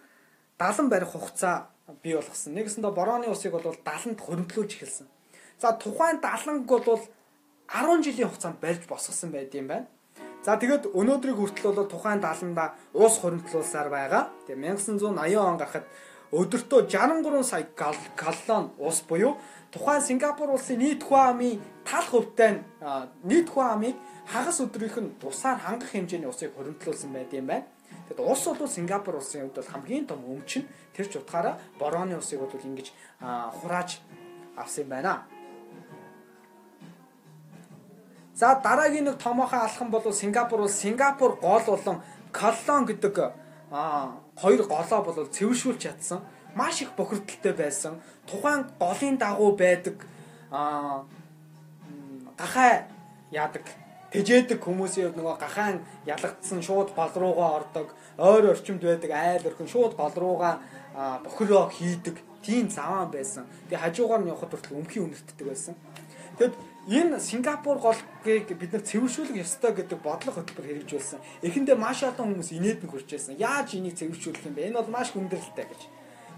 [0.58, 1.70] 70 барих хугацаа
[2.02, 2.54] бий болгосон.
[2.56, 5.08] Нэгэсэндээ борооны усыг бол 70-нд хуримтлуулж эхэлсэн.
[5.62, 7.04] За тухайн 70-г бол
[7.68, 9.88] 10 жилийн хугацаанд барьж босгосон байд юм байна.
[10.40, 14.32] За тэгэд өнөөдрийг хүртэл бол тухайн дааланда уус хуримтлуулсаар байгаа.
[14.48, 15.86] Тэгээ 1980 он гарахад
[16.32, 17.68] өдөртөө 63 сая
[18.16, 19.36] галлон уус буюу
[19.72, 22.64] тухайн Сингапур улсын нийт хүн амын тал хувьтай
[23.28, 23.96] нийт хүн амыг
[24.32, 27.68] хагас өдрийнх нь усаар хангах хэмжээний усыг хуримтлуулсан байд юм байна.
[28.08, 32.16] Тэгэд ус бол Сингапур улсын хувьд бол хамгийн том өмч нь тэр ч утгаараа борооны
[32.16, 34.00] усыг бол ингэж хурааж
[34.56, 35.26] авсан юм байна.
[38.40, 43.16] За дараагийн нэг томоохон алхам бол Сингапур бол Сингапур гол болон Колон гэдэг
[44.42, 46.20] хоёр голоо бол цэвэршүүлж чадсан.
[46.56, 48.00] Маш их бохирдолтой байсан.
[48.26, 50.08] Тухайн голын дагуу байдаг
[50.52, 51.04] а
[52.38, 52.88] гахай
[53.32, 53.66] яадаг
[54.14, 57.88] тэжээдэг хүмүүсийн нөгөө гахаан ялагдсан шууд гол руугаа ордог
[58.18, 60.64] ойр орчимд байдаг айл орхин шууд гол руугаа
[61.26, 63.44] бохироо хийдэг тийм заван байсан.
[63.68, 65.76] Тэгээ хажуугаар нь явхад хүртэл өмхийн үнэртдэг байсан.
[66.40, 66.56] Тэгэд
[66.88, 71.20] энэ Сингапур голыг бид нар цэвэршүүлэх ёстой гэдэг бодлого хөтөлбөр хэрэгжүүлсэн.
[71.44, 73.36] Эхэндээ маш олон хүмүүс инээд нь хүрч байсан.
[73.36, 74.72] Яаж энийг цэвэршүүлэх юм бэ?
[74.72, 75.82] Энэ бол маш хүндрэлтэй гэж.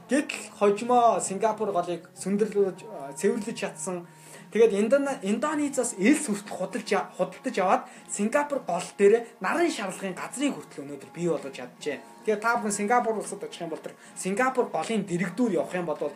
[0.09, 2.79] Гэтэл хожимо Сингапур голыг сүндэрлүүлж
[3.15, 4.07] цэвэрлэж чадсан
[4.51, 4.75] Тэгээд
[5.23, 11.31] Индонезиас элс хүртэл худалж худалдаж аваад Сингапур гол дээр нарын шарлагын газрыг хүртэл өнөөдөр бий
[11.31, 12.03] болгож чаджээ.
[12.27, 16.11] Тэгээд та бүхэн Сингапур улсад очих юм бол тэр Сингапур голын дэрэгдүүр явах юм бол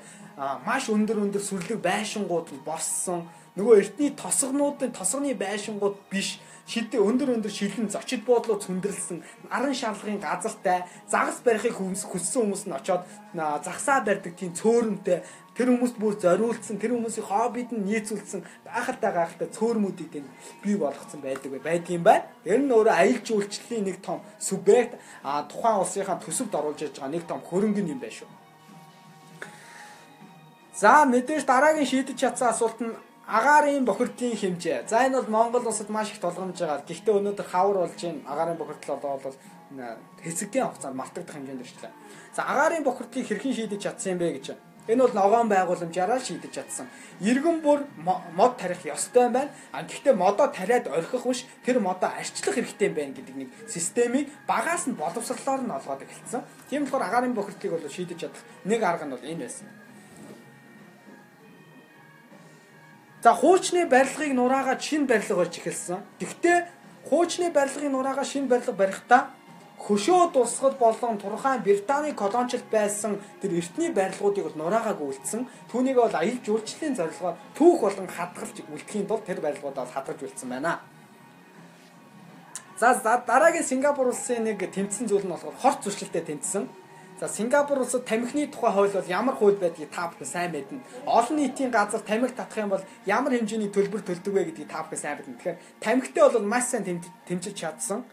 [0.68, 3.24] маш өндөр өндөр сүрлэг байшингууд нь боссон
[3.56, 10.18] нөгөө эртний тосгонуудын тосгоны байшингууд биш шилдэ өндөр өндөр шилэн зочид буудлууд цөндөрлсөн наран шарлагын
[10.18, 13.06] газартай загас барихыг хүссэн хүмүүс нь очоод
[13.38, 15.22] загсаа барьдаг тийм цөөрөмтэй
[15.54, 20.30] тэр хүмүүст бүр зориулсан тэр хүмүүсийн хоббид нь нийцүүлсэн гайхалтай гайхалтай цөөрмүүдийг энэ
[20.66, 22.28] бий болгоцсон байдаг байдгийн байна.
[22.44, 27.14] Тэр нь өөрөө аялал жуулчлалын нэг том субъект а тухайн улсынхаа төсөвд оруулж яж байгаа
[27.14, 28.30] нэг том хөрөнгө юм байна шүү.
[30.76, 32.92] За мэдээж дараагийн шийдэж чадсан асуулт нь
[33.28, 34.86] агаарын бохирдлын хэмжээ.
[34.88, 36.86] За энэ бол Монгол улсад маш их тулгамж байгаа.
[36.86, 38.22] Гэхдээ өнөөдөр хавар болж байна.
[38.30, 39.38] Агаарын бохирдол бол
[40.22, 41.92] хэсэгхэн хугацаанд мартагдах хэмжээнд ирчлээ.
[42.36, 44.48] За агаарын бохирдлыг хэрхэн шийдэж чадсан юм бэ гэж.
[44.86, 46.86] Энэ бол ногоон байгууламжаараа шийдэж чадсан.
[47.20, 47.90] Иргэн бүр
[48.38, 49.50] мод тарих ёстой байна.
[49.74, 54.86] А гэхдээ модоо тариад орхих биш тэр модоо арчлах хэрэгтэй байна гэдэг нэг системийг багаас
[54.86, 56.46] нь боловсрлоор нь олгоод эхэлсэн.
[56.70, 59.66] Тийм болохоор агаарын бохирдлыг бол шийдэж чадах нэг арга нь бол энэ байсан.
[63.26, 65.98] За хуучны барилгыг нураагаад шинэ барилга болж эхэлсэн.
[66.22, 66.58] Гэхдээ
[67.10, 69.22] хуучны барилгын нураагаад шинэ барилга барихдаа
[69.82, 75.42] хөшөө тусгал болон турхайн Британий колоничлт байсан тэр эртний барилгуудыг бол нураагааг үлдсэн.
[75.74, 80.86] Түүнийг бол аялал жуулчлалын зорилгоор түүх болон хадгалж үлдэхийн тулд тэр барилгуудаа хадгалж үлдсэн байна.
[82.78, 86.70] За дараагийн Сингапур улсын нэг тэмцсэн зүйл нь болохоор хорт зуршилтэй тэмцсэн.
[87.20, 90.84] За Сингапур улсад тамхины тухай хууль бол ямар хууль байдгийг та бүхэн сайн мэднэ.
[91.08, 95.00] Олон нийтийн газар тамхи татах юм бол ямар хэмжээний төлбөр төлдөг вэ гэдгийг та бүхэн
[95.00, 95.40] сайн мэднэ.
[95.40, 98.04] Тэгэхээр тамхитай бол маш сайн тэмцэж чадсан.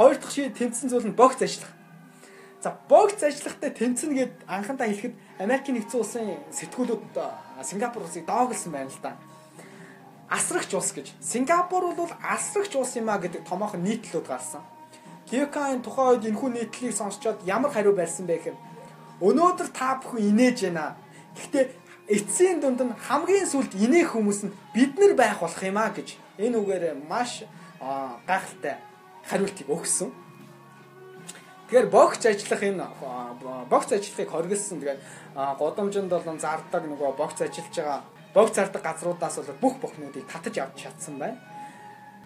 [0.00, 1.68] Хоёр дахь шийд тэмцсэн зүйл нь богц ажиллах.
[2.64, 7.12] За богц ажиллахтай тэмцэнэ гэд анхандаа хэлэхэд Америкийн нэгдсэн улсын сэтгүүлүүд
[7.60, 9.20] Сингапур улсыг дооглосон байна л да.
[10.32, 11.12] Асрагч улс гэж.
[11.20, 14.64] Сингапур бол асрагч улс юм а гэдэг томоохон нийтлүүд гарсан.
[15.26, 18.58] Кикаын тухайн үед энэхүү нийтлэлийг сонсчоод ямар хариу барьсан бэ гэхээр
[19.20, 20.94] өнөөдөр та бүхэн инээж байна.
[21.34, 21.64] Гэхдээ
[22.06, 26.14] эцсийн дунд нь хамгийн сүлд инээх хүмүүс нь бид нар байх болох юм а гэж
[26.38, 27.42] энэ үгээр маш
[28.28, 28.78] гайхалтай
[29.26, 30.14] хариултыг өгсөн.
[31.66, 32.86] Тэгэхээр богц ажиллах энэ
[33.66, 34.78] богц ажиллахыг хориглосон.
[34.78, 35.00] Тэгээд
[35.58, 38.00] годомжинд болон зардаг нөгөө богц ажиллаж байгаа
[38.30, 41.42] богц зардаг газруудаас бол бүх бохнуудыг татаж авч чадсан байна.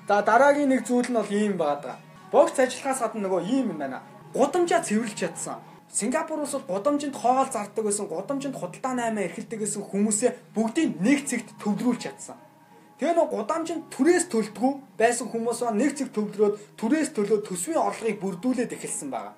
[0.04, 1.96] За дараагийн нэг зүйл нь бол ийм байгаа
[2.30, 4.02] Богц ажиллахаас гадна нөгөө ийм юм байна.
[4.34, 5.58] Гудамжаа цэвэрлж чадсан.
[5.90, 11.26] Сингапур улс бол гудамжинд хоол зардаг байсан, гудамжинд худалдаа наймаа эрхэлдэг байсан хүмүүсээ бүгдийг нэг
[11.26, 12.38] цэгт төвлөрүүлж чадсан.
[13.02, 18.22] Тэгээ нөгөө гудамжинд түрээс төлдгүү байсан хүмүүс ба нэг цэг төвлөрөөд түрээс төлөө төсвийн орлогыг
[18.22, 19.34] бүрдүүлээд эхэлсэн байгаа.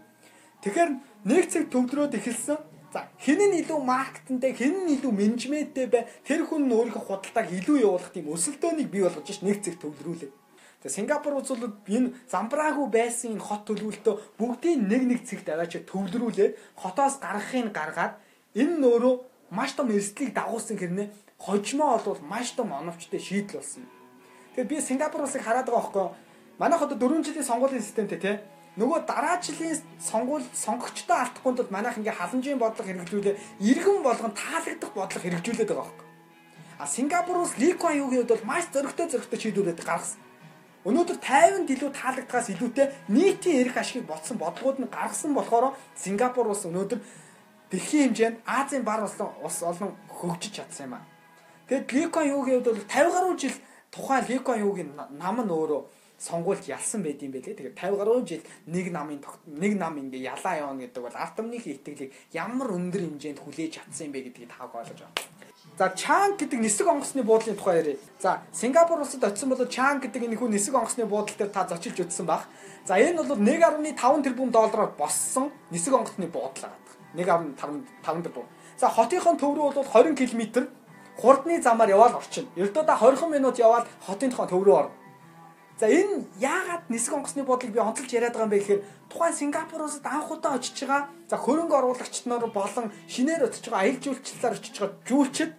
[0.60, 0.90] Тэгэхээр
[1.24, 2.58] нэг цэг төвлөрөөд эхэлсэн.
[2.92, 8.28] За нь илүү маркетинтэй, нь илүү менежменттэй бай, тэр хүн өөрийнхөө худалдааг илүү явуулах тийм
[8.28, 10.41] өсөлтөөнийг бий болгож ш нэг цэг төвлөрүүлээд.
[10.82, 15.78] Тэгээ Сингапур улс бол энэ замбраагүй байсан энэ хот төлөвлөлтөө бүгдийг нэг нэг цэгт аваач
[15.86, 18.18] төвлөрүүлээд хотоос гаргахыг гаргаад
[18.58, 19.14] энэ нөөрөө
[19.54, 23.86] маш том эрсдлийг дагуулсан хэрнээ хожимоо бол маш том оновчтой шийдэл болсон.
[24.58, 26.06] Тэгээ би Сингапур улсыг хараад байгаа байхгүй
[26.58, 28.36] манай хотод 4 жилийн сонгуулийн системтэй тий
[28.80, 34.92] нөгөө дараа жилийн сонгуул сонгогчдоо алдахгүй тул манайх ингээ халамжийн бодлого хэрэгжүүлээ иргэн болгон таалагдах
[34.96, 36.08] бодлого хэрэгжүүлээд байгаа байхгүй.
[36.80, 40.21] А Сингапур улс Ли Куан хувьд бол маш зөрөгтэй зөрөгтэй шийдвэрүүд гаргасан.
[40.82, 46.66] Өнөөдөр 50-нд илүү таалагдгаас илүүтэй нийтийн эрх ашигыг ботсон бодлогууд нь гаргасан болохоор Сингапур улс
[46.66, 46.98] өнөөдөр
[47.70, 51.06] дэлхийн хэмжээнд Азийн бар улс олон хөгжиж чадсан юм аа.
[51.70, 53.56] Тэгээд Ликон юугийн хувьд бол 50 гаруй жил
[53.94, 54.90] тухайн Ликон юугийн
[55.22, 55.80] нам нь өөрөө
[56.18, 57.54] сонгуульд ялсан байд юм байлээ.
[57.54, 61.74] Тэгээд 50 гаруй жил нэг намын нэг нам ингээ ялаа явна гэдэг бол ард түмнийхээ
[61.78, 65.41] итгэлийг ямар өндөр хэмжээнд хүлээж чадсан юм бэ гэдгийг тааг ойлгож байгаа.
[65.82, 67.98] За Чанг гэдэг нисэг онгоцны буудлын тухай яриа.
[68.22, 72.06] За Сингапур улсад очисон бол Чанг гэдэг энэ хүн нисэг онгоцны буудлын дээр та зочилж
[72.06, 72.46] үзсэн баг.
[72.86, 76.70] За энэ бол 1.5 тэрбум доллараар боссон нисэг онгоцны буудлаа
[77.18, 77.58] гадаг.
[77.58, 78.46] 1.5 тэрбум.
[78.78, 80.70] За хотынхон төв рүү бол 20 км
[81.18, 82.46] хурдны замаар яваал орчин.
[82.54, 84.94] Ердөө та 20 минут яваал хотын тохон төв рүү орно.
[85.82, 89.98] За энэ яагаад нисэх онгоцны бодлыг би онцолж яриад байгаа юм бэ гэхээр тухайн Сингапуроос
[90.06, 94.78] анх удаа очиж байгаа за хөрөнгө оруулагчид нар болон шинээр очиж байгаа аялал жуулчлалаар очиж
[94.78, 95.52] байгаа жүүлчид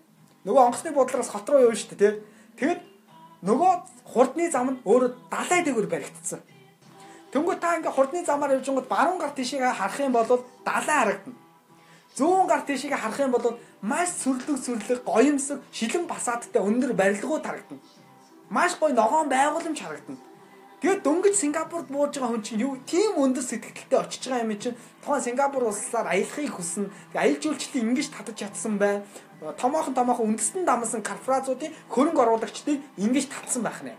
[0.43, 2.21] нөгөө онгоцны бодлоос хот руу явна шүү дээ тий.
[2.59, 2.79] Тэгэд
[3.47, 3.71] нөгөө
[4.07, 6.41] хурдны зам нь өөрөө далай дээгүүр баригдсан.
[7.31, 11.39] Тэнгүү та ингээ хурдны замаар явж байгаад баруун гар тишээ харах юм бол далай харагдана.
[12.15, 17.81] Зүүн гар тишээ харах юм бол маш сүрлэг сүрлэг гоёмсог шилэн басаадтай өндөр барилгууд харагдана.
[18.49, 20.21] Маш гоё ногоон байгууламж харагдана.
[20.83, 24.75] Тэгээд дөнгөж Сингапурт бууж байгаа хүн чинь юу тийм өндөр сэтгэлдээ очиж байгаа юм чинь
[24.99, 26.91] тухайн Сингапур улсаар аялахыг хүснэ.
[27.15, 29.07] Аялал жуулчлалыг ингэж татаж чадсан байна.
[29.55, 33.95] Томоохон томоохон үндэстэн дамсан корпорациудын хөрөнгө оруулагчдыг ингэж татсан байх нэ.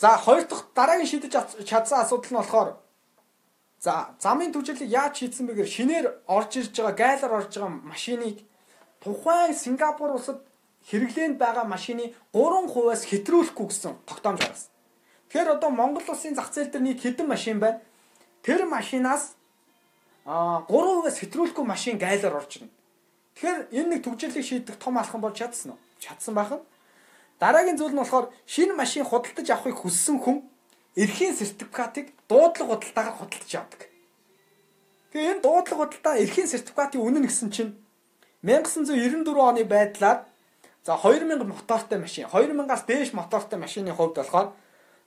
[0.00, 1.32] За хоёр дахь дараагийн шийдэж
[1.68, 2.80] чадсан асуудал нь болохоор
[3.76, 8.40] за замын түжиглийг яаж шийдсэн бэ гэхээр шинээр орж ирж байгаа гайлаар орж байгаа машиныг
[9.04, 10.40] тухайн Сингапур улсад
[10.88, 14.75] хэрэглээнд байгаа машины 3%-аас хэтрүүлэхгүй гэсэн тогтоомж гаргасан.
[15.28, 17.80] Тэгэхээр одоо Монгол улсын зах зээл дээр нийт хэдэн машин байна?
[18.42, 19.34] Тэр машинаас
[20.26, 22.70] а 3%-аас хэтрүүлэхгүй машин гайлаар орж ирнэ.
[23.34, 25.78] Тэгэхээр энэ нэг түгжиглийг шийдэх том алхам болж чадсан уу?
[26.02, 26.62] Чадсан байх нь.
[27.38, 30.42] Дараагийн зүйл нь болохоор шинэ машин худалдаж авахыг хүссэн хүн
[30.98, 33.82] эрхийн сертификатыг дуудлага худалдаагаар худалдаж авдаг.
[35.12, 37.72] Тэгээ энэ дуудлага худалдаа эрхийн сертификатын үнэ гэсэн чинь
[38.42, 40.24] 1994 оны байдлаар
[40.82, 44.56] за 2000 мотортой машин 2000-аас дээш мотортой машины хувьд болохоор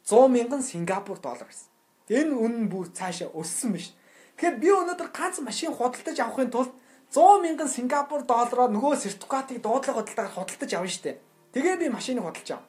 [0.10, 1.69] 100 мянган Сингапур доллар гэсэн.
[2.10, 3.94] Энэ үнэ бүр цаашаа өссөн биш.
[4.41, 6.73] Тэгэхээр би өнөөдөр ганц машин худалдаж авахын тулд
[7.14, 11.22] 100 мянган Сингапур доллараар нөгөө сертификатыг дуудлага худалдаагаар худалдаж авна штэ.
[11.53, 12.65] Тэгээ би машиныг худалдаж авна.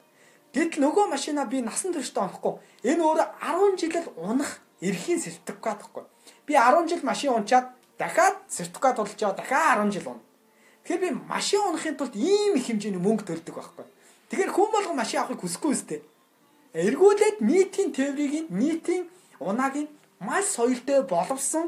[0.53, 2.61] Гэтэл нөгөө машинаа би насан туршдаа онохгүй.
[2.85, 6.05] Энэ өөрөө 10 жилээр унах эрхийн сертификат гэхгүй.
[6.45, 10.25] Би 10 жил машин унчаад дахиад сертификат худалдаж аваа дахиад 10 жил унаа.
[10.85, 13.85] Тэгэхээр би машин унахын тулд ийм их хэмжээний мөнгө төлдөг байхгүй.
[14.29, 16.01] Тэгэхээр хүн болгон машин авахыг хүсэхгүй үстэй.
[16.73, 19.11] Эргүүлээд нийтийн тээврийг нийтийн
[19.43, 19.91] унааг нь
[20.23, 21.67] маш соёлтой боловсон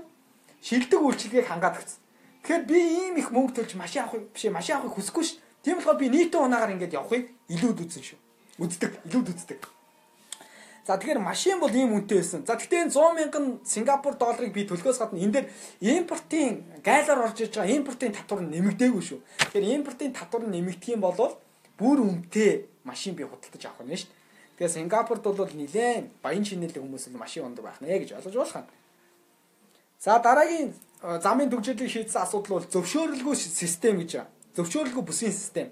[0.63, 1.99] шилдэг үйлчилгээг хангаад өгсөн.
[2.43, 5.35] Тэгэхээр би ийм их мөнгө төлж машин авахыг биш машин авахыг хүсэхгүй ш.
[5.59, 8.19] Тийм болохоор би нийтийн унаагаар ингэж явахыг илүүд үзэн шүү.
[8.63, 9.61] Үздэг, илүүд үздэг.
[10.87, 12.47] За тэгэхээр машин бол ийм үнэтэй байсан.
[12.47, 15.47] За гэхдээ энэ 100 мянган Сингапур долларыг би төлөхөөс гадна энэ дээр
[15.99, 19.19] импортын гайлаар орж иж байгаа импортын татвар нэмэгдээгүй шүү.
[19.51, 21.15] Тэгэхээр импортын татвар нэмэгдэх юм бол
[21.75, 24.22] бүр үнэтэй машин би худалдаж авах нь шүү.
[24.57, 28.57] Тэгэхээр Сингапурт бол нилээн баян шинэлэг хүмүүс л машин ундаг байх нэ гэж ойлгож болох
[28.61, 28.69] нь.
[29.99, 30.73] За дараагийн
[31.21, 35.69] замын төвжирлийг шийдсэн асуудал бол зөвшөөрлгүй систем гэж байна зөвшөөрлгүй бүсийн систем.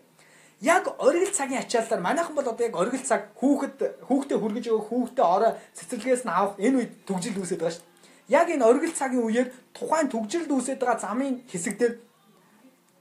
[0.61, 5.25] Яг оргил цагийн ачааллаар манайхан бол одоо яг оргил цаг хүүхэд хүүхдээ хүргэж өгөх хүүхдээ
[5.25, 8.37] орой цэцэрлэгээс нь авах энэ үед төгжил үүсэж байгаа шүү дээ.
[8.37, 11.93] Яг энэ оргил цагийн үеэр тухайн төгжилд үүсэж байгаа замын хэсэг дээр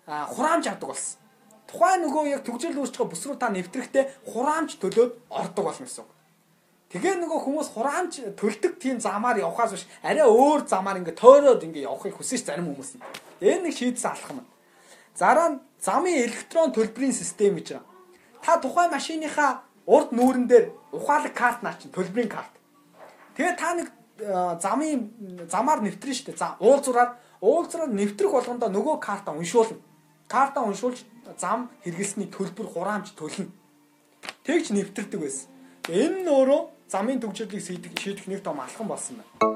[0.08, 1.19] хураамж авдаг болсон.
[1.70, 6.06] Тухайн нөгөө яг үүсэж байгаа бүс рүү та нэвтрэхдээ хураамж төлөөд ордог болно гэсэн.
[6.90, 11.86] Тэгээ нөгөө хүмүүс хураамж төлдөг тийм замаар явхаас биш арай өөр замаар ингээ тойроод ингээ
[11.86, 12.98] явахыг хүсэж зарим хүмүүс.
[13.38, 14.42] Энэ нэг шийдсэн алхам.
[15.14, 17.86] Зараа нь замын электрон төлбөрийн систем гэж байгаа.
[18.42, 22.50] Та тухайн машиныхаа урд нүүрэн дээр ухаалаг карт наа чинь төлбөрийн карт.
[23.38, 23.88] Тэгээ та нэг
[24.18, 26.34] э, замын замаар нэвтрэн штэ.
[26.34, 29.78] За уулзраар уулзраар нэвтрэх болгондоо нөгөө картаа уншуулна.
[30.26, 31.06] Картаа уншуулж
[31.38, 33.52] зам хэрэгэлсний төлбөр хураамж төлнө.
[34.44, 35.48] Тэгж нэвтрдэг байсан.
[35.88, 39.50] Энэ нь өөрөө замын төгжрлийг шийдэх нэг том алхам болсон байна.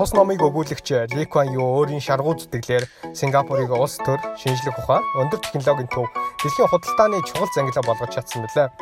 [0.00, 5.44] Тус номыг өгүүлэгч Ли Куан Ю өөрийн шаргуу зүтгэлээр Сингапурыг улс төр, шинжлэх ухаан, өндөр
[5.44, 6.08] технологийн төв
[6.40, 8.72] дэлхийн худалдааны чухал зангилаа болгож чадсан билээ.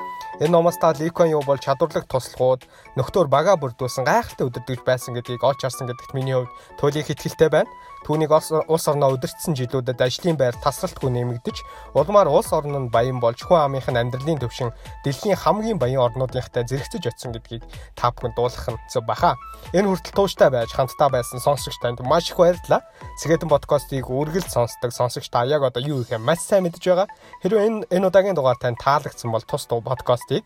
[0.40, 2.62] Энэ номоос та Ли Куан Ю бол чадварлаг туслахууд
[2.94, 7.66] нөхдөр бага бүрдүүлсэн гайхалтай өдөрдөж байсан гэдгийг олж харсан гэдэгт миний хувьд туйлын хэтгэлтэй байна.
[8.06, 11.56] Түүнийг улс орноо удирдсан жилүүдэд ажлын байр тасралтгүй нэмэгдэж,
[11.98, 14.70] улмаар улс орн нь баян болж хүн амынх нь амьдралын төвшин
[15.02, 17.66] дэлхийн хамгийн баян орнуудынхтай зэрэгцэж очсон гэдгийг
[17.98, 19.34] та бүхэн дуулах нь зөв баха.
[19.74, 22.86] Энэ хүртэл тууштай байж хамтдаа байсан сонсогч танд маш их баярлалаа.
[23.18, 27.10] Сэгэтэн подкастыг үргэлж сонсдог сонсогч та яг одоо юу их юм маш сайн мэдж байгаа.
[27.42, 29.82] Хэрвээ энэ энэ удаагийн дугаар танд таалагдсан бол тус дуу
[30.28, 30.44] подкастыг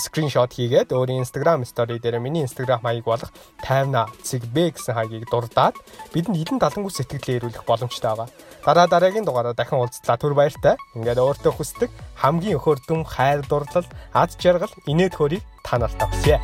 [0.00, 3.30] скриншот хийгээд өөрийн Instagram story дээр миний Instagram хаяг болох
[3.62, 5.76] тайвна цэгбэ гэсэн хаягийг дурдаад
[6.14, 8.28] бидэнд хідэн талангуй сэтгэлээ ирүүлэх боломжтой байгаа.
[8.64, 10.80] Дараа дараагийн дугаараа дахин уулзлаа түр баяртай.
[10.96, 16.40] Ингээд өөртөө хүсдэг хамгийн өхөрдөм хайр дурлал, аз жаргал, инээд хөрийг та нартай хүсье.